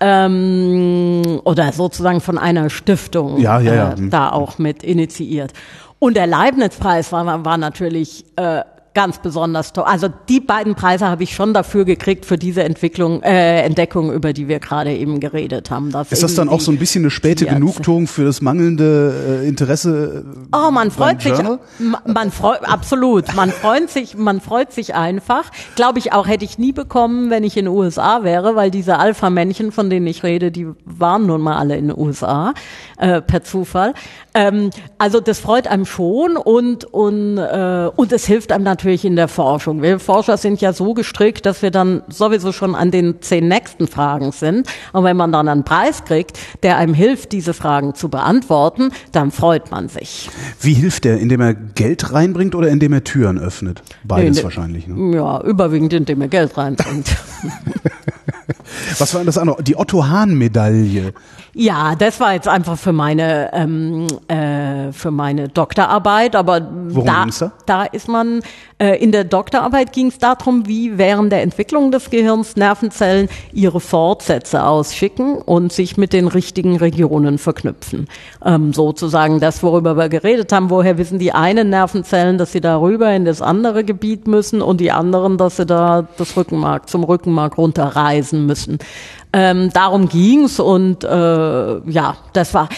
Ähm, 0.00 1.40
oder 1.44 1.72
sozusagen 1.72 2.20
von 2.20 2.38
einer 2.38 2.70
Stiftung 2.70 3.38
Ja, 3.38 3.60
ja, 3.60 3.74
ja. 3.74 3.92
Äh, 3.92 4.08
da 4.10 4.30
auch 4.30 4.58
mit 4.58 4.82
initiiert. 4.82 5.52
Und 5.98 6.16
der 6.16 6.26
Leibniz-Preis 6.26 7.12
war, 7.12 7.44
war 7.44 7.56
natürlich 7.56 8.24
äh, 8.36 8.62
ganz 8.96 9.18
besonders 9.18 9.74
toll. 9.74 9.84
Also 9.86 10.08
die 10.30 10.40
beiden 10.40 10.74
Preise 10.74 11.06
habe 11.06 11.22
ich 11.22 11.34
schon 11.34 11.52
dafür 11.52 11.84
gekriegt 11.84 12.24
für 12.24 12.38
diese 12.38 12.64
Entwicklung, 12.64 13.22
äh, 13.22 13.60
Entdeckung, 13.60 14.10
über 14.10 14.32
die 14.32 14.48
wir 14.48 14.58
gerade 14.58 14.90
eben 14.94 15.20
geredet 15.20 15.70
haben. 15.70 15.92
dass 15.92 16.10
Ist 16.10 16.22
das 16.22 16.34
dann 16.34 16.48
auch 16.48 16.60
so 16.60 16.72
ein 16.72 16.78
bisschen 16.78 17.02
eine 17.02 17.10
späte 17.10 17.44
Genugtuung 17.44 18.06
für 18.06 18.24
das 18.24 18.40
mangelnde 18.40 19.42
äh, 19.42 19.48
Interesse? 19.48 20.24
äh, 20.24 20.56
Oh, 20.56 20.70
man 20.70 20.90
freut 20.90 21.20
sich, 21.20 21.32
Journal? 21.32 21.58
man 22.06 22.30
freut, 22.30 22.66
absolut, 22.66 23.34
man 23.36 23.50
freut 23.50 23.90
sich, 23.90 24.16
man 24.16 24.40
freut 24.40 24.72
sich 24.72 24.94
einfach. 24.94 25.50
Glaube 25.74 25.98
ich 25.98 26.14
auch, 26.14 26.26
hätte 26.26 26.46
ich 26.46 26.56
nie 26.56 26.72
bekommen, 26.72 27.28
wenn 27.28 27.44
ich 27.44 27.58
in 27.58 27.66
den 27.66 27.74
USA 27.74 28.24
wäre, 28.24 28.56
weil 28.56 28.70
diese 28.70 28.98
Alpha-Männchen, 28.98 29.72
von 29.72 29.90
denen 29.90 30.06
ich 30.06 30.22
rede, 30.22 30.50
die 30.50 30.68
waren 30.86 31.26
nun 31.26 31.42
mal 31.42 31.58
alle 31.58 31.76
in 31.76 31.88
den 31.88 31.98
USA, 31.98 32.54
äh, 32.96 33.20
per 33.20 33.44
Zufall. 33.44 33.92
Ähm, 34.32 34.70
also 34.96 35.20
das 35.20 35.38
freut 35.38 35.66
einem 35.66 35.84
schon 35.84 36.38
und, 36.38 36.84
und, 36.84 37.36
äh, 37.36 37.90
und 37.94 38.12
es 38.12 38.24
hilft 38.24 38.52
einem 38.52 38.64
natürlich 38.64 38.85
in 38.86 39.16
der 39.16 39.28
Forschung. 39.28 39.82
Wir 39.82 39.98
Forscher 39.98 40.36
sind 40.36 40.60
ja 40.60 40.72
so 40.72 40.94
gestrickt, 40.94 41.46
dass 41.46 41.62
wir 41.62 41.70
dann 41.70 42.02
sowieso 42.08 42.52
schon 42.52 42.74
an 42.74 42.90
den 42.90 43.20
zehn 43.20 43.48
nächsten 43.48 43.88
Fragen 43.88 44.32
sind. 44.32 44.68
Und 44.92 45.04
wenn 45.04 45.16
man 45.16 45.32
dann 45.32 45.48
einen 45.48 45.64
Preis 45.64 46.04
kriegt, 46.04 46.38
der 46.62 46.76
einem 46.76 46.94
hilft, 46.94 47.32
diese 47.32 47.54
Fragen 47.54 47.94
zu 47.94 48.08
beantworten, 48.08 48.90
dann 49.12 49.30
freut 49.30 49.70
man 49.70 49.88
sich. 49.88 50.30
Wie 50.60 50.74
hilft 50.74 51.04
der? 51.04 51.18
Indem 51.18 51.40
er 51.40 51.54
Geld 51.54 52.12
reinbringt 52.12 52.54
oder 52.54 52.68
indem 52.68 52.92
er 52.92 53.04
Türen 53.04 53.38
öffnet? 53.38 53.82
Beides 54.04 54.36
Nee, 54.36 54.40
ne- 54.40 54.44
wahrscheinlich. 54.44 54.86
Ne? 54.86 55.16
Ja, 55.16 55.42
überwiegend, 55.42 55.92
indem 55.92 56.20
er 56.22 56.28
Geld 56.28 56.56
reinbringt. 56.56 57.08
Was 58.98 59.14
war 59.14 59.24
das 59.24 59.38
andere? 59.38 59.62
Die 59.62 59.76
Otto 59.76 60.06
Hahn 60.06 60.36
Medaille. 60.36 61.12
Ja, 61.58 61.94
das 61.94 62.20
war 62.20 62.34
jetzt 62.34 62.48
einfach 62.48 62.76
für 62.76 62.92
meine 62.92 63.50
ähm, 63.54 64.06
äh, 64.28 64.92
für 64.92 65.10
meine 65.10 65.48
Doktorarbeit, 65.48 66.36
aber 66.36 66.60
Worum 66.88 67.06
da, 67.06 67.22
ging's 67.22 67.38
da? 67.38 67.52
da 67.64 67.84
ist 67.84 68.08
man 68.08 68.42
äh, 68.78 69.02
in 69.02 69.10
der 69.10 69.24
Doktorarbeit 69.24 69.94
ging 69.94 70.08
es 70.08 70.18
darum, 70.18 70.68
wie 70.68 70.98
während 70.98 71.32
der 71.32 71.40
Entwicklung 71.40 71.90
des 71.90 72.10
Gehirns 72.10 72.56
Nervenzellen 72.56 73.30
ihre 73.54 73.80
Fortsätze 73.80 74.64
ausschicken 74.64 75.36
und 75.36 75.72
sich 75.72 75.96
mit 75.96 76.12
den 76.12 76.28
richtigen 76.28 76.76
Regionen 76.76 77.38
verknüpfen. 77.38 78.06
Ähm, 78.44 78.74
sozusagen 78.74 79.40
das, 79.40 79.62
worüber 79.62 79.96
wir 79.96 80.10
geredet 80.10 80.52
haben. 80.52 80.68
Woher 80.68 80.98
wissen 80.98 81.18
die 81.18 81.32
einen 81.32 81.70
Nervenzellen, 81.70 82.36
dass 82.36 82.52
sie 82.52 82.60
darüber 82.60 83.10
in 83.14 83.24
das 83.24 83.40
andere 83.40 83.82
Gebiet 83.82 84.26
müssen 84.26 84.60
und 84.60 84.78
die 84.78 84.92
anderen, 84.92 85.38
dass 85.38 85.56
sie 85.56 85.64
da 85.64 86.06
das 86.18 86.36
Rückenmark 86.36 86.90
zum 86.90 87.02
Rückenmark 87.02 87.56
runterreisen 87.56 88.44
müssen. 88.44 88.78
Ähm, 89.38 89.70
darum 89.70 90.08
ging's 90.08 90.58
und 90.58 91.04
äh, 91.04 91.08
ja, 91.90 92.16
das 92.32 92.54
war 92.54 92.70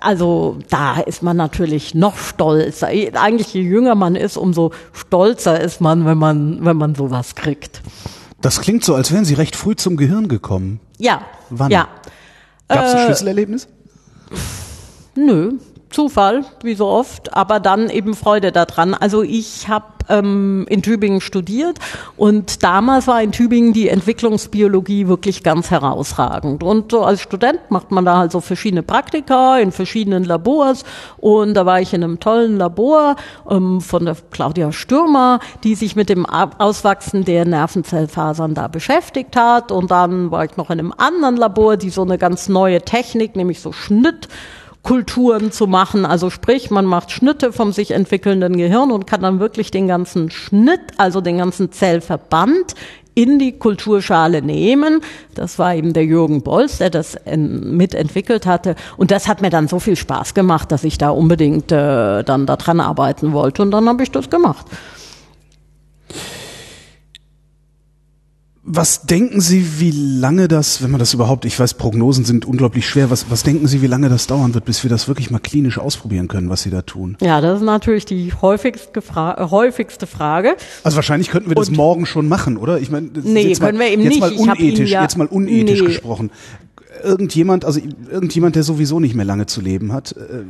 also 0.00 0.58
da 0.68 0.98
ist 1.00 1.22
man 1.22 1.36
natürlich 1.36 1.94
noch 1.94 2.16
stolzer. 2.16 2.88
Eigentlich 2.88 3.54
je 3.54 3.60
jünger 3.62 3.94
man 3.94 4.16
ist, 4.16 4.36
umso 4.36 4.72
stolzer 4.92 5.60
ist 5.60 5.80
man, 5.80 6.04
wenn 6.04 6.18
man 6.18 6.64
wenn 6.64 6.76
man 6.76 6.96
sowas 6.96 7.36
kriegt. 7.36 7.80
Das 8.40 8.60
klingt 8.60 8.82
so, 8.84 8.96
als 8.96 9.12
wären 9.12 9.24
Sie 9.24 9.34
recht 9.34 9.54
früh 9.54 9.76
zum 9.76 9.96
Gehirn 9.96 10.26
gekommen. 10.26 10.80
Ja, 10.98 11.22
Wann? 11.50 11.70
ja, 11.70 11.86
Gab 12.66 12.84
es 12.86 12.92
ein 12.94 12.98
Äh, 12.98 13.04
Schlüsselerlebnis? 13.06 13.68
nö, 15.14 15.52
Zufall, 15.94 16.44
wie 16.62 16.74
so 16.74 16.86
oft, 16.86 17.34
aber 17.36 17.60
dann 17.60 17.88
eben 17.88 18.14
Freude 18.14 18.50
daran. 18.50 18.94
Also 18.94 19.22
ich 19.22 19.68
habe 19.68 19.84
ähm, 20.08 20.66
in 20.68 20.82
Tübingen 20.82 21.20
studiert 21.20 21.78
und 22.16 22.64
damals 22.64 23.06
war 23.06 23.22
in 23.22 23.30
Tübingen 23.30 23.72
die 23.72 23.88
Entwicklungsbiologie 23.88 25.06
wirklich 25.06 25.44
ganz 25.44 25.70
herausragend. 25.70 26.64
Und 26.64 26.90
so 26.90 27.04
als 27.04 27.20
Student 27.20 27.60
macht 27.70 27.92
man 27.92 28.04
da 28.04 28.18
halt 28.18 28.32
so 28.32 28.40
verschiedene 28.40 28.82
Praktika 28.82 29.58
in 29.58 29.70
verschiedenen 29.70 30.24
Labors 30.24 30.82
und 31.16 31.54
da 31.54 31.64
war 31.64 31.80
ich 31.80 31.94
in 31.94 32.02
einem 32.02 32.18
tollen 32.18 32.56
Labor 32.56 33.14
ähm, 33.48 33.80
von 33.80 34.04
der 34.04 34.16
Claudia 34.32 34.72
Stürmer, 34.72 35.38
die 35.62 35.76
sich 35.76 35.94
mit 35.94 36.08
dem 36.08 36.26
Auswachsen 36.26 37.24
der 37.24 37.44
Nervenzellfasern 37.44 38.54
da 38.54 38.66
beschäftigt 38.66 39.36
hat 39.36 39.70
und 39.70 39.92
dann 39.92 40.32
war 40.32 40.44
ich 40.44 40.56
noch 40.56 40.70
in 40.70 40.80
einem 40.80 40.92
anderen 40.96 41.36
Labor, 41.36 41.76
die 41.76 41.90
so 41.90 42.02
eine 42.02 42.18
ganz 42.18 42.48
neue 42.48 42.82
Technik, 42.82 43.36
nämlich 43.36 43.60
so 43.60 43.70
Schnitt 43.70 44.28
Kulturen 44.84 45.50
zu 45.50 45.66
machen. 45.66 46.06
Also 46.06 46.30
sprich, 46.30 46.70
man 46.70 46.84
macht 46.84 47.10
Schnitte 47.10 47.52
vom 47.52 47.72
sich 47.72 47.90
entwickelnden 47.90 48.56
Gehirn 48.56 48.92
und 48.92 49.06
kann 49.08 49.22
dann 49.22 49.40
wirklich 49.40 49.72
den 49.72 49.88
ganzen 49.88 50.30
Schnitt, 50.30 50.80
also 50.98 51.20
den 51.20 51.38
ganzen 51.38 51.72
Zellverband 51.72 52.74
in 53.16 53.38
die 53.38 53.52
Kulturschale 53.58 54.42
nehmen. 54.42 55.00
Das 55.34 55.58
war 55.58 55.74
eben 55.74 55.92
der 55.92 56.04
Jürgen 56.04 56.42
Bolz, 56.42 56.78
der 56.78 56.90
das 56.90 57.14
en- 57.14 57.76
mitentwickelt 57.76 58.44
hatte. 58.44 58.74
Und 58.96 59.10
das 59.10 59.26
hat 59.26 59.40
mir 59.40 59.50
dann 59.50 59.68
so 59.68 59.78
viel 59.80 59.96
Spaß 59.96 60.34
gemacht, 60.34 60.70
dass 60.70 60.84
ich 60.84 60.98
da 60.98 61.10
unbedingt 61.10 61.72
äh, 61.72 62.22
dann 62.22 62.44
daran 62.46 62.80
arbeiten 62.80 63.32
wollte. 63.32 63.62
Und 63.62 63.70
dann 63.70 63.88
habe 63.88 64.02
ich 64.02 64.10
das 64.10 64.28
gemacht. 64.30 64.66
Was 68.66 69.02
denken 69.02 69.42
Sie, 69.42 69.78
wie 69.78 69.90
lange 69.90 70.48
das, 70.48 70.82
wenn 70.82 70.90
man 70.90 70.98
das 70.98 71.12
überhaupt, 71.12 71.44
ich 71.44 71.60
weiß, 71.60 71.74
Prognosen 71.74 72.24
sind 72.24 72.46
unglaublich 72.46 72.88
schwer, 72.88 73.10
was, 73.10 73.26
was 73.30 73.42
denken 73.42 73.66
Sie, 73.66 73.82
wie 73.82 73.86
lange 73.86 74.08
das 74.08 74.26
dauern 74.26 74.54
wird, 74.54 74.64
bis 74.64 74.82
wir 74.82 74.88
das 74.88 75.06
wirklich 75.06 75.30
mal 75.30 75.38
klinisch 75.38 75.76
ausprobieren 75.78 76.28
können, 76.28 76.48
was 76.48 76.62
Sie 76.62 76.70
da 76.70 76.80
tun? 76.80 77.18
Ja, 77.20 77.42
das 77.42 77.60
ist 77.60 77.64
natürlich 77.66 78.06
die 78.06 78.32
häufigste, 78.32 79.02
Fra 79.02 79.34
äh, 79.38 79.50
häufigste 79.50 80.06
Frage. 80.06 80.56
Also 80.82 80.96
wahrscheinlich 80.96 81.28
könnten 81.28 81.50
wir 81.50 81.56
das 81.56 81.68
Und- 81.68 81.76
morgen 81.76 82.06
schon 82.06 82.26
machen, 82.26 82.56
oder? 82.56 82.80
Ich 82.80 82.90
meine, 82.90 83.10
Nee, 83.22 83.48
jetzt 83.48 83.60
mal, 83.60 83.66
können 83.66 83.80
wir 83.80 83.88
eben 83.88 84.00
jetzt 84.02 84.10
nicht. 84.12 84.20
Mal 84.20 84.32
unethisch, 84.32 84.90
ja- 84.90 85.02
jetzt 85.02 85.18
mal 85.18 85.26
unethisch 85.26 85.80
Nee. 85.80 85.86
gesprochen. 85.86 86.30
Irgendjemand, 87.02 87.66
also 87.66 87.80
irgendjemand, 88.10 88.56
der 88.56 88.62
sowieso 88.62 88.98
nicht 88.98 89.14
mehr 89.14 89.26
lange 89.26 89.44
zu 89.44 89.60
leben 89.60 89.92
hat, 89.92 90.12
äh, 90.12 90.44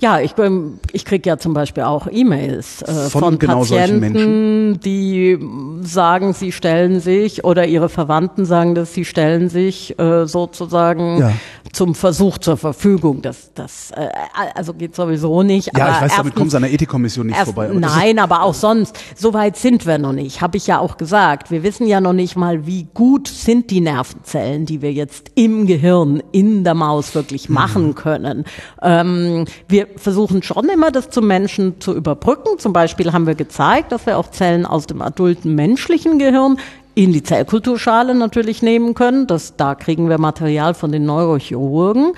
Ja, 0.00 0.20
ich, 0.20 0.34
bin- 0.34 0.78
ich 0.92 1.04
krieg 1.04 1.26
ja 1.26 1.38
zum 1.38 1.54
Beispiel 1.54 1.82
auch 1.82 2.06
E-Mails 2.10 2.82
äh, 2.82 3.08
Von 3.10 3.20
von, 3.22 3.38
genau 3.38 3.60
Patienten, 3.60 4.78
die 4.80 5.38
sagen, 5.82 6.32
sie 6.34 6.52
stellen 6.52 7.00
sich 7.00 7.44
oder 7.44 7.66
ihre 7.66 7.88
Verwandten 7.88 8.44
sagen, 8.44 8.74
dass 8.74 8.94
sie 8.94 9.04
stellen 9.04 9.48
sich 9.48 9.98
äh, 9.98 10.26
sozusagen 10.26 11.18
Ja. 11.18 11.32
Zum 11.72 11.94
Versuch 11.94 12.38
zur 12.38 12.56
Verfügung. 12.56 13.22
Das, 13.22 13.52
das 13.54 13.90
äh, 13.92 14.08
also 14.54 14.74
geht 14.74 14.94
sowieso 14.94 15.42
nicht. 15.42 15.70
ja, 15.76 15.84
aber 15.86 15.94
ich 15.96 16.00
weiß, 16.02 16.16
damit 16.16 16.32
erstens- 16.34 16.50
Sie 16.52 16.56
an 16.56 16.62
der 16.62 16.72
Ethikkommission 16.72 17.26
nicht 17.26 17.36
Erst, 17.36 17.46
vorbei. 17.52 17.70
aber 17.70 17.78
nein, 17.78 18.18
aber 18.18 18.42
auch 18.42 18.54
sonst. 18.54 18.98
So 19.16 19.34
weit 19.34 19.56
sind 19.56 19.86
wir 19.86 19.98
noch 19.98 20.12
nicht. 20.12 20.40
Habe 20.40 20.56
ich 20.56 20.66
ja 20.66 20.78
auch 20.78 20.96
gesagt. 20.96 21.50
Wir 21.50 21.62
wissen 21.62 21.86
ja 21.86 22.00
noch 22.00 22.12
nicht 22.12 22.36
mal, 22.36 22.66
wie 22.66 22.88
gut 22.94 23.28
sind 23.28 23.70
die 23.70 23.80
Nervenzellen, 23.80 24.66
die 24.66 24.82
wir 24.82 24.92
jetzt 24.92 25.30
im 25.34 25.66
Gehirn, 25.66 26.22
in 26.32 26.64
der 26.64 26.74
Maus 26.74 27.14
wirklich 27.14 27.48
machen 27.48 27.94
können. 27.94 28.44
Ähm, 28.82 29.44
wir 29.68 29.86
versuchen 29.96 30.42
schon 30.42 30.68
immer, 30.68 30.90
das 30.90 31.10
zum 31.10 31.26
Menschen 31.26 31.80
zu 31.80 31.94
überbrücken. 31.94 32.58
Zum 32.58 32.72
Beispiel 32.72 33.12
haben 33.12 33.26
wir 33.26 33.34
gezeigt, 33.34 33.92
dass 33.92 34.06
wir 34.06 34.18
auch 34.18 34.30
Zellen 34.30 34.66
aus 34.66 34.86
dem 34.86 35.02
adulten 35.02 35.54
menschlichen 35.54 36.18
Gehirn 36.18 36.58
in 36.98 37.12
die 37.12 37.22
Zellkulturschale 37.22 38.12
natürlich 38.12 38.60
nehmen 38.60 38.94
können. 38.94 39.28
Das, 39.28 39.54
da 39.54 39.76
kriegen 39.76 40.08
wir 40.08 40.18
Material 40.18 40.74
von 40.74 40.90
den 40.90 41.04
Neurochirurgen. 41.04 42.14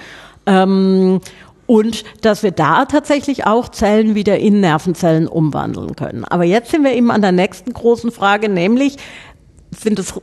Ähm, 0.47 1.21
und 1.67 2.05
dass 2.23 2.43
wir 2.43 2.51
da 2.51 2.87
tatsächlich 2.87 3.47
auch 3.47 3.69
Zellen 3.69 4.15
wieder 4.15 4.39
in 4.39 4.61
Nervenzellen 4.61 5.29
umwandeln 5.29 5.97
können. 5.97 6.25
Aber 6.25 6.45
jetzt 6.45 6.71
sind 6.71 6.83
wir 6.83 6.95
eben 6.95 7.11
an 7.11 7.21
der 7.21 7.31
nächsten 7.31 7.75
großen 7.75 8.11
Frage, 8.11 8.49
nämlich 8.49 8.97
sind 9.71 9.99
es 9.99 10.15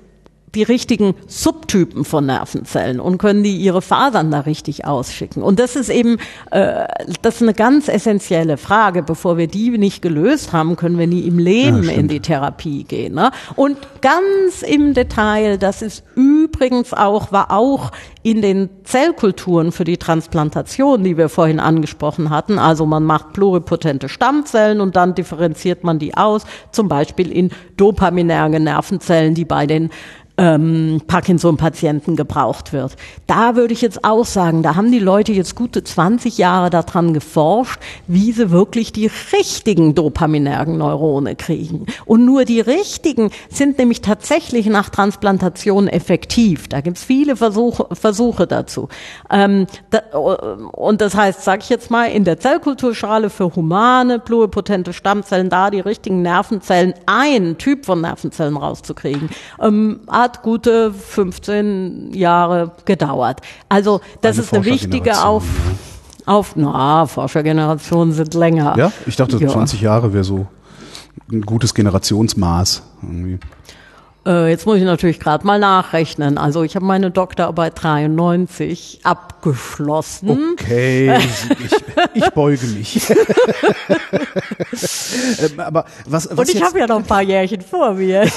die 0.55 0.63
richtigen 0.63 1.13
Subtypen 1.27 2.05
von 2.05 2.25
Nervenzellen 2.25 3.01
und 3.01 3.17
können 3.17 3.43
die 3.43 3.57
ihre 3.57 3.81
Fasern 3.81 4.31
da 4.31 4.41
richtig 4.41 4.85
ausschicken. 4.85 5.43
Und 5.43 5.59
das 5.59 5.75
ist 5.75 5.89
eben, 5.89 6.17
äh, 6.51 6.87
das 7.21 7.35
ist 7.35 7.41
eine 7.41 7.53
ganz 7.53 7.89
essentielle 7.89 8.55
Frage. 8.55 9.03
Bevor 9.03 9.37
wir 9.37 9.47
die 9.47 9.77
nicht 9.77 10.01
gelöst 10.01 10.53
haben, 10.53 10.77
können 10.77 10.97
wir 10.97 11.07
nie 11.07 11.21
im 11.21 11.37
Leben 11.37 11.83
ja, 11.83 11.91
in 11.91 12.07
die 12.07 12.21
Therapie 12.21 12.85
gehen. 12.85 13.15
Ne? 13.15 13.31
Und 13.55 13.77
ganz 14.01 14.61
im 14.61 14.93
Detail, 14.93 15.57
das 15.57 15.81
ist 15.81 16.03
übrigens 16.15 16.93
auch, 16.93 17.33
war 17.33 17.51
auch 17.51 17.91
in 18.23 18.41
den 18.41 18.69
Zellkulturen 18.83 19.73
für 19.73 19.83
die 19.83 19.97
Transplantation, 19.97 21.03
die 21.03 21.17
wir 21.17 21.27
vorhin 21.27 21.59
angesprochen 21.59 22.29
hatten. 22.29 22.57
Also 22.57 22.85
man 22.85 23.03
macht 23.03 23.33
pluripotente 23.33 24.07
Stammzellen 24.07 24.79
und 24.79 24.95
dann 24.95 25.13
differenziert 25.13 25.83
man 25.83 25.99
die 25.99 26.15
aus, 26.15 26.45
zum 26.71 26.87
Beispiel 26.87 27.31
in 27.31 27.51
dopaminerge 27.75 28.61
Nervenzellen, 28.61 29.33
die 29.33 29.45
bei 29.45 29.67
den 29.67 29.89
ähm, 30.37 31.01
Parkinson-Patienten 31.07 32.15
gebraucht 32.15 32.73
wird. 32.73 32.95
Da 33.25 33.55
würde 33.55 33.73
ich 33.73 33.81
jetzt 33.81 34.03
auch 34.03 34.25
sagen, 34.25 34.61
da 34.61 34.75
haben 34.75 34.91
die 34.91 34.99
Leute 34.99 35.31
jetzt 35.31 35.55
gute 35.55 35.83
20 35.83 36.37
Jahre 36.37 36.69
daran 36.69 37.13
geforscht, 37.13 37.79
wie 38.07 38.31
sie 38.31 38.51
wirklich 38.51 38.93
die 38.93 39.09
richtigen 39.33 39.95
dopaminergen 39.95 40.77
Neurone 40.77 41.35
kriegen. 41.35 41.87
Und 42.05 42.25
nur 42.25 42.45
die 42.45 42.61
richtigen 42.61 43.31
sind 43.49 43.79
nämlich 43.79 44.01
tatsächlich 44.01 44.67
nach 44.67 44.89
Transplantation 44.89 45.87
effektiv. 45.87 46.67
Da 46.67 46.81
gibt's 46.81 47.03
viele 47.03 47.35
Versuche, 47.35 47.87
Versuche 47.93 48.45
dazu. 48.45 48.89
Ähm, 49.31 49.65
da, 49.89 49.99
und 50.17 51.01
das 51.01 51.15
heißt, 51.15 51.43
sage 51.43 51.61
ich 51.63 51.69
jetzt 51.69 51.89
mal, 51.89 52.05
in 52.05 52.23
der 52.23 52.39
Zellkulturschale 52.39 53.29
für 53.29 53.55
humane, 53.55 54.19
pluripotente 54.19 54.93
Stammzellen 54.93 55.49
da 55.49 55.71
die 55.71 55.79
richtigen 55.79 56.21
Nervenzellen, 56.21 56.93
ein 57.07 57.57
Typ 57.57 57.85
von 57.85 58.01
Nervenzellen 58.01 58.57
rauszukriegen, 58.57 59.29
ähm, 59.61 60.01
hat 60.27 60.41
gute 60.43 60.93
15 60.93 62.13
Jahre 62.13 62.71
gedauert. 62.85 63.41
Also 63.69 64.01
das 64.21 64.35
eine 64.35 64.43
ist 64.43 64.53
eine 64.53 64.65
wichtige 64.65 65.23
Auf, 65.23 65.43
auf, 66.25 66.55
na, 66.55 67.05
Forschergenerationen 67.05 68.13
sind 68.13 68.33
länger. 68.33 68.75
Ja, 68.77 68.91
ich 69.05 69.15
dachte 69.15 69.37
ja. 69.37 69.47
20 69.47 69.79
Jahre 69.79 70.11
wäre 70.11 70.25
so 70.25 70.47
ein 71.31 71.41
gutes 71.41 71.73
Generationsmaß. 71.73 72.83
Irgendwie. 73.01 73.39
Äh, 74.27 74.49
jetzt 74.49 74.65
muss 74.65 74.77
ich 74.77 74.83
natürlich 74.83 75.19
gerade 75.21 75.47
mal 75.47 75.57
nachrechnen. 75.57 76.37
Also 76.37 76.63
ich 76.63 76.75
habe 76.75 76.85
meine 76.85 77.11
Doktorarbeit 77.11 77.81
93 77.81 78.99
abgeschlossen. 79.03 80.53
Okay, 80.53 81.17
ich, 82.13 82.23
ich 82.23 82.29
beuge 82.31 82.67
mich. 82.67 83.01
Ähm, 85.39 85.59
aber 85.59 85.85
was, 86.05 86.29
was 86.31 86.39
Und 86.39 86.49
ich 86.55 86.61
habe 86.61 86.79
ja 86.79 86.87
noch 86.87 86.97
ein 86.97 87.03
paar 87.03 87.21
Jährchen 87.21 87.61
vor 87.61 87.93
mir. 87.93 88.29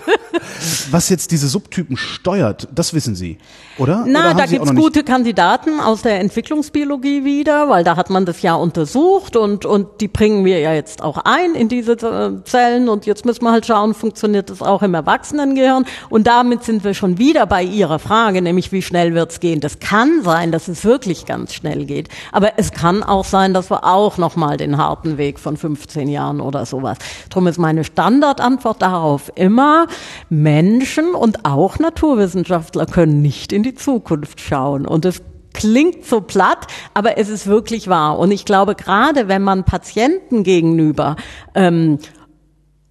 was 0.90 1.08
jetzt 1.08 1.30
diese 1.30 1.48
Subtypen 1.48 1.96
steuert, 1.96 2.68
das 2.74 2.94
wissen 2.94 3.14
Sie, 3.14 3.38
oder? 3.78 4.04
Na, 4.06 4.30
oder 4.30 4.34
da 4.34 4.46
gibt's 4.46 4.74
gute 4.74 5.02
Kandidaten 5.02 5.80
aus 5.80 6.02
der 6.02 6.20
Entwicklungsbiologie 6.20 7.24
wieder, 7.24 7.68
weil 7.68 7.84
da 7.84 7.96
hat 7.96 8.10
man 8.10 8.26
das 8.26 8.42
ja 8.42 8.54
untersucht 8.54 9.36
und, 9.36 9.64
und 9.64 10.00
die 10.00 10.08
bringen 10.08 10.44
wir 10.44 10.58
ja 10.58 10.74
jetzt 10.74 11.02
auch 11.02 11.18
ein 11.24 11.54
in 11.54 11.68
diese 11.68 11.92
äh, 11.92 12.44
Zellen 12.44 12.88
und 12.88 13.06
jetzt 13.06 13.24
müssen 13.24 13.44
wir 13.44 13.52
halt 13.52 13.66
schauen, 13.66 13.94
funktioniert 13.94 14.50
das 14.50 14.60
auch 14.60 14.82
im 14.82 14.94
Erwachsenengehirn 14.94 15.86
und 16.10 16.26
damit 16.26 16.64
sind 16.64 16.84
wir 16.84 16.94
schon 16.94 17.18
wieder 17.18 17.46
bei 17.46 17.62
Ihrer 17.62 17.98
Frage, 17.98 18.42
nämlich 18.42 18.72
wie 18.72 18.82
schnell 18.82 19.14
wird's 19.14 19.40
gehen. 19.40 19.60
Das 19.60 19.78
kann 19.78 20.22
sein, 20.22 20.52
dass 20.52 20.68
es 20.68 20.84
wirklich 20.84 21.24
ganz 21.24 21.54
schnell 21.54 21.86
geht, 21.86 22.08
aber 22.30 22.52
es 22.58 22.72
kann 22.72 23.02
auch 23.02 23.24
sein, 23.24 23.54
dass 23.54 23.70
wir 23.70 23.84
auch 23.84 24.18
nochmal 24.18 24.56
den 24.58 24.76
harten 24.76 25.16
Weg 25.16 25.38
von 25.38 25.56
15 25.56 26.08
Jahren 26.08 26.40
oder 26.40 26.66
sowas. 26.66 26.98
Drum 27.30 27.46
ist 27.46 27.58
meine 27.58 27.84
Standardantwort 27.84 28.82
darauf 28.82 29.32
immer, 29.34 29.86
Menschen 30.28 31.14
und 31.14 31.44
auch 31.44 31.78
Naturwissenschaftler 31.78 32.86
können 32.86 33.22
nicht 33.22 33.52
in 33.52 33.61
die 33.62 33.74
Zukunft 33.74 34.40
schauen. 34.40 34.86
Und 34.86 35.04
es 35.04 35.22
klingt 35.52 36.04
so 36.04 36.20
platt, 36.20 36.66
aber 36.94 37.18
es 37.18 37.28
ist 37.28 37.46
wirklich 37.46 37.88
wahr. 37.88 38.18
Und 38.18 38.30
ich 38.30 38.44
glaube, 38.44 38.74
gerade 38.74 39.28
wenn 39.28 39.42
man 39.42 39.64
Patienten 39.64 40.42
gegenüber 40.44 41.16
ähm, 41.54 41.98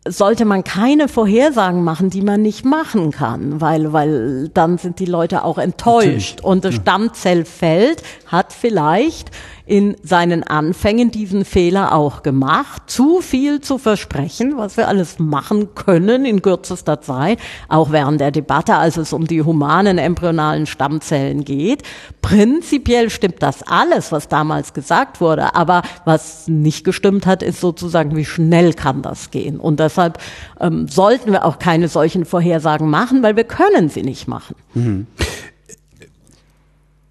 sollte 0.08 0.46
man 0.46 0.64
keine 0.64 1.08
Vorhersagen 1.08 1.84
machen, 1.84 2.10
die 2.10 2.24
man 2.24 2.42
nicht 2.42 2.66
machen 2.66 3.12
kann, 3.12 3.62
weil, 3.62 3.94
weil 3.94 4.50
dann 4.50 4.78
sind 4.80 5.00
die 5.00 5.06
Leute 5.06 5.44
auch 5.44 5.60
enttäuscht. 5.60 6.38
Natürlich. 6.38 6.44
Und 6.44 6.66
das 6.66 6.76
Stammzellfeld 6.76 8.02
hat 8.32 8.54
vielleicht 8.54 9.32
in 9.66 9.96
seinen 10.04 10.44
Anfängen 10.44 11.12
diesen 11.12 11.46
Fehler 11.46 11.94
auch 11.94 12.24
gemacht, 12.24 12.84
zu 12.88 13.22
viel 13.22 13.62
zu 13.62 13.78
versprechen, 13.78 14.58
was 14.58 14.76
wir 14.76 14.88
alles 14.88 15.20
machen 15.20 15.76
können 15.76 16.26
in 16.26 16.42
kürzester 16.42 17.00
Zeit, 17.00 17.40
auch 17.70 17.92
während 17.92 18.20
der 18.20 18.32
Debatte, 18.32 18.76
als 18.76 18.98
es 18.98 19.14
um 19.14 19.28
die 19.28 19.42
humanen 19.42 19.98
embryonalen 19.98 20.66
Stammzellen 20.66 21.46
geht. 21.46 21.84
Prinzipiell 22.22 23.10
stimmt 23.10 23.42
das 23.42 23.64
alles, 23.64 24.12
was 24.12 24.28
damals 24.28 24.74
gesagt 24.74 25.22
wurde, 25.22 25.56
aber 25.56 25.84
was 26.06 26.48
nicht 26.48 26.84
gestimmt 26.84 27.26
hat, 27.26 27.44
ist 27.44 27.62
sozusagen, 27.62 28.16
wie 28.16 28.26
schnell 28.26 28.74
kann 28.74 29.02
das 29.02 29.32
gehen. 29.32 29.60
Und 29.60 29.80
deshalb 29.80 30.18
ähm, 30.60 30.88
sollten 30.88 31.32
wir 31.32 31.46
auch 31.46 31.60
keine 31.60 31.88
solchen 31.88 32.26
Vorhersagen 32.26 32.90
machen, 32.90 33.24
weil 33.24 33.36
wir 33.36 33.46
können 33.46 33.90
sie 33.90 34.04
nicht 34.04 34.28
machen. 34.28 34.56
Mhm. 34.74 35.08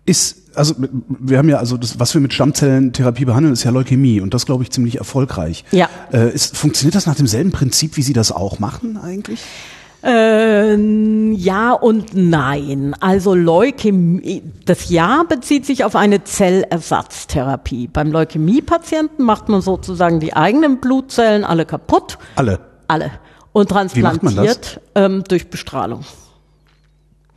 Ist 0.05 0.40
also 0.55 0.75
wir 1.09 1.39
haben 1.39 1.49
ja 1.49 1.59
also 1.59 1.77
das, 1.77 1.99
was 1.99 2.15
wir 2.15 2.21
mit 2.21 2.33
Stammzellentherapie 2.33 3.25
behandeln, 3.25 3.53
ist 3.53 3.65
ja 3.65 3.71
Leukämie 3.71 4.21
und 4.21 4.35
das 4.35 4.47
glaube 4.47 4.63
ich 4.63 4.71
ziemlich 4.71 4.99
erfolgreich. 4.99 5.65
Ja. 5.71 5.89
Äh, 6.13 6.33
ist, 6.33 6.57
funktioniert 6.57 6.95
das 6.95 7.07
nach 7.07 7.15
demselben 7.15 7.53
Prinzip, 7.53 7.97
wie 7.97 8.03
Sie 8.03 8.13
das 8.13 8.33
auch 8.33 8.59
machen 8.59 8.97
eigentlich? 8.97 9.41
Ähm, 10.03 11.33
ja 11.35 11.73
und 11.73 12.15
nein. 12.15 12.97
Also 13.01 13.35
Leukämie, 13.35 14.43
das 14.65 14.89
Ja 14.89 15.25
bezieht 15.29 15.67
sich 15.67 15.85
auf 15.85 15.95
eine 15.95 16.25
Zellersatztherapie. 16.25 17.89
Beim 17.89 18.11
Leukämie-Patienten 18.11 19.23
macht 19.25 19.49
man 19.49 19.61
sozusagen 19.61 20.21
die 20.21 20.35
eigenen 20.35 20.81
Blutzellen 20.81 21.45
alle 21.45 21.67
kaputt. 21.67 22.19
Alle. 22.37 22.61
Alle. 22.89 23.11
Und 23.53 23.69
transplantiert 23.69 24.81
ähm, 24.95 25.23
durch 25.29 25.51
Bestrahlung. 25.51 26.05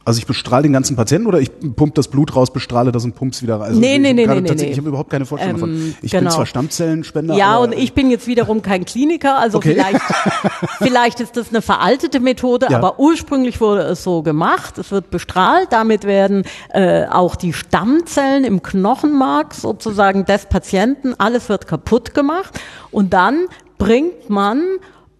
Also 0.05 0.19
ich 0.19 0.25
bestrahle 0.25 0.63
den 0.63 0.73
ganzen 0.73 0.97
Patienten 0.97 1.27
oder 1.27 1.39
ich 1.39 1.49
pumpe 1.49 1.93
das 1.95 2.09
Blut 2.09 2.35
raus, 2.35 2.51
bestrahle 2.51 2.91
das 2.91 3.05
und 3.05 3.15
pump's 3.15 3.41
wieder 3.41 3.55
rein? 3.55 3.69
Also 3.69 3.79
nee, 3.79 3.97
nee, 3.97 4.11
nee, 4.11 4.27
nee, 4.27 4.41
nee. 4.41 4.65
Ich 4.65 4.77
habe 4.77 4.89
überhaupt 4.89 5.09
keine 5.09 5.25
Vorstellung 5.25 5.55
ähm, 5.55 5.61
davon. 5.61 5.95
Ich 6.01 6.11
genau. 6.11 6.23
bin 6.23 6.31
zwar 6.31 6.45
Stammzellenspender. 6.45 7.35
Ja, 7.35 7.57
und 7.57 7.73
ich 7.73 7.93
bin 7.93 8.11
jetzt 8.11 8.27
wiederum 8.27 8.61
kein 8.61 8.83
Kliniker, 8.83 9.37
also 9.37 9.59
okay. 9.59 9.75
vielleicht, 9.75 10.01
vielleicht 10.79 11.19
ist 11.21 11.37
das 11.37 11.49
eine 11.49 11.61
veraltete 11.61 12.19
Methode, 12.19 12.67
ja. 12.69 12.77
aber 12.77 12.99
ursprünglich 12.99 13.61
wurde 13.61 13.83
es 13.83 14.03
so 14.03 14.23
gemacht. 14.23 14.77
Es 14.77 14.91
wird 14.91 15.09
bestrahlt, 15.09 15.67
damit 15.71 16.03
werden 16.03 16.43
äh, 16.69 17.05
auch 17.05 17.37
die 17.37 17.53
Stammzellen 17.53 18.43
im 18.43 18.61
Knochenmark 18.61 19.53
sozusagen 19.53 20.25
des 20.25 20.47
Patienten, 20.47 21.13
alles 21.17 21.47
wird 21.47 21.65
kaputt 21.65 22.13
gemacht 22.13 22.59
und 22.91 23.13
dann 23.13 23.45
bringt 23.77 24.29
man 24.29 24.61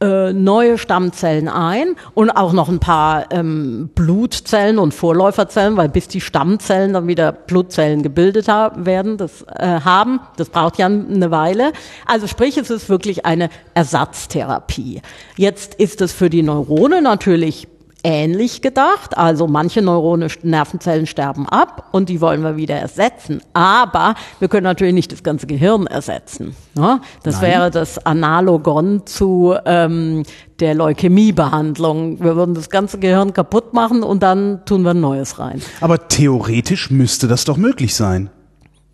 äh, 0.04 0.34
neue 0.34 0.78
Stammzellen 0.78 1.48
ein 1.48 1.96
und 2.14 2.30
auch 2.30 2.52
noch 2.52 2.68
ein 2.68 2.80
paar 2.80 3.32
ähm, 3.32 3.90
Blutzellen 3.96 4.78
und 4.78 4.94
Vorläuferzellen, 4.94 5.78
weil 5.78 5.88
bis 5.88 6.10
die 6.10 6.20
Stammzellen 6.20 6.92
dann 6.92 7.08
wieder 7.08 7.32
Blutzellen 7.32 8.04
gebildet 8.04 8.50
haben, 8.50 8.86
werden, 8.86 9.16
das 9.16 9.44
äh, 9.44 9.80
haben, 9.80 10.20
das 10.36 10.50
braucht 10.50 10.78
ja 10.78 10.88
eine 10.88 11.32
Weile. 11.32 11.72
Also 12.06 12.28
sprich, 12.28 12.58
es 12.58 12.70
ist 12.70 12.90
wirklich 12.90 13.26
eine 13.26 13.48
Ersatztherapie. 13.76 15.02
Jetzt 15.38 15.76
ist 15.76 16.02
es 16.02 16.12
für 16.12 16.30
die 16.30 16.44
Neurone 16.44 17.02
natürlich 17.02 17.70
ähnlich 18.04 18.62
gedacht. 18.62 19.18
Also 19.18 19.48
manche 19.48 19.82
Neurone, 19.82 20.28
Nervenzellen 20.44 21.08
sterben 21.08 21.48
ab 21.48 21.90
und 21.92 22.10
die 22.10 22.22
wollen 22.22 22.44
wir 22.44 22.58
wieder 22.58 22.76
ersetzen. 22.76 23.42
Aber 23.54 24.16
wir 24.40 24.48
können 24.48 24.66
natürlich 24.66 24.94
nicht 24.94 25.12
das 25.12 25.24
ganze 25.24 25.48
Gehirn 25.48 25.88
ersetzen. 25.88 26.56
Ne? 26.76 27.02
Das 27.24 27.36
Nein. 27.36 27.52
wäre 27.52 27.72
das 27.72 28.06
Analogon 28.06 29.06
zu 29.06 29.56
ähm, 29.66 30.24
der 30.60 30.76
Leukämiebehandlung. 30.76 32.22
Wir 32.22 32.36
würden 32.36 32.54
das 32.54 32.70
ganze 32.70 33.00
Gehirn 33.00 33.34
kaputt 33.34 33.74
machen 33.74 34.04
und 34.04 34.22
dann 34.22 34.66
tun 34.66 34.84
wir 34.84 34.92
ein 34.92 35.02
neues 35.02 35.40
rein. 35.40 35.62
Aber 35.82 36.08
theoretisch 36.08 36.92
müsste 36.92 37.28
das 37.28 37.46
doch 37.46 37.58
möglich 37.58 37.96
sein. 37.96 38.30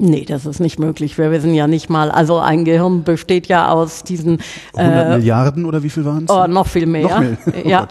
Nee, 0.01 0.23
das 0.23 0.45
ist 0.45 0.61
nicht 0.61 0.79
möglich. 0.79 1.17
Wir 1.17 1.29
wissen 1.29 1.53
ja 1.53 1.67
nicht 1.67 1.89
mal, 1.89 2.09
also 2.09 2.39
ein 2.39 2.63
Gehirn 2.63 3.03
besteht 3.03 3.47
ja 3.47 3.69
aus 3.69 4.05
diesen 4.05 4.39
100 4.73 5.05
äh, 5.05 5.17
Milliarden 5.17 5.65
oder 5.65 5.83
wie 5.83 5.89
viel 5.89 6.05
waren 6.05 6.23
es? 6.23 6.29
Oh, 6.29 6.47
noch 6.47 6.67
viel 6.67 6.85
mehr. 6.85 7.03
Noch 7.03 7.19
mehr. 7.19 7.37
Oh 7.65 7.67
ja. 7.67 7.87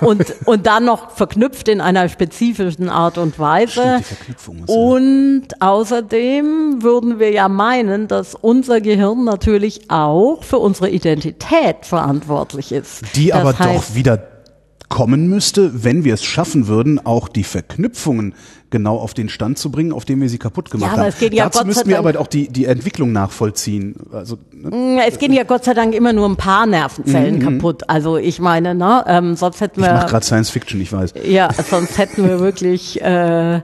und, 0.00 0.34
und 0.46 0.66
dann 0.66 0.84
noch 0.84 1.12
verknüpft 1.12 1.68
in 1.68 1.80
einer 1.80 2.08
spezifischen 2.08 2.88
Art 2.88 3.18
und 3.18 3.38
Weise. 3.38 4.00
Stimmt, 4.02 4.68
und 4.68 5.46
außerdem 5.60 6.82
würden 6.82 7.20
wir 7.20 7.30
ja 7.30 7.48
meinen, 7.48 8.08
dass 8.08 8.34
unser 8.34 8.80
Gehirn 8.80 9.22
natürlich 9.22 9.90
auch 9.90 10.42
für 10.42 10.58
unsere 10.58 10.90
Identität 10.90 11.76
verantwortlich 11.82 12.72
ist. 12.72 13.04
Die 13.14 13.28
das 13.28 13.40
aber 13.40 13.56
heißt, 13.56 13.90
doch 13.90 13.94
wieder 13.94 14.37
kommen 14.88 15.28
müsste, 15.28 15.84
wenn 15.84 16.02
wir 16.04 16.14
es 16.14 16.24
schaffen 16.24 16.66
würden, 16.66 17.04
auch 17.04 17.28
die 17.28 17.44
Verknüpfungen 17.44 18.34
genau 18.70 18.96
auf 18.96 19.12
den 19.14 19.28
Stand 19.28 19.58
zu 19.58 19.70
bringen, 19.70 19.92
auf 19.92 20.04
dem 20.04 20.20
wir 20.20 20.28
sie 20.28 20.38
kaputt 20.38 20.70
gemacht 20.70 20.88
Ja, 20.88 20.92
aber 20.94 21.02
haben. 21.02 21.08
es 21.08 21.18
geht 21.18 21.34
ja 21.34 21.44
Dazu 21.44 21.58
Gott 21.58 21.66
müssten 21.66 21.88
wir 21.88 21.98
aber 21.98 22.18
auch 22.20 22.26
die, 22.26 22.48
die 22.48 22.64
Entwicklung 22.66 23.12
nachvollziehen. 23.12 23.96
Also, 24.12 24.38
ne? 24.52 24.70
Mm, 24.70 24.98
Es 25.06 25.18
gehen 25.18 25.32
ja 25.32 25.44
Gott 25.44 25.64
sei 25.64 25.74
Dank 25.74 25.94
immer 25.94 26.12
nur 26.12 26.26
ein 26.28 26.36
paar 26.36 26.66
Nervenzellen 26.66 27.38
kaputt. 27.40 27.82
Also 27.88 28.16
ich 28.18 28.40
meine, 28.40 28.74
ne, 28.74 29.04
ähm, 29.06 29.36
sonst 29.36 29.60
hätten 29.60 29.80
Mhm, 29.80 29.86
Ich 29.86 29.92
mache 29.92 30.04
wir 30.04 30.08
gerade 30.10 30.24
Science 30.24 30.50
Fiction, 30.50 30.80
ich 30.80 30.92
weiß. 30.92 31.14
ja, 31.24 31.48
sonst 31.68 31.96
hätten 31.98 32.24
wir 32.26 32.40
wirklich 32.40 33.00
äh, 33.02 33.60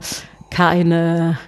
keine 0.50 1.38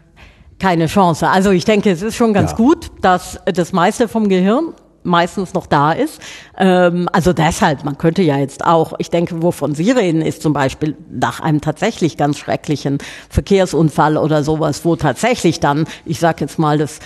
keine 0.59 0.87
Chance. 0.87 1.29
Also 1.29 1.51
ich 1.51 1.67
denke, 1.67 1.91
es 1.91 2.01
ist 2.01 2.15
schon 2.17 2.33
ganz 2.33 2.53
Ja. 2.53 2.57
gut, 2.57 2.91
dass 3.03 3.39
das 3.45 3.73
meiste 3.73 4.09
vom 4.09 4.29
Gehirn 4.31 4.73
meistens 5.07 5.55
noch 5.55 5.67
da 5.67 5.93
ist. 5.93 6.21
Ähm, 6.59 7.09
also 7.13 7.33
deshalb, 7.33 7.85
man 7.85 7.97
könnte 7.97 8.23
ja 8.23 8.37
jetzt 8.37 8.65
auch, 8.65 8.95
ich 8.99 9.11
denke, 9.11 9.43
wovon 9.43 9.75
Sie 9.75 9.91
reden, 9.91 10.21
ist 10.21 10.43
zum 10.43 10.53
Beispiel 10.53 10.97
nach 11.11 11.41
einem 11.41 11.61
tatsächlich 11.61 12.17
ganz 12.17 12.39
schrecklichen 12.39 12.99
Verkehrsunfall 13.31 14.17
oder 14.17 14.43
sowas, 14.45 14.85
wo 14.85 14.97
tatsächlich 14.97 15.61
dann, 15.61 15.87
ich 16.05 16.19
sag 16.19 16.41
jetzt 16.41 16.59
mal, 16.59 16.79
das 16.79 17.01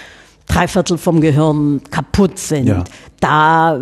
Dreiviertel 0.46 0.98
vom 0.98 1.20
Gehirn 1.20 1.80
kaputt 1.90 2.38
sind. 2.38 2.66
Ja. 2.66 2.84
Da, 3.20 3.78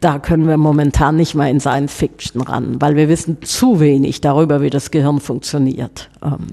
da 0.00 0.18
können 0.18 0.48
wir 0.48 0.56
momentan 0.56 1.16
nicht 1.16 1.34
mal 1.34 1.48
in 1.48 1.60
Science 1.60 1.92
Fiction 1.92 2.40
ran, 2.40 2.80
weil 2.80 2.96
wir 2.96 3.08
wissen 3.08 3.42
zu 3.42 3.78
wenig 3.78 4.20
darüber, 4.20 4.62
wie 4.62 4.70
das 4.70 4.90
Gehirn 4.90 5.20
funktioniert. 5.20 6.08
Ähm, 6.24 6.46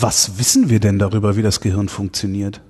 Was 0.00 0.38
wissen 0.38 0.70
wir 0.70 0.80
denn 0.80 0.98
darüber, 0.98 1.36
wie 1.36 1.42
das 1.42 1.60
Gehirn 1.60 1.88
funktioniert? 1.88 2.60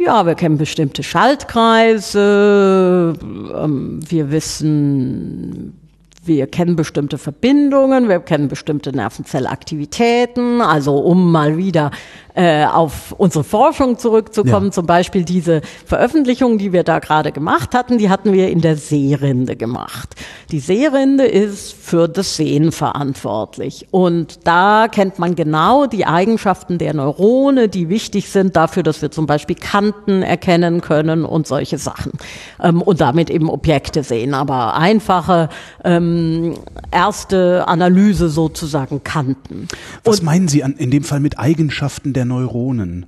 Ja, 0.00 0.26
wir 0.26 0.36
kennen 0.36 0.58
bestimmte 0.58 1.02
Schaltkreise, 1.02 3.14
ähm, 3.20 3.98
wir 4.08 4.30
wissen, 4.30 5.76
wir 6.24 6.46
kennen 6.46 6.76
bestimmte 6.76 7.18
Verbindungen, 7.18 8.08
wir 8.08 8.20
kennen 8.20 8.46
bestimmte 8.46 8.94
Nervenzellaktivitäten. 8.94 10.60
Also 10.60 10.98
um 10.98 11.32
mal 11.32 11.56
wieder 11.56 11.90
äh, 12.38 12.66
auf 12.66 13.16
unsere 13.18 13.42
Forschung 13.42 13.98
zurückzukommen, 13.98 14.66
Ja. 14.66 14.72
zum 14.72 14.86
Beispiel 14.86 15.24
diese 15.24 15.60
Veröffentlichung, 15.84 16.56
die 16.56 16.72
wir 16.72 16.84
da 16.84 17.00
gerade 17.00 17.32
gemacht 17.32 17.74
hatten, 17.74 17.98
die 17.98 18.10
hatten 18.10 18.32
wir 18.32 18.48
in 18.48 18.60
der 18.60 18.76
Sehrinde 18.76 19.56
gemacht. 19.56 20.14
Die 20.52 20.60
Sehrinde 20.60 21.26
ist 21.26 21.72
für 21.72 22.08
das 22.08 22.36
Sehen 22.36 22.70
verantwortlich. 22.70 23.88
Und 23.90 24.46
da 24.46 24.86
kennt 24.86 25.18
man 25.18 25.34
genau 25.34 25.86
die 25.86 26.06
Eigenschaften 26.06 26.78
der 26.78 26.94
Neurone, 26.94 27.68
die 27.68 27.88
wichtig 27.88 28.28
sind 28.28 28.54
dafür, 28.54 28.84
dass 28.84 29.02
wir 29.02 29.10
zum 29.10 29.26
Beispiel 29.26 29.56
Kanten 29.56 30.22
erkennen 30.22 30.80
können 30.80 31.24
und 31.24 31.48
solche 31.48 31.78
Sachen. 31.78 32.12
Ähm, 32.62 32.82
und 32.82 33.00
damit 33.00 33.30
eben 33.30 33.50
Objekte 33.50 34.04
sehen. 34.04 34.32
Aber 34.34 34.76
einfache 34.76 35.48
ähm, 35.82 36.54
erste 36.92 37.66
Analyse 37.66 38.28
sozusagen 38.28 39.02
Kanten. 39.02 39.66
Was 40.04 40.22
meinen 40.22 40.46
Sie 40.46 40.62
an, 40.62 40.74
in 40.74 40.92
dem 40.92 41.02
Fall 41.02 41.18
mit 41.18 41.36
Eigenschaften 41.36 42.12
der 42.12 42.27
Neuronen? 42.28 43.06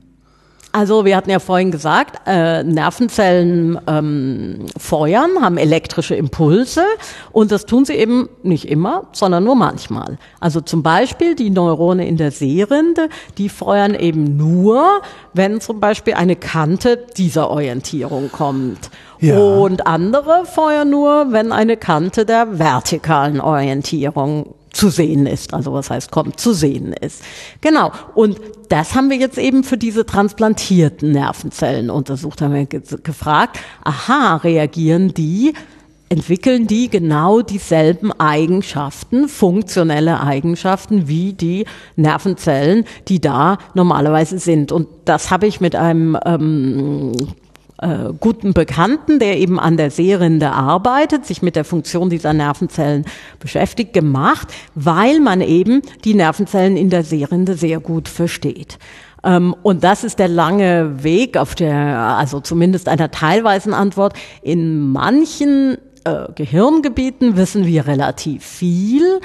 Also 0.73 1.05
wir 1.05 1.16
hatten 1.16 1.31
ja 1.31 1.41
vorhin 1.41 1.73
gesagt, 1.73 2.21
äh, 2.27 2.62
Nervenzellen 2.62 3.77
ähm, 3.89 4.66
feuern, 4.79 5.31
haben 5.41 5.57
elektrische 5.57 6.14
Impulse 6.14 6.85
und 7.33 7.51
das 7.51 7.66
tun 7.66 7.85
sie 7.85 7.95
eben 7.95 8.29
nicht 8.45 8.68
immer, 8.68 9.09
sondern 9.11 9.43
nur 9.43 9.57
manchmal. 9.57 10.16
Also 10.39 10.61
zum 10.61 10.85
Beispiel 10.85 11.35
die 11.35 11.51
Neurone 11.51 12.07
in 12.07 12.16
der 12.16 12.31
Sehrinde, 12.31 13.09
die 13.37 13.49
feuern 13.49 13.97
eben 13.97 14.37
nur, 14.37 15.03
wenn 15.35 15.61
zum 15.61 15.81
Beispiel 15.81 16.14
eine 16.14 16.37
Kante 16.37 17.05
dieser 17.16 17.51
Orientierung 17.51 18.31
kommt. 18.31 18.91
Ja. 19.18 19.39
Und 19.39 19.89
andere 19.89 20.45
feuern 20.45 20.89
nur, 20.89 21.33
wenn 21.33 21.51
eine 21.51 21.77
Kante 21.77 22.25
der 22.25 22.61
vertikalen 22.61 23.41
Orientierung 23.41 24.55
zu 24.73 24.89
sehen 24.89 25.27
ist, 25.27 25.55
also 25.55 25.73
was 25.73 25.91
heißt 25.91 26.11
kommt, 26.11 26.39
zu 26.39 26.53
sehen 26.53 26.93
ist. 26.93 27.23
Genau. 27.61 27.93
Und 28.14 28.41
das 28.68 28.95
haben 28.95 29.11
wir 29.11 29.16
jetzt 29.16 29.39
eben 29.39 29.64
für 29.64 29.77
diese 29.77 30.07
transplantierten 30.07 31.12
Nervenzellen 31.12 31.91
untersucht, 31.91 32.41
haben 32.41 32.55
wir 32.55 32.66
ge 32.66 32.81
gefragt, 33.03 33.59
aha, 33.85 34.37
reagieren 34.37 35.12
die, 35.12 35.55
entwickeln 36.09 36.66
die 36.66 36.89
genau 36.91 37.41
dieselben 37.41 38.12
Eigenschaften, 38.12 39.29
funktionelle 39.29 40.21
Eigenschaften 40.21 41.09
wie 41.09 41.33
die 41.33 41.66
Nervenzellen, 41.97 42.85
die 43.09 43.21
da 43.21 43.59
normalerweise 43.75 44.39
sind. 44.39 44.73
Und 44.73 44.89
das 45.05 45.31
habe 45.31 45.47
ich 45.47 45.61
mit 45.61 45.77
einem 45.77 46.18
ähm, 46.25 47.12
äh, 47.81 48.12
guten 48.18 48.53
Bekannten, 48.53 49.18
der 49.18 49.39
eben 49.39 49.59
an 49.59 49.76
der 49.76 49.91
Sehrinde 49.91 50.51
arbeitet, 50.51 51.24
sich 51.24 51.43
mit 51.43 51.57
der 51.57 51.64
Funktion 51.64 52.11
dieser 52.11 52.33
Nervenzellen 52.33 53.05
beschäftigt, 53.39 53.93
gemacht, 53.93 54.49
weil 54.74 55.20
man 55.20 55.41
eben 55.41 55.83
die 56.05 56.14
Nervenzellen 56.14 56.76
in 56.76 56.91
der 56.91 57.05
Sehrinde 57.05 57.55
sehr 57.55 57.81
gut 57.81 58.09
versteht. 58.09 58.78
Ähm, 59.24 59.55
und 59.62 59.85
das 59.85 60.05
ist 60.05 60.18
der 60.18 60.28
lange 60.28 61.03
Weg 61.03 61.37
auf 61.37 61.55
der, 61.55 61.76
also 62.18 62.41
zumindest 62.41 62.89
einer 62.89 63.11
teilweisen 63.11 63.74
Antwort. 63.74 64.14
In 64.43 64.93
manchen 64.93 65.78
äh, 66.05 66.26
Gehirngebieten 66.35 67.37
wissen 67.37 67.66
wir 67.66 67.87
relativ 67.87 68.45
viel. 68.45 69.20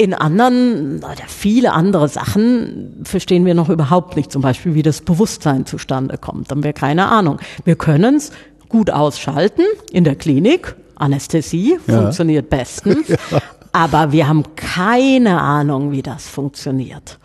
In 0.00 0.14
anderen, 0.14 1.00
oder 1.00 1.26
viele 1.28 1.74
andere 1.74 2.08
Sachen 2.08 3.02
verstehen 3.04 3.44
wir 3.44 3.52
noch 3.52 3.68
überhaupt 3.68 4.16
nicht, 4.16 4.32
zum 4.32 4.40
Beispiel 4.40 4.74
wie 4.74 4.82
das 4.82 5.02
Bewusstsein 5.02 5.66
zustande 5.66 6.16
kommt. 6.16 6.50
Haben 6.50 6.64
wir 6.64 6.72
keine 6.72 7.08
Ahnung. 7.08 7.38
Wir 7.66 7.76
können 7.76 8.14
es 8.14 8.30
gut 8.70 8.90
ausschalten 8.90 9.60
in 9.92 10.04
der 10.04 10.14
Klinik. 10.14 10.74
Anästhesie 10.94 11.78
Ja. 11.86 12.00
funktioniert 12.00 12.48
bestens. 12.48 13.08
Aber 13.72 14.10
wir 14.10 14.26
haben 14.26 14.42
keine 14.56 15.38
Ahnung, 15.38 15.92
wie 15.92 16.00
das 16.00 16.26
funktioniert. 16.26 17.18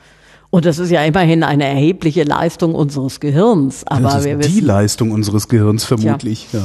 Und 0.49 0.65
das 0.65 0.77
ist 0.77 0.91
ja 0.91 1.01
immerhin 1.05 1.43
eine 1.43 1.63
erhebliche 1.63 2.23
Leistung 2.23 2.75
unseres 2.75 3.21
Gehirns. 3.21 3.87
Aber 3.87 4.01
das 4.01 4.15
ist 4.17 4.25
wir 4.25 4.35
die 4.35 4.55
wissen, 4.55 4.65
Leistung 4.65 5.11
unseres 5.11 5.47
Gehirns 5.47 5.85
vermutlich. 5.85 6.49
Ja. 6.51 6.59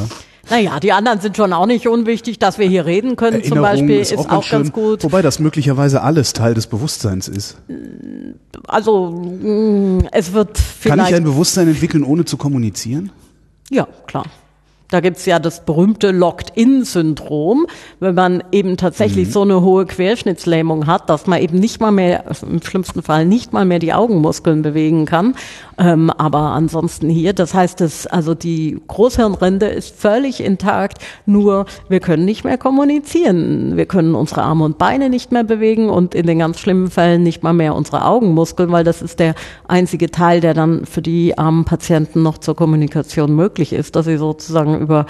Naja, 0.51 0.80
die 0.80 0.92
anderen 0.92 1.20
sind 1.20 1.36
schon 1.36 1.53
auch 1.53 1.66
nicht 1.66 1.86
unwichtig, 1.88 2.38
dass 2.38 2.59
wir 2.59 2.66
hier 2.68 2.84
reden 2.86 3.16
können 3.16 3.42
zum 3.44 3.59
Erinnerung 3.64 3.86
Beispiel, 3.86 4.01
ist, 4.01 4.16
auch, 4.16 4.24
auch, 4.26 4.28
ganz, 4.28 4.48
ganz 4.51 4.66
schön, 4.66 4.72
gut. 4.72 5.05
Wobei 5.05 5.22
das 5.22 5.38
möglicherweise 5.38 6.03
alles 6.03 6.32
Teil 6.32 6.55
des 6.55 6.66
Bewusstseins 6.66 7.28
ist. 7.28 7.57
Also 8.66 9.11
mh, 9.11 10.09
es 10.12 10.32
wird 10.32 10.55
Kann 10.55 10.98
ich 10.98 11.05
vielleicht. 11.07 11.14
ein 11.14 11.24
Bewusstsein 11.24 11.68
entwickeln, 11.68 12.05
ohne 12.05 12.24
zu 12.24 12.36
kommunizieren? 12.36 13.11
ja, 13.70 13.86
klar. 14.07 14.24
Da 14.92 14.98
gibt's 14.98 15.24
ja 15.24 15.38
das 15.38 15.64
berühmte 15.64 16.11
Locked-In-Syndrom, 16.11 17.66
wenn 18.01 18.14
man 18.16 18.42
eben 18.51 18.76
tatsächlich 18.76 19.28
Mhm. 19.28 19.32
so 19.32 19.42
eine 19.42 19.61
hohe 19.61 19.86
Querschnittslähmung 19.86 20.88
hat, 20.88 21.09
dass 21.09 21.28
man 21.28 21.40
eben 21.40 21.61
nicht 21.61 21.80
mal 21.80 21.92
mehr, 21.92 22.24
im 22.42 22.61
schlimmsten 22.61 23.01
Fall 23.03 23.24
nicht 23.24 23.53
mal 23.53 23.64
mehr 23.64 23.78
die 23.78 23.92
Augenmuskeln 23.92 24.62
bewegen 24.62 25.07
kann. 25.07 25.36
Ähm, 25.80 26.10
aber 26.10 26.50
ansonsten 26.50 27.08
hier, 27.08 27.32
das 27.32 27.54
heißt, 27.54 27.80
es, 27.80 28.06
also 28.06 28.34
die 28.34 28.78
Großhirnrinde 28.86 29.66
ist 29.66 29.98
völlig 29.98 30.44
intakt, 30.44 30.98
nur 31.24 31.64
wir 31.88 32.00
können 32.00 32.26
nicht 32.26 32.44
mehr 32.44 32.58
kommunizieren. 32.58 33.78
Wir 33.78 33.86
können 33.86 34.14
unsere 34.14 34.42
Arme 34.42 34.64
und 34.64 34.76
Beine 34.76 35.08
nicht 35.08 35.32
mehr 35.32 35.42
bewegen 35.42 35.88
und 35.88 36.14
in 36.14 36.26
den 36.26 36.38
ganz 36.38 36.60
schlimmen 36.60 36.90
Fällen 36.90 37.22
nicht 37.22 37.42
mal 37.42 37.54
mehr 37.54 37.74
unsere 37.74 38.04
Augenmuskeln, 38.04 38.70
weil 38.72 38.84
das 38.84 39.00
ist 39.00 39.20
der 39.20 39.34
einzige 39.68 40.10
Teil, 40.10 40.42
der 40.42 40.52
dann 40.52 40.84
für 40.84 41.00
die 41.00 41.38
armen 41.38 41.64
Patienten 41.64 42.22
noch 42.22 42.36
zur 42.36 42.54
Kommunikation 42.54 43.34
möglich 43.34 43.72
ist, 43.72 43.96
dass 43.96 44.04
sie 44.04 44.18
sozusagen 44.18 44.80
über 44.80 45.06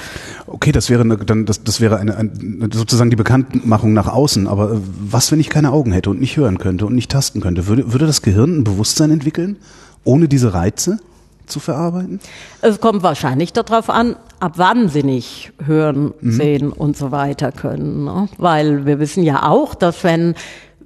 Okay, 0.46 0.70
das 0.70 0.88
wäre 0.88 1.00
eine, 1.00 1.16
dann 1.16 1.46
das, 1.46 1.64
das 1.64 1.80
wäre 1.80 1.96
eine, 1.96 2.16
eine 2.16 2.30
sozusagen 2.72 3.10
die 3.10 3.16
Bekanntmachung 3.16 3.92
nach 3.92 4.06
außen. 4.06 4.46
Aber 4.46 4.72
äh, 4.74 4.76
was, 5.00 5.32
wenn 5.32 5.40
ich 5.40 5.48
keine 5.48 5.72
Augen 5.72 5.90
hätte 5.90 6.10
und 6.10 6.20
nicht 6.20 6.36
hören 6.36 6.58
könnte 6.58 6.86
und 6.86 6.94
nicht 6.94 7.10
tasten 7.10 7.40
könnte? 7.40 7.66
Würde, 7.66 7.92
würde 7.92 8.06
das 8.06 8.22
Gehirn 8.22 8.58
ein 8.58 8.64
Bewusstsein 8.64 9.10
entwickeln, 9.10 9.56
ohne 10.04 10.28
diese 10.28 10.54
Reize 10.54 10.98
zu 11.46 11.60
verarbeiten? 11.60 12.20
Es 12.62 12.80
kommt 12.80 13.02
wahrscheinlich 13.02 13.52
darauf 13.52 13.90
an, 13.90 14.16
ab 14.38 14.52
wann 14.56 14.88
sie 14.88 15.02
nicht 15.02 15.52
hören, 15.64 16.14
Mhm. 16.20 16.32
sehen 16.32 16.72
und 16.72 16.96
so 16.96 17.10
weiter 17.10 17.52
können. 17.52 18.04
Ne? 18.04 18.28
Weil 18.38 18.86
wir 18.86 18.98
wissen 19.00 19.22
ja 19.24 19.48
auch, 19.48 19.74
dass 19.74 20.04
wenn 20.04 20.34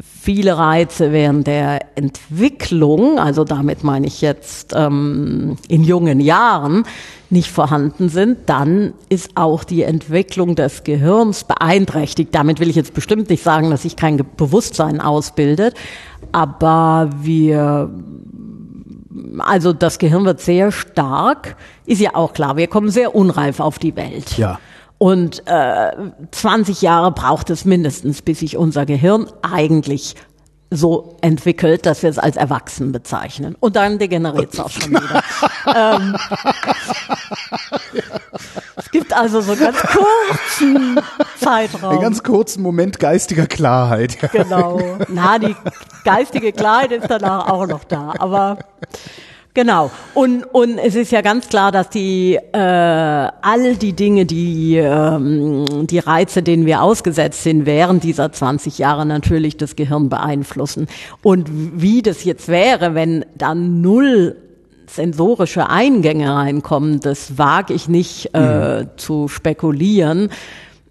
viele 0.01 0.57
Reize 0.57 1.13
während 1.13 1.47
der 1.47 1.97
Entwicklung, 1.97 3.19
also 3.19 3.45
damit 3.45 3.85
meine 3.85 4.07
ich 4.07 4.23
jetzt 4.23 4.73
ähm, 4.75 5.57
in 5.69 5.85
jungen 5.85 6.19
Jahren, 6.19 6.85
nicht 7.31 7.51
vorhanden 7.51 8.09
sind, 8.09 8.39
dann 8.47 8.95
ist 9.09 9.33
auch 9.37 9.65
die 9.65 9.83
Entwicklung 9.83 10.55
des 10.55 10.83
Gehirns 10.85 11.45
beeinträchtigt. 11.45 12.35
Damit 12.35 12.59
will 12.59 12.71
ich 12.71 12.77
jetzt 12.77 12.95
bestimmt 12.95 13.29
nicht 13.29 13.43
sagen, 13.43 13.71
dass 13.71 13.83
sich 13.83 13.97
kein 13.97 14.21
Bewusstsein 14.37 15.01
ausbildet, 15.01 15.75
aber 16.33 17.11
wir 17.23 17.91
also 19.39 19.73
das 19.73 19.99
Gehirn 19.99 20.25
wird 20.25 20.41
sehr 20.41 20.73
stark, 20.73 21.57
ist 21.87 22.01
ja 22.01 22.15
auch 22.15 22.33
klar, 22.33 22.57
wir 22.57 22.67
kommen 22.67 22.91
sehr 22.91 23.15
unreif 23.15 23.61
auf 23.61 23.79
die 23.79 23.97
Welt. 23.97 24.37
Ja. 24.39 24.59
Und 24.99 25.43
äh, 25.47 25.91
20 26.31 26.83
Jahre 26.83 27.13
braucht 27.13 27.51
es 27.51 27.65
mindestens, 27.65 28.23
bis 28.23 28.41
sich 28.41 28.57
unser 28.57 28.87
Gehirn 28.87 29.27
eigentlich 29.43 30.15
so 30.71 31.17
entwickelt, 31.21 31.87
dass 31.87 32.03
wir 32.03 32.11
es 32.11 32.19
als 32.19 32.37
erwachsen 32.37 32.93
bezeichnen. 32.93 33.57
Und 33.61 33.77
dann 33.77 33.99
degeneriert 33.99 34.53
es 34.55 34.61
auch 34.61 34.71
schon 34.71 34.91
wieder. 34.91 35.23
ähm, 35.75 36.17
es 38.77 38.91
gibt 38.91 39.13
also 39.13 39.41
so 39.41 39.55
ganz 39.57 39.79
kurzen 39.81 41.01
Zeitraum. 41.39 41.93
Einen 41.93 42.01
ganz 42.01 42.23
kurzen 42.23 42.63
Moment 42.63 42.99
geistiger 42.99 43.47
Klarheit. 43.47 44.19
Genau. 44.33 44.99
Na, 45.09 45.39
die 45.39 45.55
geistige 46.05 46.53
Klarheit 46.53 46.93
ist 46.93 47.09
danach 47.09 47.49
auch 47.49 47.67
noch 47.67 47.85
da, 47.85 48.15
aber 48.19 48.59
Genau. 49.55 49.93
Und, 50.15 50.43
und 50.53 50.79
es 50.79 50.97
ist 50.97 51.13
ja 51.13 51.21
ganz 51.21 51.49
klar, 51.49 51.71
dass 51.71 51.89
die 51.89 52.35
äh, 52.35 52.59
all 52.59 53.77
die 53.81 53.93
Dinge, 53.93 54.27
die 54.27 54.77
ähm, 54.77 55.87
die 55.87 56.01
Reize, 56.01 56.43
denen 56.43 56.67
wir 56.67 56.83
ausgesetzt 56.83 57.45
sind, 57.45 57.65
während 57.65 58.03
dieser 58.03 58.33
20 58.33 58.79
Jahre 58.79 59.07
natürlich 59.07 59.57
das 59.57 59.77
Gehirn 59.77 60.09
beeinflussen. 60.09 60.89
Und 61.23 61.49
wie 61.53 62.03
das 62.03 62.25
jetzt 62.25 62.49
wäre, 62.49 62.97
wenn 62.97 63.25
dann 63.37 63.81
null 63.81 64.37
sensorische 64.89 65.71
Eingänge 65.71 66.35
reinkommen, 66.35 66.99
das 66.99 67.39
wage 67.39 67.75
ich 67.75 67.89
nicht 67.89 68.31
äh, 68.35 68.83
mhm. 68.83 68.89
zu 68.97 69.29
spekulieren. 69.29 70.31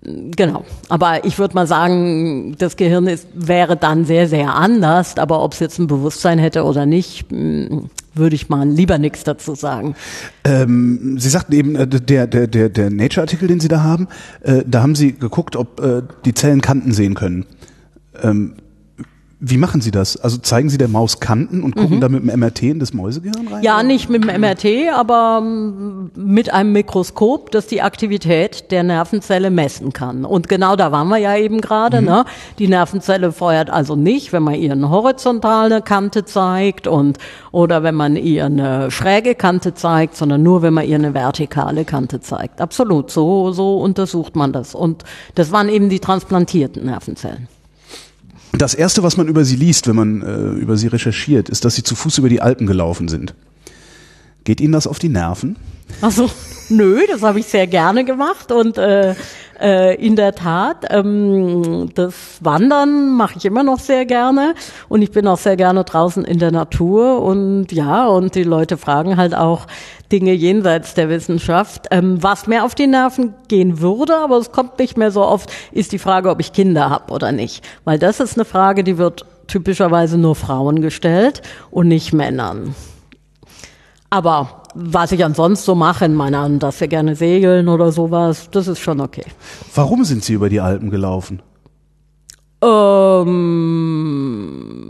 Genau. 0.01 0.66
Aber 0.89 1.26
ich 1.26 1.38
würde 1.38 1.55
mal 1.55 1.68
sagen, 1.68 2.55
das 2.57 2.76
Gehirn 2.76 3.07
ist, 3.07 3.28
wäre 3.34 3.78
dann 3.78 4.05
sehr, 4.05 4.28
sehr 4.28 4.53
anders. 4.53 5.18
Aber 5.18 5.43
ob 5.43 5.53
es 5.53 5.59
jetzt 5.59 5.80
ein 5.80 5.88
Bewusstsein 5.88 6.39
hätte 6.39 6.64
oder 6.64 6.86
nicht, 6.86 7.30
hm, 7.30 7.89
würde 8.16 8.36
ich 8.36 8.49
mal 8.49 8.68
lieber 8.68 8.97
nichts 8.97 9.24
dazu 9.24 9.55
sagen. 9.55 9.95
Ähm, 10.43 11.18
Sie 11.20 11.30
sagten 11.30 11.53
eben, 11.53 11.76
äh, 11.76 11.88
der, 11.88 12.28
der, 12.28 12.47
der, 12.47 12.70
der 12.70 12.89
Nature-Artikel, 12.89 13.47
den 13.47 13.59
Sie 13.59 13.68
da 13.68 13.84
haben, 13.84 14.07
äh, 14.41 14.64
da 14.66 14.82
haben 14.82 14.95
Sie 14.95 15.14
geguckt, 15.14 15.55
ob 15.55 15.80
äh, 15.80 16.01
die 16.26 16.34
Zellen 16.34 16.61
Kanten 16.61 16.93
sehen 16.93 17.16
können. 17.16 17.45
Ähm, 18.22 18.55
wie 19.45 19.57
machen 19.57 19.81
Sie 19.81 19.91
das? 19.91 20.15
Also 20.15 20.37
zeigen 20.37 20.69
Sie 20.69 20.77
der 20.77 20.87
Maus 20.87 21.19
Kanten 21.19 21.63
und 21.63 21.75
gucken 21.75 21.97
mhm. 21.97 22.01
da 22.01 22.07
mit 22.07 22.23
dem 22.23 22.39
MRT 22.39 22.63
in 22.63 22.79
das 22.79 22.93
Mäusegehirn 22.93 23.49
rein? 23.49 23.61
Ja, 23.61 23.83
nicht 23.83 24.09
mit 24.09 24.23
dem 24.23 24.39
MRT, 24.39 24.93
aber 24.95 25.41
mm, 25.41 26.11
mit 26.15 26.53
einem 26.53 26.71
Mikroskop, 26.71 27.51
das 27.51 27.67
die 27.67 27.81
Aktivität 27.81 28.71
der 28.71 28.83
Nervenzelle 28.83 29.49
messen 29.49 29.91
kann. 29.91 30.23
Und 30.23 30.47
genau 30.47 30.77
da 30.77 30.93
waren 30.93 31.09
wir 31.09 31.17
ja 31.17 31.35
eben 31.35 31.59
gerade. 31.59 31.99
Mhm. 31.99 32.07
Ne? 32.07 32.25
Die 32.57 32.69
Nervenzelle 32.69 33.33
feuert 33.33 33.69
also 33.69 33.97
nicht, 33.97 34.31
wenn 34.31 34.43
man 34.43 34.55
ihr 34.55 34.71
eine 34.71 34.89
horizontale 34.89 35.81
Kante 35.81 36.23
zeigt 36.23 36.87
und 36.87 37.17
oder 37.51 37.83
wenn 37.83 37.95
man 37.95 38.15
ihr 38.15 38.45
eine 38.45 38.91
schräge 38.91 39.35
Kante 39.35 39.73
zeigt, 39.73 40.15
sondern 40.15 40.41
nur, 40.41 40.61
wenn 40.61 40.73
man 40.73 40.87
ihr 40.87 40.95
eine 40.95 41.13
vertikale 41.13 41.83
Kante 41.83 42.21
zeigt. 42.21 42.61
Absolut, 42.61 43.11
so 43.11 43.51
so 43.51 43.77
untersucht 43.79 44.37
man 44.37 44.53
das. 44.53 44.73
Und 44.73 45.03
das 45.35 45.51
waren 45.51 45.67
eben 45.67 45.89
die 45.89 45.99
transplantierten 45.99 46.85
Nervenzellen. 46.85 47.49
Das 48.56 48.76
erste, 48.76 49.01
was 49.01 49.18
man 49.18 49.28
über 49.28 49.43
sie 49.45 49.56
liest, 49.56 49.88
wenn 49.88 49.95
man 49.95 50.22
äh, 50.22 50.60
über 50.60 50.78
sie 50.78 50.88
recherchiert, 50.88 51.49
ist, 51.49 51.66
dass 51.66 51.76
sie 51.76 51.84
zu 51.84 51.95
Fuß 51.95 52.20
über 52.20 52.30
die 52.30 52.41
Alpen 52.41 52.68
gelaufen 52.68 53.08
sind. 53.08 53.34
Geht 54.43 54.62
Ihnen 54.62 54.74
das 54.74 54.88
auf 54.88 54.99
die 54.99 55.10
Nerven? 55.10 55.56
Also 56.01 56.30
nö, 56.70 57.01
das 57.08 57.24
habe 57.24 57.39
ich 57.39 57.47
sehr 57.47 57.66
gerne 57.66 58.06
gemacht 58.06 58.51
und 58.51 58.78
äh, 58.78 59.16
äh, 59.64 59.95
in 59.95 60.18
der 60.18 60.36
Tat, 60.36 60.86
ähm, 60.89 61.89
das 61.95 62.39
Wandern 62.41 63.16
mache 63.16 63.36
ich 63.38 63.45
immer 63.45 63.64
noch 63.64 63.80
sehr 63.80 64.05
gerne 64.05 64.55
und 64.89 65.01
ich 65.01 65.11
bin 65.11 65.26
auch 65.26 65.38
sehr 65.38 65.55
gerne 65.55 65.86
draußen 65.86 66.26
in 66.26 66.38
der 66.38 66.51
Natur 66.51 67.22
und 67.22 67.72
ja, 67.72 68.05
und 68.07 68.36
die 68.36 68.43
Leute 68.43 68.78
fragen 68.78 69.16
halt 69.16 69.34
auch 69.34 69.66
Dinge 70.11 70.34
jenseits 70.34 70.93
der 70.93 71.07
Wissenschaft. 71.09 71.88
Ähm, 71.91 72.22
was 72.22 72.45
mir 72.45 72.66
auf 72.66 72.76
die 72.76 72.88
Nerven 72.88 73.34
gehen 73.47 73.80
würde, 73.80 74.18
aber 74.18 74.38
es 74.38 74.51
kommt 74.51 74.78
nicht 74.80 74.97
mehr 74.97 75.11
so 75.11 75.24
oft, 75.24 75.51
ist 75.72 75.93
die 75.93 75.99
Frage, 75.99 76.30
ob 76.30 76.41
ich 76.41 76.51
Kinder 76.51 76.89
habe 76.89 77.14
oder 77.14 77.32
nicht. 77.32 77.64
Weil 77.86 77.97
das 77.97 78.20
ist 78.20 78.38
eine 78.38 78.45
Frage, 78.45 78.84
die 78.84 78.97
wird 78.97 79.26
typischerweise 79.47 80.18
nur 80.18 80.36
Frauen 80.36 80.82
gestellt 80.82 81.41
und 81.72 81.88
nicht 81.88 82.11
Männern. 82.11 82.76
Aber 84.09 84.62
was 84.74 85.11
ich 85.11 85.24
ansonsten 85.24 85.65
so 85.65 85.76
mache 85.76 86.05
in 86.05 86.15
meiner, 86.15 86.49
dass 86.49 86.80
wir 86.80 86.88
gerne 86.88 87.15
segeln 87.15 87.67
oder 87.67 87.91
sowas, 87.91 88.49
das 88.51 88.67
ist 88.67 88.80
schon 88.80 89.01
okay. 89.01 89.26
Warum 89.76 90.03
sind 90.03 90.24
Sie 90.24 90.34
über 90.34 90.49
die 90.49 90.61
Alpen 90.61 90.89
gelaufen? 90.89 91.41
Ähm, 92.63 93.32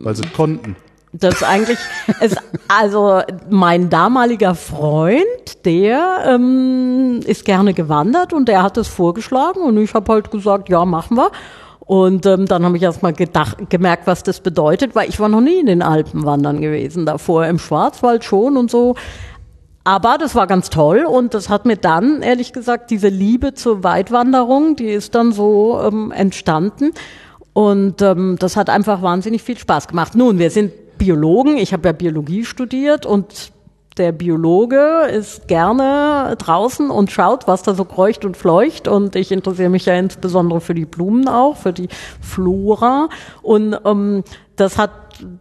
Weil 0.04 0.16
Sie 0.16 0.28
konnten. 0.36 0.76
Das 1.14 1.36
ist 1.36 1.44
eigentlich, 1.44 1.78
ist, 2.22 2.38
also 2.68 3.22
mein 3.50 3.90
damaliger 3.90 4.56
Freund, 4.56 5.24
der 5.66 6.24
ähm, 6.28 7.20
ist 7.26 7.46
gerne 7.46 7.74
gewandert 7.74 8.34
und 8.34 8.48
der 8.48 8.64
hat 8.64 8.78
es 8.78 8.88
vorgeschlagen 8.88 9.62
und 9.62 9.78
ich 9.78 9.94
habe 9.94 10.12
halt 10.12 10.32
gesagt, 10.32 10.70
ja, 10.70 10.86
machen 10.86 11.18
wir. 11.18 11.32
Und 11.86 12.26
ähm, 12.26 12.46
dann 12.46 12.64
habe 12.64 12.78
ich 12.78 12.84
erst 12.84 13.04
mal 13.04 13.14
gedacht, 13.14 13.70
gemerkt, 13.70 14.08
was 14.08 14.24
das 14.24 14.40
bedeutet, 14.40 14.96
weil 14.96 15.10
ich 15.10 15.20
war 15.20 15.28
noch 15.28 15.42
nie 15.42 15.60
in 15.60 15.66
den 15.66 15.82
Alpen 15.82 16.24
wandern 16.26 16.62
gewesen. 16.62 17.06
Davor 17.06 17.46
im 17.46 17.60
Schwarzwald 17.60 18.24
schon 18.24 18.56
und 18.56 18.72
so. 18.72 18.96
Aber 19.84 20.18
das 20.18 20.34
war 20.34 20.48
ganz 20.48 20.70
toll 20.70 21.06
und 21.06 21.34
das 21.34 21.50
hat 21.50 21.66
mir 21.66 21.76
dann, 21.76 22.22
ehrlich 22.22 22.54
gesagt, 22.54 22.90
diese 22.90 23.10
Liebe 23.10 23.54
zur 23.54 23.84
Weitwanderung, 23.84 24.78
die 24.78 24.90
ist 24.90 25.14
dann 25.14 25.34
so 25.34 25.80
ähm, 25.82 26.12
entstanden. 26.12 26.92
Und 27.52 28.02
ähm, 28.02 28.38
das 28.40 28.56
hat 28.56 28.70
einfach 28.70 29.02
wahnsinnig 29.02 29.44
viel 29.44 29.58
Spaß 29.58 29.88
gemacht. 29.88 30.16
Nun, 30.16 30.40
wir 30.40 30.50
sind 30.50 30.72
Biologen, 30.98 31.58
ich 31.58 31.74
habe 31.74 31.90
ja 31.90 31.92
Biologie 31.92 32.46
studiert 32.46 33.06
und 33.06 33.52
der 33.98 34.12
Biologe 34.12 35.08
ist 35.12 35.48
gerne 35.48 36.36
draußen 36.40 36.90
und 36.90 37.12
schaut, 37.12 37.48
was 37.48 37.62
da 37.62 37.76
so 37.76 37.86
kreucht 37.86 38.26
und 38.26 38.38
fleucht. 38.38 38.88
Und 38.88 39.16
ich 39.16 39.32
interessiere 39.32 39.70
mich 39.70 39.86
ja 39.86 39.94
insbesondere 39.94 40.62
für 40.62 40.74
die 40.74 40.86
Blumen 40.86 41.28
auch, 41.28 41.58
für 41.58 41.74
die 41.74 41.90
Flora. 42.22 43.10
Und 43.44 43.78
ähm, 43.86 44.24
das 44.56 44.78
hat 44.78 44.92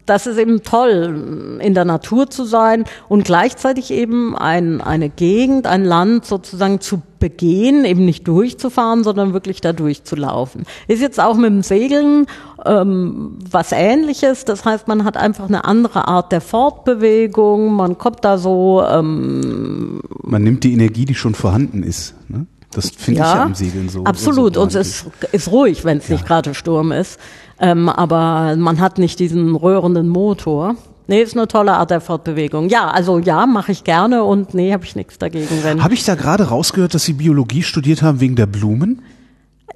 das 0.06 0.26
ist 0.26 0.38
eben 0.38 0.62
toll, 0.62 1.58
in 1.60 1.74
der 1.74 1.84
Natur 1.84 2.30
zu 2.30 2.44
sein 2.44 2.84
und 3.08 3.24
gleichzeitig 3.24 3.90
eben 3.90 4.36
ein, 4.36 4.80
eine 4.80 5.08
Gegend, 5.08 5.66
ein 5.66 5.84
Land 5.84 6.24
sozusagen 6.24 6.80
zu 6.80 7.02
begehen, 7.18 7.84
eben 7.84 8.04
nicht 8.04 8.26
durchzufahren, 8.26 9.04
sondern 9.04 9.32
wirklich 9.32 9.60
da 9.60 9.72
durchzulaufen. 9.72 10.64
Ist 10.88 11.00
jetzt 11.00 11.20
auch 11.20 11.36
mit 11.36 11.50
dem 11.50 11.62
Segeln 11.62 12.26
ähm, 12.66 13.38
was 13.48 13.70
ähnliches. 13.72 14.44
Das 14.44 14.64
heißt, 14.64 14.88
man 14.88 15.04
hat 15.04 15.16
einfach 15.16 15.46
eine 15.46 15.64
andere 15.64 16.08
Art 16.08 16.32
der 16.32 16.40
Fortbewegung, 16.40 17.74
man 17.74 17.96
kommt 17.96 18.24
da 18.24 18.38
so. 18.38 18.82
Ähm, 18.84 20.00
man 20.22 20.42
nimmt 20.42 20.64
die 20.64 20.72
Energie, 20.72 21.04
die 21.04 21.14
schon 21.14 21.34
vorhanden 21.34 21.82
ist. 21.82 22.14
Ne? 22.28 22.46
Das 22.72 22.90
finde 22.90 23.20
ja, 23.20 23.26
ich 23.26 23.34
ja 23.34 23.44
am 23.44 23.54
Segeln 23.54 23.88
so. 23.88 24.04
Absolut. 24.04 24.54
So 24.54 24.62
und 24.62 24.74
es 24.74 25.04
ist, 25.04 25.06
ist 25.32 25.50
ruhig, 25.50 25.84
wenn 25.84 25.98
es 25.98 26.08
ja. 26.08 26.14
nicht 26.14 26.26
gerade 26.26 26.54
Sturm 26.54 26.90
ist. 26.90 27.20
Ähm, 27.62 27.88
aber 27.88 28.56
man 28.56 28.80
hat 28.80 28.98
nicht 28.98 29.20
diesen 29.20 29.54
röhrenden 29.54 30.08
Motor. 30.08 30.74
Nee, 31.06 31.22
ist 31.22 31.36
eine 31.36 31.46
tolle 31.46 31.74
Art 31.74 31.90
der 31.90 32.00
Fortbewegung. 32.00 32.68
Ja, 32.68 32.90
also 32.90 33.18
ja, 33.18 33.46
mache 33.46 33.70
ich 33.70 33.84
gerne 33.84 34.24
und 34.24 34.52
nee, 34.52 34.72
habe 34.72 34.84
ich 34.84 34.96
nichts 34.96 35.18
dagegen. 35.18 35.62
Wenn 35.62 35.82
habe 35.82 35.94
ich 35.94 36.04
da 36.04 36.16
gerade 36.16 36.48
rausgehört, 36.48 36.94
dass 36.94 37.04
Sie 37.04 37.12
Biologie 37.12 37.62
studiert 37.62 38.02
haben 38.02 38.20
wegen 38.20 38.34
der 38.34 38.46
Blumen? 38.46 39.02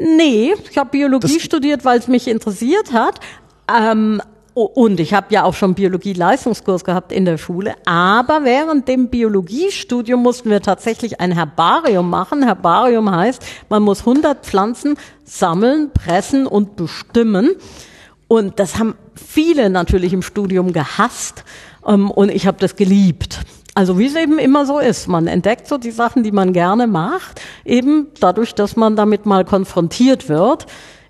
Nee, 0.01 0.55
ich 0.69 0.77
habe 0.77 0.91
Biologie 0.91 1.35
das 1.35 1.43
studiert, 1.43 1.85
weil 1.85 1.99
es 1.99 2.09
mich 2.09 2.29
interessiert 2.29 2.93
hat. 2.93 3.21
Ähm, 3.73 4.21
und 4.57 5.01
ich 5.01 5.13
habe 5.13 5.27
ja 5.35 5.45
auch 5.45 5.53
schon 5.53 5.75
Biologie-Leistungskurs 5.75 6.83
gehabt 6.83 7.13
in 7.13 7.27
der 7.27 7.37
Schule. 7.37 7.75
Aber 7.85 8.45
während 8.45 8.89
dem 8.89 9.11
Biologiestudium 9.11 10.23
mussten 10.23 10.49
wir 10.49 10.63
tatsächlich 10.63 11.21
ein 11.21 11.31
Herbarium 11.31 12.09
machen. 12.09 12.43
Herbarium 12.43 13.15
heißt, 13.15 13.45
man 13.69 13.83
muss 13.83 14.01
100 14.01 14.47
Pflanzen 14.47 14.97
sammeln, 15.25 15.91
pressen 15.93 16.47
und 16.47 16.75
bestimmen. 16.77 17.51
Und 18.29 18.59
das 18.59 18.79
haben 18.79 18.95
viele 19.15 19.69
natürlich 19.69 20.15
im 20.15 20.23
Studium 20.23 20.73
gehasst. 20.73 21.45
Ähm, 21.87 22.11
und 22.11 22.31
ich 22.31 22.47
habe 22.47 22.57
das 22.59 22.77
geliebt. 22.77 23.41
Also 23.75 23.99
wie 23.99 24.07
es 24.07 24.15
eben 24.15 24.39
immer 24.39 24.65
so 24.65 24.79
ist, 24.79 25.07
man 25.07 25.27
entdeckt 25.27 25.69
so 25.69 25.77
die 25.77 25.91
Sachen, 25.91 26.23
die 26.23 26.33
man 26.33 26.55
gerne 26.55 26.87
macht, 26.87 27.43
eben 27.67 28.07
dadurch, 28.21 28.55
dass 28.55 28.75
man 28.75 28.97
damit 28.97 29.27
mal 29.27 29.45
konfrontiert 29.45 30.31
wird. 30.31 30.65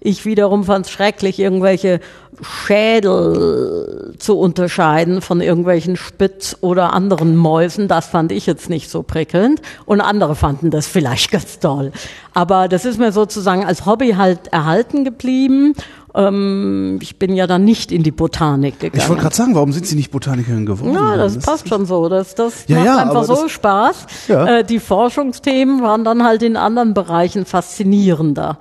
Ich 0.07 0.25
wiederum 0.25 0.63
fand 0.63 0.87
es 0.87 0.93
schrecklich, 0.93 1.41
irgendwelche 1.41 1.99
Schädel 2.41 4.15
zu 4.19 4.39
unterscheiden 4.39 5.21
von 5.21 5.41
irgendwelchen 5.41 5.97
Spitz- 5.97 6.57
oder 6.61 6.93
anderen 6.93 7.35
Mäusen. 7.35 7.89
Das 7.89 8.07
fand 8.07 8.31
ich 8.31 8.47
jetzt 8.47 8.71
nicht 8.71 8.89
so 8.89 9.03
prickelnd. 9.03 9.61
Und 9.85 10.01
andere 10.01 10.37
fanden 10.37 10.71
das 10.71 10.87
vielleicht 10.87 11.31
ganz 11.33 11.59
toll. 11.59 11.91
Aber 12.35 12.69
das 12.69 12.85
ist 12.85 13.01
mir 13.01 13.11
sozusagen 13.11 13.65
als 13.65 13.85
Hobby 13.85 14.13
halt 14.13 14.47
erhalten 14.53 15.05
geblieben. 15.05 15.75
Ähm, 16.15 17.01
ich 17.03 17.19
bin 17.19 17.35
ja 17.35 17.49
dann 17.49 17.65
nicht 17.65 17.91
in 17.91 18.05
die 18.05 18.13
Botanik 18.13 18.79
gegangen. 18.79 19.03
Ich 19.03 19.09
wollte 19.09 19.23
gerade 19.23 19.35
sagen, 19.35 19.57
warum 19.57 19.73
sind 19.73 19.89
Sie 19.89 19.97
nicht 19.97 20.13
Botanikerin 20.13 20.67
geworden? 20.67 20.95
Ja, 20.95 21.17
das, 21.17 21.35
das 21.35 21.45
passt 21.45 21.69
schon 21.69 21.85
so. 21.85 22.09
Das, 22.09 22.37
das 22.37 22.65
ja, 22.69 22.77
macht 22.77 22.87
ja, 22.87 22.97
einfach 22.99 23.25
so 23.25 23.49
Spaß. 23.49 24.07
Ja. 24.29 24.59
Äh, 24.59 24.65
die 24.65 24.79
Forschungsthemen 24.79 25.83
waren 25.83 26.05
dann 26.05 26.23
halt 26.23 26.45
in 26.45 26.57
anderen 26.57 26.95
Bereichen 26.95 27.45
faszinierender. 27.45 28.61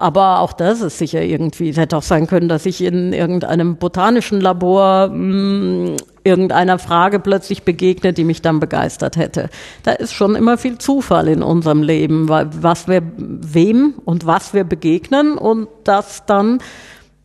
Aber 0.00 0.38
auch 0.38 0.54
das 0.54 0.80
ist 0.80 0.96
sicher 0.96 1.20
irgendwie, 1.20 1.68
es 1.68 1.76
hätte 1.76 1.94
auch 1.94 2.02
sein 2.02 2.26
können, 2.26 2.48
dass 2.48 2.64
ich 2.64 2.82
in 2.82 3.12
irgendeinem 3.12 3.76
botanischen 3.76 4.40
Labor 4.40 5.08
mh, 5.08 5.12
hm, 5.12 5.96
irgendeiner 6.24 6.78
Frage 6.78 7.20
plötzlich 7.20 7.64
begegne, 7.64 8.14
die 8.14 8.24
mich 8.24 8.40
dann 8.40 8.60
begeistert 8.60 9.18
hätte. 9.18 9.50
Da 9.82 9.92
ist 9.92 10.14
schon 10.14 10.36
immer 10.36 10.56
viel 10.56 10.78
Zufall 10.78 11.28
in 11.28 11.42
unserem 11.42 11.82
Leben, 11.82 12.30
was 12.30 12.88
wir 12.88 13.02
wem 13.16 13.92
und 14.06 14.24
was 14.24 14.54
wir 14.54 14.64
begegnen 14.64 15.36
und 15.36 15.68
das 15.84 16.24
dann 16.24 16.60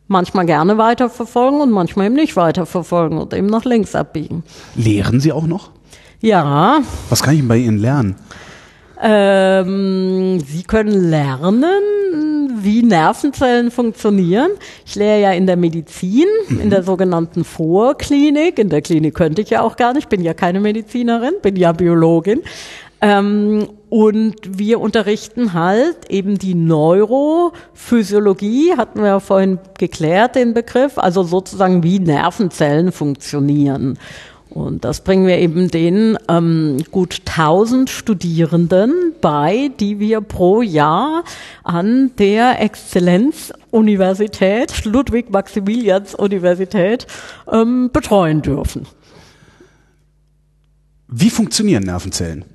manchmal 0.09 0.45
gerne 0.45 0.77
weiterverfolgen 0.77 1.61
und 1.61 1.71
manchmal 1.71 2.07
eben 2.07 2.15
nicht 2.15 2.35
weiterverfolgen 2.35 3.17
und 3.17 3.33
eben 3.33 3.47
nach 3.47 3.63
links 3.63 3.95
abbiegen. 3.95 4.43
Lehren 4.75 5.21
Sie 5.21 5.31
auch 5.31 5.47
noch? 5.47 5.71
Ja. 6.19 6.81
Was 7.07 7.23
kann 7.23 7.35
ich 7.35 7.47
bei 7.47 7.55
Ihnen 7.55 7.77
lernen? 7.77 8.17
Ähm, 9.01 10.39
Sie 10.39 10.63
können 10.63 11.09
lernen, 11.09 12.34
wie 12.65 12.83
Nervenzellen 12.83 13.71
funktionieren. 13.71 14.51
Ich 14.85 14.95
lehre 14.95 15.21
ja 15.21 15.31
in 15.31 15.47
der 15.47 15.55
Medizin, 15.55 16.27
in 16.49 16.69
der 16.69 16.83
sogenannten 16.83 17.45
Vorklinik. 17.45 18.59
In 18.59 18.67
der 18.69 18.81
Klinik 18.81 19.15
könnte 19.15 19.41
ich 19.41 19.51
ja 19.51 19.61
auch 19.61 19.77
gar 19.77 19.93
nicht, 19.93 20.09
bin 20.09 20.21
ja 20.21 20.33
keine 20.33 20.59
Medizinerin, 20.59 21.35
bin 21.41 21.55
ja 21.55 21.71
Biologin. 21.71 22.41
Ähm, 23.01 23.67
und 23.89 24.57
wir 24.57 24.79
unterrichten 24.81 25.53
halt 25.53 26.09
eben 26.09 26.39
die 26.39 26.55
Neurophysiologie, 26.55 28.75
hatten 28.77 29.01
wir 29.01 29.07
ja 29.07 29.19
vorhin 29.19 29.59
geklärt, 29.77 30.35
den 30.35 30.53
Begriff, 30.53 30.97
also 30.97 31.23
sozusagen 31.23 31.83
wie 31.83 31.99
Nervenzellen 31.99 32.91
funktionieren. 32.91 33.99
Und 34.49 34.83
das 34.85 35.03
bringen 35.03 35.27
wir 35.27 35.37
eben 35.39 35.69
den 35.69 36.17
ähm, 36.29 36.77
gut 36.91 37.23
1000 37.25 37.89
Studierenden 37.89 39.11
bei, 39.19 39.71
die 39.79 39.99
wir 39.99 40.21
pro 40.21 40.61
Jahr 40.61 41.25
an 41.63 42.11
der 42.17 42.61
Exzellenzuniversität, 42.61 44.85
Ludwig-Maximilians-Universität, 44.85 47.07
ähm, 47.51 47.89
betreuen 47.91 48.41
dürfen. 48.41 48.87
Wie 51.07 51.29
funktionieren 51.29 51.83
Nervenzellen? 51.83 52.45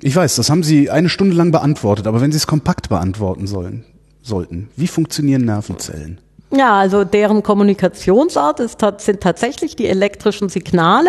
Ich 0.00 0.16
weiß, 0.16 0.36
das 0.36 0.50
haben 0.50 0.62
Sie 0.62 0.90
eine 0.90 1.08
Stunde 1.08 1.34
lang 1.36 1.52
beantwortet, 1.52 2.06
aber 2.06 2.20
wenn 2.20 2.32
Sie 2.32 2.38
es 2.38 2.46
kompakt 2.46 2.88
beantworten 2.88 3.46
sollen, 3.46 3.84
sollten, 4.22 4.68
wie 4.76 4.88
funktionieren 4.88 5.44
Nervenzellen? 5.44 6.20
Ja, 6.54 6.76
also 6.76 7.04
deren 7.04 7.42
Kommunikationsart 7.42 8.60
ist, 8.60 8.78
sind 8.98 9.22
tatsächlich 9.22 9.74
die 9.74 9.86
elektrischen 9.86 10.50
Signale 10.50 11.08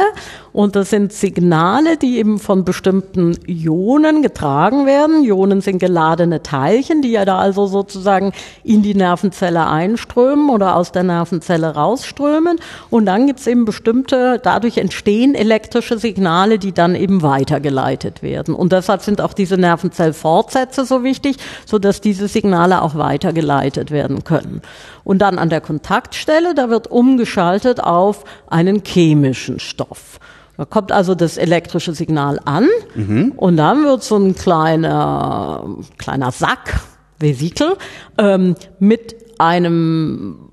und 0.54 0.78
das 0.78 0.92
sind 0.92 1.12
Signale, 1.12 1.98
die 1.98 2.18
eben 2.18 2.40
von 2.40 2.64
bestimmten 2.64 3.36
Ionen 3.46 4.22
getragen 4.22 4.86
werden. 4.86 5.26
Ionen 5.26 5.60
sind 5.60 5.80
geladene 5.80 6.44
Teilchen, 6.44 7.02
die 7.02 7.12
ja 7.12 7.26
da 7.26 7.40
also 7.40 7.66
sozusagen 7.66 8.32
in 8.64 8.84
die 8.84 8.96
Nervenzelle 8.96 9.68
einströmen 9.68 10.50
oder 10.50 10.78
aus 10.78 10.94
der 10.94 11.04
Nervenzelle 11.04 11.76
rausströmen. 11.76 12.60
Und 12.90 13.08
dann 13.08 13.28
gibt's 13.28 13.46
eben 13.46 13.66
bestimmte, 13.66 14.40
dadurch 14.42 14.78
entstehen 14.78 15.36
elektrische 15.36 15.98
Signale, 15.98 16.58
die 16.58 16.72
dann 16.72 16.96
eben 16.96 17.22
weitergeleitet 17.22 18.24
werden. 18.24 18.56
Und 18.56 18.72
deshalb 18.72 19.02
sind 19.02 19.20
auch 19.20 19.34
diese 19.34 19.58
Nervenzellfortsätze 19.58 20.86
so 20.86 21.04
wichtig, 21.04 21.36
so 21.66 21.80
dass 21.80 22.00
diese 22.00 22.30
Signale 22.30 22.82
auch 22.82 22.96
weitergeleitet 22.96 23.92
werden 23.92 24.24
können. 24.24 24.62
Und 25.04 25.20
dann 25.20 25.38
an 25.38 25.50
der 25.50 25.62
Kontaktstelle, 25.62 26.54
da 26.56 26.70
wird 26.70 26.88
umgeschaltet 26.88 27.84
auf 27.84 28.24
einen 28.48 28.84
chemischen 28.84 29.60
Stoff. 29.60 30.20
Da 30.58 30.66
kommt 30.66 30.92
also 30.92 31.16
das 31.16 31.38
elektrische 31.38 31.94
Signal 31.94 32.40
an 32.46 32.68
mhm. 32.94 33.34
und 33.36 33.58
dann 33.58 33.84
wird 33.86 34.04
so 34.04 34.18
ein 34.18 34.36
kleiner, 34.36 35.66
kleiner 35.98 36.32
Sack, 36.32 36.80
Vesikel, 37.20 37.76
ähm, 38.18 38.56
mit 38.80 39.16
einem 39.40 40.52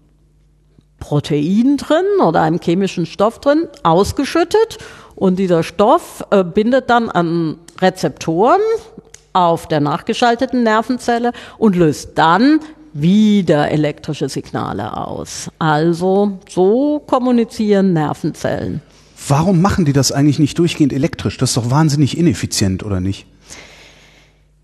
Protein 1.00 1.76
drin 1.76 2.04
oder 2.24 2.42
einem 2.42 2.60
chemischen 2.60 3.04
Stoff 3.06 3.40
drin 3.40 3.68
ausgeschüttet 3.82 4.78
und 5.16 5.38
dieser 5.38 5.62
Stoff 5.62 6.24
äh, 6.30 6.44
bindet 6.44 6.88
dann 6.88 7.10
an 7.10 7.58
Rezeptoren 7.80 8.60
auf 9.32 9.68
der 9.68 9.80
nachgeschalteten 9.80 10.62
Nervenzelle 10.62 11.32
und 11.58 11.76
löst 11.76 12.12
dann 12.16 12.60
wieder 12.92 13.70
elektrische 13.70 14.28
Signale 14.28 14.96
aus. 14.96 15.50
Also 15.58 16.38
so 16.48 17.02
kommunizieren 17.06 17.92
Nervenzellen. 17.92 18.82
Warum 19.28 19.60
machen 19.60 19.84
die 19.84 19.92
das 19.92 20.12
eigentlich 20.12 20.38
nicht 20.38 20.58
durchgehend 20.58 20.92
elektrisch? 20.92 21.36
Das 21.36 21.50
ist 21.50 21.56
doch 21.56 21.70
wahnsinnig 21.70 22.16
ineffizient, 22.16 22.82
oder 22.82 23.00
nicht? 23.00 23.26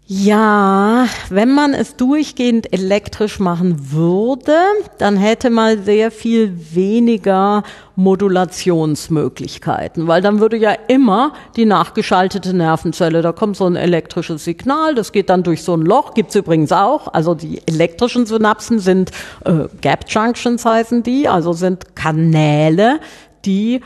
Ja, 0.08 1.08
wenn 1.30 1.52
man 1.52 1.74
es 1.74 1.96
durchgehend 1.96 2.72
elektrisch 2.72 3.40
machen 3.40 3.90
würde, 3.90 4.56
dann 4.98 5.16
hätte 5.16 5.50
man 5.50 5.82
sehr 5.82 6.12
viel 6.12 6.56
weniger 6.72 7.64
Modulationsmöglichkeiten, 7.96 10.06
weil 10.06 10.22
dann 10.22 10.38
würde 10.38 10.58
ja 10.58 10.74
immer 10.86 11.32
die 11.56 11.64
nachgeschaltete 11.64 12.54
Nervenzelle, 12.54 13.20
da 13.20 13.32
kommt 13.32 13.56
so 13.56 13.66
ein 13.66 13.74
elektrisches 13.74 14.44
Signal, 14.44 14.94
das 14.94 15.10
geht 15.10 15.28
dann 15.28 15.42
durch 15.42 15.64
so 15.64 15.76
ein 15.76 15.82
Loch, 15.82 16.14
gibt's 16.14 16.36
übrigens 16.36 16.70
auch, 16.70 17.12
also 17.12 17.34
die 17.34 17.60
elektrischen 17.66 18.26
Synapsen 18.26 18.78
sind 18.78 19.10
äh, 19.44 19.64
Gap 19.80 20.04
Junctions 20.06 20.64
heißen 20.64 21.02
die, 21.02 21.26
also 21.26 21.52
sind 21.52 21.96
Kanäle, 21.96 23.00
die 23.44 23.80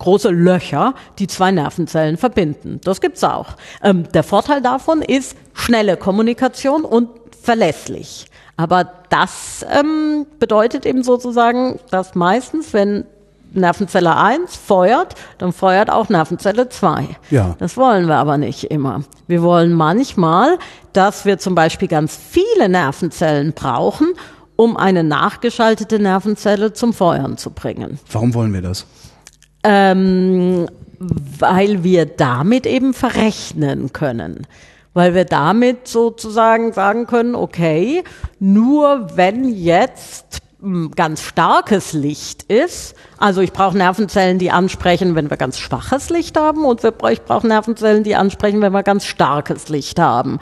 große 0.00 0.30
Löcher, 0.30 0.94
die 1.20 1.28
zwei 1.28 1.52
Nervenzellen 1.52 2.16
verbinden. 2.16 2.80
Das 2.82 3.00
gibt's 3.00 3.22
auch. 3.22 3.54
Ähm, 3.82 4.10
der 4.12 4.24
Vorteil 4.24 4.60
davon 4.60 5.02
ist 5.02 5.36
schnelle 5.54 5.96
Kommunikation 5.96 6.84
und 6.84 7.08
verlässlich. 7.40 8.26
Aber 8.56 8.84
das 9.08 9.64
ähm, 9.70 10.26
bedeutet 10.38 10.84
eben 10.84 11.02
sozusagen, 11.02 11.78
dass 11.90 12.14
meistens, 12.14 12.72
wenn 12.72 13.04
Nervenzelle 13.52 14.16
1 14.16 14.56
feuert, 14.56 15.14
dann 15.38 15.52
feuert 15.52 15.90
auch 15.90 16.08
Nervenzelle 16.08 16.68
2. 16.68 17.08
Ja. 17.30 17.56
Das 17.58 17.76
wollen 17.76 18.06
wir 18.06 18.16
aber 18.16 18.38
nicht 18.38 18.64
immer. 18.64 19.02
Wir 19.26 19.42
wollen 19.42 19.72
manchmal, 19.72 20.58
dass 20.92 21.24
wir 21.24 21.38
zum 21.38 21.54
Beispiel 21.54 21.88
ganz 21.88 22.16
viele 22.16 22.68
Nervenzellen 22.68 23.52
brauchen, 23.52 24.08
um 24.56 24.76
eine 24.76 25.02
nachgeschaltete 25.02 25.98
Nervenzelle 25.98 26.72
zum 26.72 26.92
Feuern 26.92 27.38
zu 27.38 27.50
bringen. 27.50 27.98
Warum 28.12 28.34
wollen 28.34 28.52
wir 28.52 28.62
das? 28.62 28.86
Ähm, 29.62 30.66
weil 30.98 31.82
wir 31.82 32.06
damit 32.06 32.66
eben 32.66 32.92
verrechnen 32.92 33.92
können. 33.92 34.46
Weil 34.92 35.14
wir 35.14 35.24
damit 35.24 35.88
sozusagen 35.88 36.72
sagen 36.72 37.06
können, 37.06 37.34
okay, 37.34 38.04
nur 38.38 39.16
wenn 39.16 39.48
jetzt 39.48 40.40
ganz 40.94 41.22
starkes 41.22 41.92
Licht 41.92 42.42
ist. 42.44 42.94
Also 43.18 43.40
ich 43.40 43.52
brauche 43.52 43.76
Nervenzellen, 43.76 44.38
die 44.38 44.50
ansprechen, 44.50 45.14
wenn 45.14 45.30
wir 45.30 45.36
ganz 45.36 45.58
schwaches 45.58 46.10
Licht 46.10 46.38
haben 46.38 46.64
und 46.64 46.82
ich 46.84 47.22
brauche 47.22 47.46
Nervenzellen, 47.46 48.04
die 48.04 48.14
ansprechen, 48.14 48.60
wenn 48.60 48.72
wir 48.72 48.82
ganz 48.82 49.04
starkes 49.04 49.68
Licht 49.68 49.98
haben. 49.98 50.38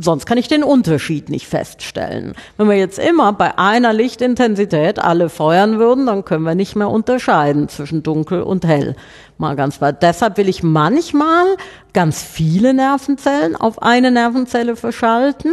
Sonst 0.00 0.26
kann 0.26 0.38
ich 0.38 0.48
den 0.48 0.64
Unterschied 0.64 1.28
nicht 1.28 1.46
feststellen. 1.46 2.34
Wenn 2.56 2.68
wir 2.68 2.76
jetzt 2.76 2.98
immer 2.98 3.32
bei 3.32 3.58
einer 3.58 3.92
Lichtintensität 3.92 4.98
alle 4.98 5.28
feuern 5.28 5.78
würden, 5.78 6.06
dann 6.06 6.24
können 6.24 6.44
wir 6.44 6.54
nicht 6.54 6.74
mehr 6.76 6.90
unterscheiden 6.90 7.68
zwischen 7.68 8.02
dunkel 8.02 8.42
und 8.42 8.64
hell. 8.64 8.96
Mal 9.38 9.56
ganz 9.56 9.80
weit. 9.80 10.02
Deshalb 10.02 10.36
will 10.36 10.48
ich 10.48 10.62
manchmal 10.62 11.46
ganz 11.92 12.22
viele 12.22 12.74
Nervenzellen 12.74 13.56
auf 13.56 13.82
eine 13.82 14.10
Nervenzelle 14.10 14.76
verschalten 14.76 15.52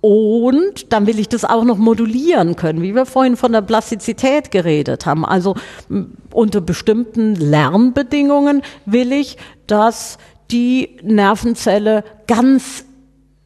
und 0.00 0.92
dann 0.92 1.06
will 1.06 1.18
ich 1.18 1.28
das 1.28 1.44
auch 1.44 1.64
noch 1.64 1.76
modulieren 1.76 2.54
können, 2.54 2.82
wie 2.82 2.94
wir 2.94 3.04
vorhin 3.04 3.36
von 3.36 3.52
der 3.52 3.62
Plastizität 3.62 4.50
geredet 4.50 5.06
haben. 5.06 5.24
Also 5.24 5.56
unter 6.32 6.60
bestimmten 6.60 7.34
Lernbedingungen 7.34 8.62
will 8.86 9.12
ich, 9.12 9.36
dass 9.66 10.18
die 10.50 10.96
Nervenzelle 11.02 12.04
ganz 12.26 12.84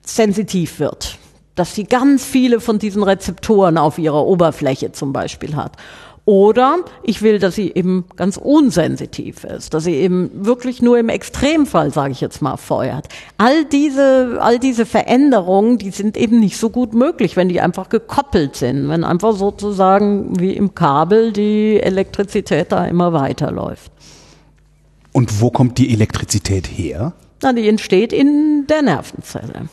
sensitiv 0.04 0.78
wird, 0.78 1.18
dass 1.54 1.74
sie 1.74 1.84
ganz 1.84 2.24
viele 2.24 2.60
von 2.60 2.78
diesen 2.78 3.02
Rezeptoren 3.02 3.78
auf 3.78 3.98
ihrer 3.98 4.26
Oberfläche 4.26 4.92
zum 4.92 5.12
Beispiel 5.12 5.56
hat. 5.56 5.76
Oder 6.24 6.84
ich 7.02 7.22
will, 7.22 7.40
dass 7.40 7.56
sie 7.56 7.72
eben 7.74 8.04
ganz 8.14 8.36
unsensitiv 8.36 9.42
ist, 9.42 9.74
dass 9.74 9.82
sie 9.84 9.94
eben 9.94 10.30
wirklich 10.46 10.80
nur 10.80 10.96
im 10.98 11.08
Extremfall, 11.08 11.92
sage 11.92 12.12
ich 12.12 12.20
jetzt 12.20 12.40
mal, 12.40 12.56
feuert. 12.56 13.08
All 13.38 13.64
diese, 13.64 14.38
all 14.40 14.60
diese 14.60 14.86
Veränderungen, 14.86 15.78
die 15.78 15.90
sind 15.90 16.16
eben 16.16 16.38
nicht 16.38 16.58
so 16.58 16.70
gut 16.70 16.94
möglich, 16.94 17.36
wenn 17.36 17.48
die 17.48 17.60
einfach 17.60 17.88
gekoppelt 17.88 18.54
sind, 18.54 18.88
wenn 18.88 19.02
einfach 19.02 19.34
sozusagen 19.34 20.38
wie 20.38 20.52
im 20.52 20.76
Kabel 20.76 21.32
die 21.32 21.80
Elektrizität 21.80 22.70
da 22.70 22.84
immer 22.84 23.12
weiterläuft. 23.12 23.90
Und 25.10 25.40
wo 25.40 25.50
kommt 25.50 25.76
die 25.78 25.92
Elektrizität 25.92 26.68
her? 26.68 27.14
Na, 27.42 27.52
die 27.52 27.68
entsteht 27.68 28.12
in 28.12 28.66
der 28.68 28.82
Nervenzelle. 28.82 29.68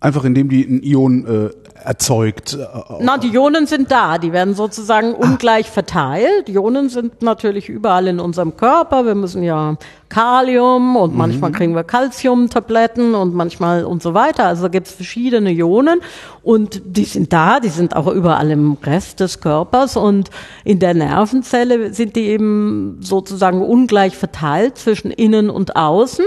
Einfach 0.00 0.24
indem 0.24 0.50
die 0.50 0.62
ein 0.64 0.82
Ion 0.82 1.26
äh, 1.26 1.50
erzeugt. 1.86 2.54
Äh, 2.54 2.66
Na, 3.00 3.16
die 3.16 3.28
Ionen 3.28 3.66
sind 3.66 3.90
da, 3.90 4.18
die 4.18 4.32
werden 4.32 4.54
sozusagen 4.54 5.14
ah. 5.14 5.24
ungleich 5.24 5.70
verteilt. 5.70 6.48
Ionen 6.48 6.88
sind 6.88 7.22
natürlich 7.22 7.68
überall 7.68 8.08
in 8.08 8.20
unserem 8.20 8.56
Körper. 8.56 9.06
Wir 9.06 9.14
müssen 9.14 9.42
ja 9.42 9.76
Kalium 10.08 10.96
und 10.96 11.12
mhm. 11.12 11.18
manchmal 11.18 11.52
kriegen 11.52 11.74
wir 11.74 11.84
Calciumtabletten 11.84 13.14
und 13.14 13.34
manchmal 13.34 13.84
und 13.84 14.02
so 14.02 14.14
weiter. 14.14 14.46
Also 14.46 14.62
da 14.62 14.68
gibt 14.68 14.88
es 14.88 14.94
verschiedene 14.94 15.50
Ionen 15.50 16.00
und 16.42 16.82
die 16.84 17.04
sind 17.04 17.32
da, 17.32 17.60
die 17.60 17.68
sind 17.68 17.96
auch 17.96 18.06
überall 18.06 18.50
im 18.50 18.76
Rest 18.82 19.20
des 19.20 19.40
Körpers 19.40 19.96
und 19.96 20.30
in 20.64 20.78
der 20.78 20.94
Nervenzelle 20.94 21.92
sind 21.92 22.16
die 22.16 22.26
eben 22.26 22.98
sozusagen 23.00 23.62
ungleich 23.62 24.16
verteilt 24.16 24.78
zwischen 24.78 25.10
innen 25.10 25.50
und 25.50 25.76
außen. 25.76 26.24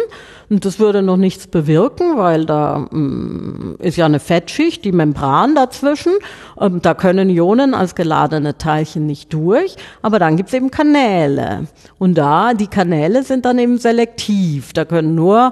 Und 0.49 0.65
das 0.65 0.79
würde 0.79 1.03
noch 1.03 1.17
nichts 1.17 1.45
bewirken, 1.45 2.17
weil 2.17 2.45
da 2.45 2.87
ähm, 2.91 3.75
ist 3.77 3.97
ja 3.97 4.05
eine 4.05 4.19
Fettschicht, 4.19 4.83
die 4.83 4.91
Membran 4.91 5.48
dazwischen. 5.55 6.13
Ähm, 6.59 6.81
da 6.81 6.93
können 6.93 7.29
Ionen 7.29 7.73
als 7.73 7.95
geladene 7.95 8.57
Teilchen 8.57 9.05
nicht 9.05 9.33
durch. 9.33 9.75
Aber 10.01 10.19
dann 10.19 10.37
gibt's 10.37 10.53
eben 10.53 10.71
Kanäle. 10.71 11.67
Und 11.97 12.17
da, 12.17 12.53
die 12.53 12.67
Kanäle 12.67 13.23
sind 13.23 13.45
dann 13.45 13.59
eben 13.59 13.77
selektiv. 13.77 14.73
Da 14.73 14.85
können 14.85 15.15
nur 15.15 15.51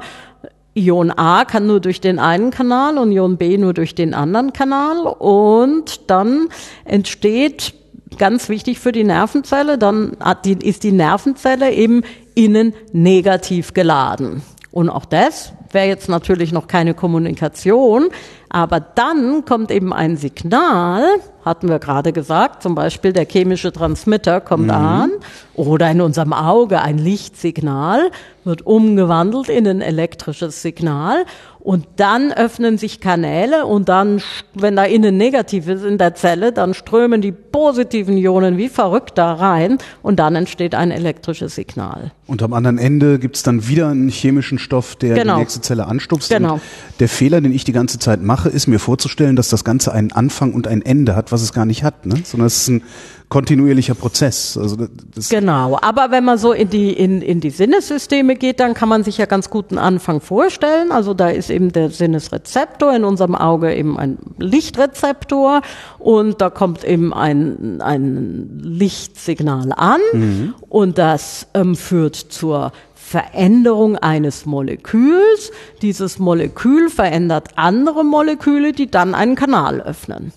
Ion 0.77 1.09
A 1.11 1.43
kann 1.43 1.65
nur 1.65 1.79
durch 1.79 2.01
den 2.01 2.19
einen 2.19 2.51
Kanal 2.51 2.99
und 2.99 3.11
Ion 3.11 3.37
B 3.37 3.57
nur 3.57 3.73
durch 3.73 3.95
den 3.95 4.13
anderen 4.13 4.53
Kanal 4.53 5.07
und 5.07 6.09
dann 6.09 6.49
entsteht 6.85 7.73
ganz 8.19 8.47
wichtig 8.47 8.79
für 8.79 8.91
die 8.91 9.03
Nervenzelle, 9.03 9.77
dann 9.77 10.15
ist 10.61 10.83
die 10.83 10.91
Nervenzelle 10.91 11.71
eben 11.71 12.03
innen 12.35 12.73
negativ 12.93 13.73
geladen. 13.73 14.43
Und 14.71 14.89
auch 14.89 15.05
das 15.05 15.53
wäre 15.73 15.87
jetzt 15.87 16.09
natürlich 16.09 16.51
noch 16.51 16.67
keine 16.67 16.93
Kommunikation, 16.93 18.09
aber 18.49 18.79
dann 18.79 19.43
kommt 19.45 19.71
eben 19.71 19.91
ein 19.91 20.15
Signal, 20.15 21.03
hatten 21.43 21.67
wir 21.69 21.79
gerade 21.79 22.13
gesagt, 22.13 22.63
zum 22.63 22.75
Beispiel 22.75 23.13
der 23.13 23.25
chemische 23.25 23.71
Transmitter 23.71 24.39
kommt 24.41 24.65
mhm. 24.65 24.71
an 24.71 25.11
oder 25.53 25.91
in 25.91 26.01
unserem 26.01 26.33
Auge 26.33 26.81
ein 26.81 26.97
Lichtsignal 26.97 28.11
wird 28.43 28.65
umgewandelt 28.65 29.49
in 29.49 29.67
ein 29.67 29.81
elektrisches 29.81 30.61
Signal 30.61 31.25
und 31.67 31.85
dann 31.97 32.31
öffnen 32.31 32.77
sich 32.77 33.01
Kanäle 33.01 33.65
und 33.65 33.89
dann, 33.89 34.21
wenn 34.53 34.77
da 34.77 34.85
innen 34.85 35.17
negativ 35.17 35.67
ist 35.67 35.83
in 35.83 35.97
der 35.97 36.15
Zelle, 36.15 36.53
dann 36.53 36.73
strömen 36.73 37.19
die 37.19 37.33
positiven 37.33 38.15
Ionen 38.15 38.57
wie 38.57 38.69
verrückt 38.69 39.17
da 39.17 39.33
rein 39.33 39.77
und 40.01 40.17
dann 40.17 40.37
entsteht 40.37 40.75
ein 40.75 40.91
elektrisches 40.91 41.55
Signal. 41.55 42.13
Und 42.25 42.41
am 42.41 42.53
anderen 42.53 42.77
Ende 42.77 43.19
gibt 43.19 43.35
es 43.35 43.43
dann 43.43 43.67
wieder 43.67 43.89
einen 43.89 44.07
chemischen 44.07 44.59
Stoff, 44.59 44.95
der 44.95 45.15
genau. 45.15 45.35
die 45.35 45.39
nächste 45.41 45.59
Zelle 45.59 45.87
anstupst. 45.87 46.29
Genau. 46.29 46.61
Der 47.01 47.09
Fehler, 47.09 47.41
den 47.41 47.51
ich 47.51 47.65
die 47.65 47.73
ganze 47.73 47.99
Zeit 47.99 48.21
mache, 48.21 48.47
ist 48.47 48.67
mir 48.67 48.79
vorzustellen, 48.79 49.35
dass 49.35 49.49
das 49.49 49.65
Ganze 49.65 49.91
einen 49.91 50.13
Anfang 50.13 50.53
und 50.53 50.69
ein 50.69 50.81
Ende 50.81 51.17
hat, 51.17 51.33
was 51.33 51.41
es 51.41 51.51
gar 51.51 51.65
nicht 51.65 51.83
hat, 51.83 52.05
ne? 52.05 52.15
sondern 52.23 52.47
es 52.47 52.61
ist 52.61 52.69
ein 52.69 52.83
kontinuierlicher 53.29 53.95
Prozess. 53.95 54.57
Also 54.57 54.87
das 55.13 55.29
genau, 55.29 55.77
aber 55.81 56.11
wenn 56.11 56.23
man 56.23 56.37
so 56.37 56.53
in 56.53 56.69
die, 56.69 56.93
in, 56.93 57.21
in 57.21 57.41
die 57.41 57.49
Sinnessysteme 57.49 58.35
geht, 58.35 58.61
dann 58.61 58.73
kann 58.73 58.87
man 58.87 59.03
sich 59.03 59.17
ja 59.17 59.25
ganz 59.25 59.49
gut 59.49 59.69
einen 59.69 59.79
Anfang 59.79 60.21
vorstellen. 60.21 60.91
Also 60.91 61.13
da 61.13 61.27
ist 61.29 61.49
eben 61.49 61.73
der 61.73 61.89
Sinnesrezeptor, 61.89 62.95
in 62.95 63.03
unserem 63.03 63.35
Auge 63.35 63.75
eben 63.75 63.99
ein 63.99 64.17
Lichtrezeptor 64.37 65.61
und 65.99 66.39
da 66.39 66.49
kommt 66.49 66.85
eben 66.85 67.13
ein, 67.13 67.81
ein 67.81 68.59
Lichtsignal 68.61 69.73
an 69.75 69.99
mhm. 70.13 70.53
und 70.69 70.97
das 70.97 71.47
ähm, 71.53 71.75
führt 71.75 72.15
zur 72.15 72.71
Veränderung 72.95 73.97
eines 73.97 74.45
Moleküls. 74.45 75.51
Dieses 75.81 76.17
Molekül 76.19 76.89
verändert 76.89 77.49
andere 77.55 78.03
Moleküle, 78.05 78.71
die 78.71 78.89
dann 78.89 79.15
einen 79.15 79.35
Kanal 79.35 79.81
öffnen. 79.81 80.31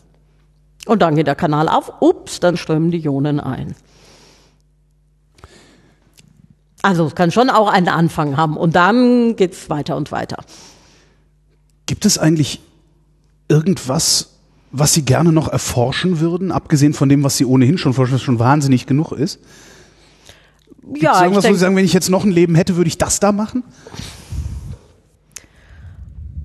Und 0.86 1.02
dann 1.02 1.16
geht 1.16 1.26
der 1.26 1.34
Kanal 1.34 1.68
auf, 1.68 1.92
ups, 2.00 2.40
dann 2.40 2.56
strömen 2.56 2.90
die 2.90 3.04
Ionen 3.04 3.38
ein. 3.40 3.74
Also 6.82 7.06
es 7.06 7.14
kann 7.14 7.30
schon 7.30 7.50
auch 7.50 7.68
einen 7.68 7.88
Anfang 7.88 8.36
haben 8.36 8.56
und 8.56 8.74
dann 8.74 9.36
geht 9.36 9.52
es 9.52 9.68
weiter 9.68 9.96
und 9.96 10.12
weiter. 10.12 10.38
Gibt 11.86 12.06
es 12.06 12.16
eigentlich 12.16 12.60
irgendwas, 13.48 14.30
was 14.72 14.94
Sie 14.94 15.04
gerne 15.04 15.32
noch 15.32 15.48
erforschen 15.48 16.20
würden, 16.20 16.52
abgesehen 16.52 16.94
von 16.94 17.08
dem, 17.08 17.22
was 17.22 17.36
Sie 17.36 17.44
ohnehin 17.44 17.76
schon 17.76 17.92
forschen, 17.92 18.14
was 18.14 18.22
schon 18.22 18.38
wahnsinnig 18.38 18.86
genug 18.86 19.12
ist? 19.12 19.40
Gibt's 20.82 21.02
ja, 21.02 21.22
irgendwas, 21.22 21.44
wo 21.44 21.52
Sie 21.52 21.58
sagen, 21.58 21.76
wenn 21.76 21.84
ich 21.84 21.92
jetzt 21.92 22.08
noch 22.08 22.24
ein 22.24 22.30
Leben 22.30 22.54
hätte, 22.54 22.76
würde 22.76 22.88
ich 22.88 22.96
das 22.96 23.20
da 23.20 23.32
machen? 23.32 23.62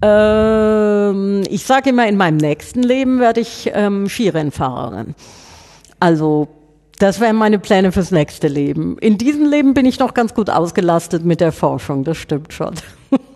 Ähm, 0.02 1.44
ich 1.50 1.64
sage 1.64 1.90
immer, 1.90 2.08
in 2.08 2.18
meinem 2.18 2.38
nächsten 2.38 2.84
Leben 2.84 3.20
werde 3.20 3.42
ich 3.42 3.72
ähm, 3.74 4.08
Skirennfahrerin. 4.08 5.16
Also 6.00 6.48
das 7.00 7.20
wären 7.20 7.36
meine 7.36 7.60
Pläne 7.60 7.92
fürs 7.92 8.12
nächste 8.12 8.48
Leben. 8.48 8.98
In 9.00 9.18
diesem 9.18 9.50
Leben 9.50 9.74
bin 9.74 9.86
ich 9.86 10.00
noch 10.00 10.14
ganz 10.14 10.34
gut 10.34 10.50
ausgelastet 10.50 11.26
mit 11.26 11.42
der 11.42 11.52
Forschung, 11.52 12.04
das 12.04 12.18
stimmt 12.18 12.54
schon. 12.54 12.76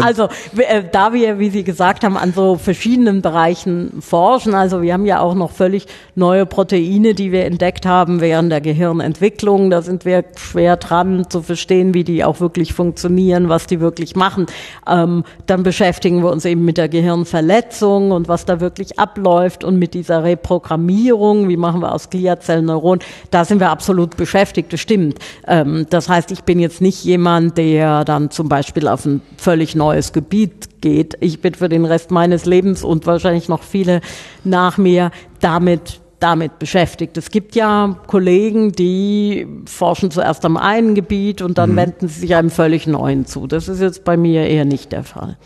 also 0.00 0.28
äh, 0.56 0.82
da 0.90 1.12
wir, 1.12 1.38
wie 1.38 1.50
Sie 1.50 1.64
gesagt 1.64 2.04
haben, 2.04 2.16
an 2.16 2.32
so 2.32 2.56
verschiedenen 2.56 3.22
Bereichen 3.22 4.00
forschen, 4.00 4.54
also 4.54 4.82
wir 4.82 4.94
haben 4.94 5.06
ja 5.06 5.20
auch 5.20 5.34
noch 5.34 5.50
völlig 5.50 5.86
neue 6.14 6.46
Proteine, 6.46 7.14
die 7.14 7.32
wir 7.32 7.44
entdeckt 7.44 7.86
haben 7.86 8.20
während 8.20 8.50
der 8.50 8.60
Gehirnentwicklung. 8.60 9.70
Da 9.70 9.82
sind 9.82 10.04
wir 10.04 10.24
schwer 10.36 10.76
dran 10.76 11.28
zu 11.28 11.42
verstehen, 11.42 11.94
wie 11.94 12.04
die 12.04 12.24
auch 12.24 12.40
wirklich 12.40 12.72
funktionieren, 12.72 13.48
was 13.48 13.66
die 13.66 13.80
wirklich 13.80 14.16
machen. 14.16 14.46
Ähm, 14.88 15.24
dann 15.46 15.62
beschäftigen 15.62 16.22
wir 16.22 16.30
uns 16.30 16.44
eben 16.44 16.64
mit 16.64 16.78
der 16.78 16.88
Gehirnverletzung 16.88 18.10
und 18.10 18.28
was 18.28 18.44
da 18.44 18.60
wirklich 18.60 18.98
abläuft 18.98 19.64
und 19.64 19.78
mit 19.78 19.94
dieser 19.94 20.24
Reprogrammierung, 20.24 21.48
wie 21.48 21.56
machen 21.56 21.80
wir 21.80 21.92
aus 21.92 22.10
Gliazellen 22.10 22.66
Neuronen. 22.66 23.04
Da 23.30 23.44
sind 23.44 23.60
wir 23.60 23.70
absolut 23.70 24.16
beschäftigt, 24.16 24.72
das 24.72 24.80
stimmt. 24.80 25.18
Ähm, 25.46 25.86
das 25.90 26.08
heißt, 26.08 26.30
ich 26.32 26.44
bin 26.44 26.58
jetzt 26.58 26.80
nicht 26.80 27.04
jemand, 27.04 27.58
der 27.58 28.04
dann 28.04 28.30
zum 28.30 28.48
Beispiel 28.48 28.88
auf 28.88 29.04
ein 29.04 29.20
völlig 29.36 29.57
völlig 29.58 29.74
neues 29.74 30.12
Gebiet 30.12 30.80
geht. 30.80 31.16
Ich 31.18 31.40
bin 31.40 31.54
für 31.54 31.68
den 31.68 31.84
Rest 31.84 32.12
meines 32.12 32.44
Lebens 32.44 32.84
und 32.84 33.06
wahrscheinlich 33.06 33.48
noch 33.48 33.64
viele 33.64 34.00
nach 34.44 34.78
mir 34.78 35.10
damit 35.40 36.00
damit 36.20 36.58
beschäftigt. 36.58 37.16
Es 37.16 37.30
gibt 37.30 37.54
ja 37.54 37.96
Kollegen, 38.08 38.72
die 38.72 39.46
forschen 39.66 40.10
zuerst 40.10 40.44
am 40.44 40.56
einen 40.56 40.96
Gebiet 40.96 41.42
und 41.42 41.58
dann 41.58 41.72
mhm. 41.72 41.76
wenden 41.76 42.08
sie 42.08 42.20
sich 42.20 42.34
einem 42.34 42.50
völlig 42.50 42.88
neuen 42.88 43.24
zu. 43.24 43.46
Das 43.46 43.68
ist 43.68 43.80
jetzt 43.80 44.04
bei 44.04 44.16
mir 44.16 44.48
eher 44.48 44.64
nicht 44.64 44.90
der 44.90 45.04
Fall. 45.04 45.36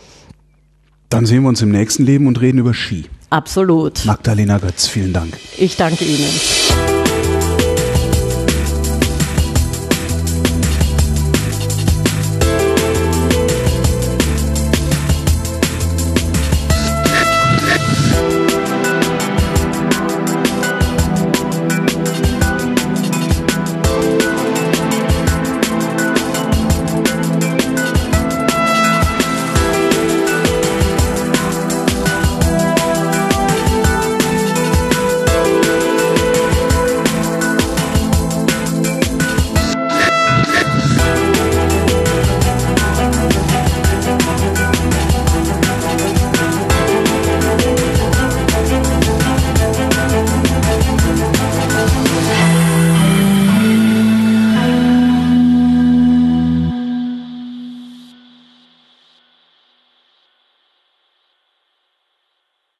Dann 1.09 1.27
sehen 1.27 1.43
wir 1.43 1.49
uns 1.49 1.61
im 1.61 1.69
nächsten 1.69 2.05
Leben 2.05 2.25
und 2.25 2.41
reden 2.41 2.57
über 2.57 2.73
Ski. 2.73 3.05
Absolut. 3.29 4.05
Magdalena 4.05 4.57
Götz, 4.57 4.87
vielen 4.87 5.13
Dank. 5.13 5.37
Ich 5.57 5.75
danke 5.75 6.05
Ihnen. 6.05 6.29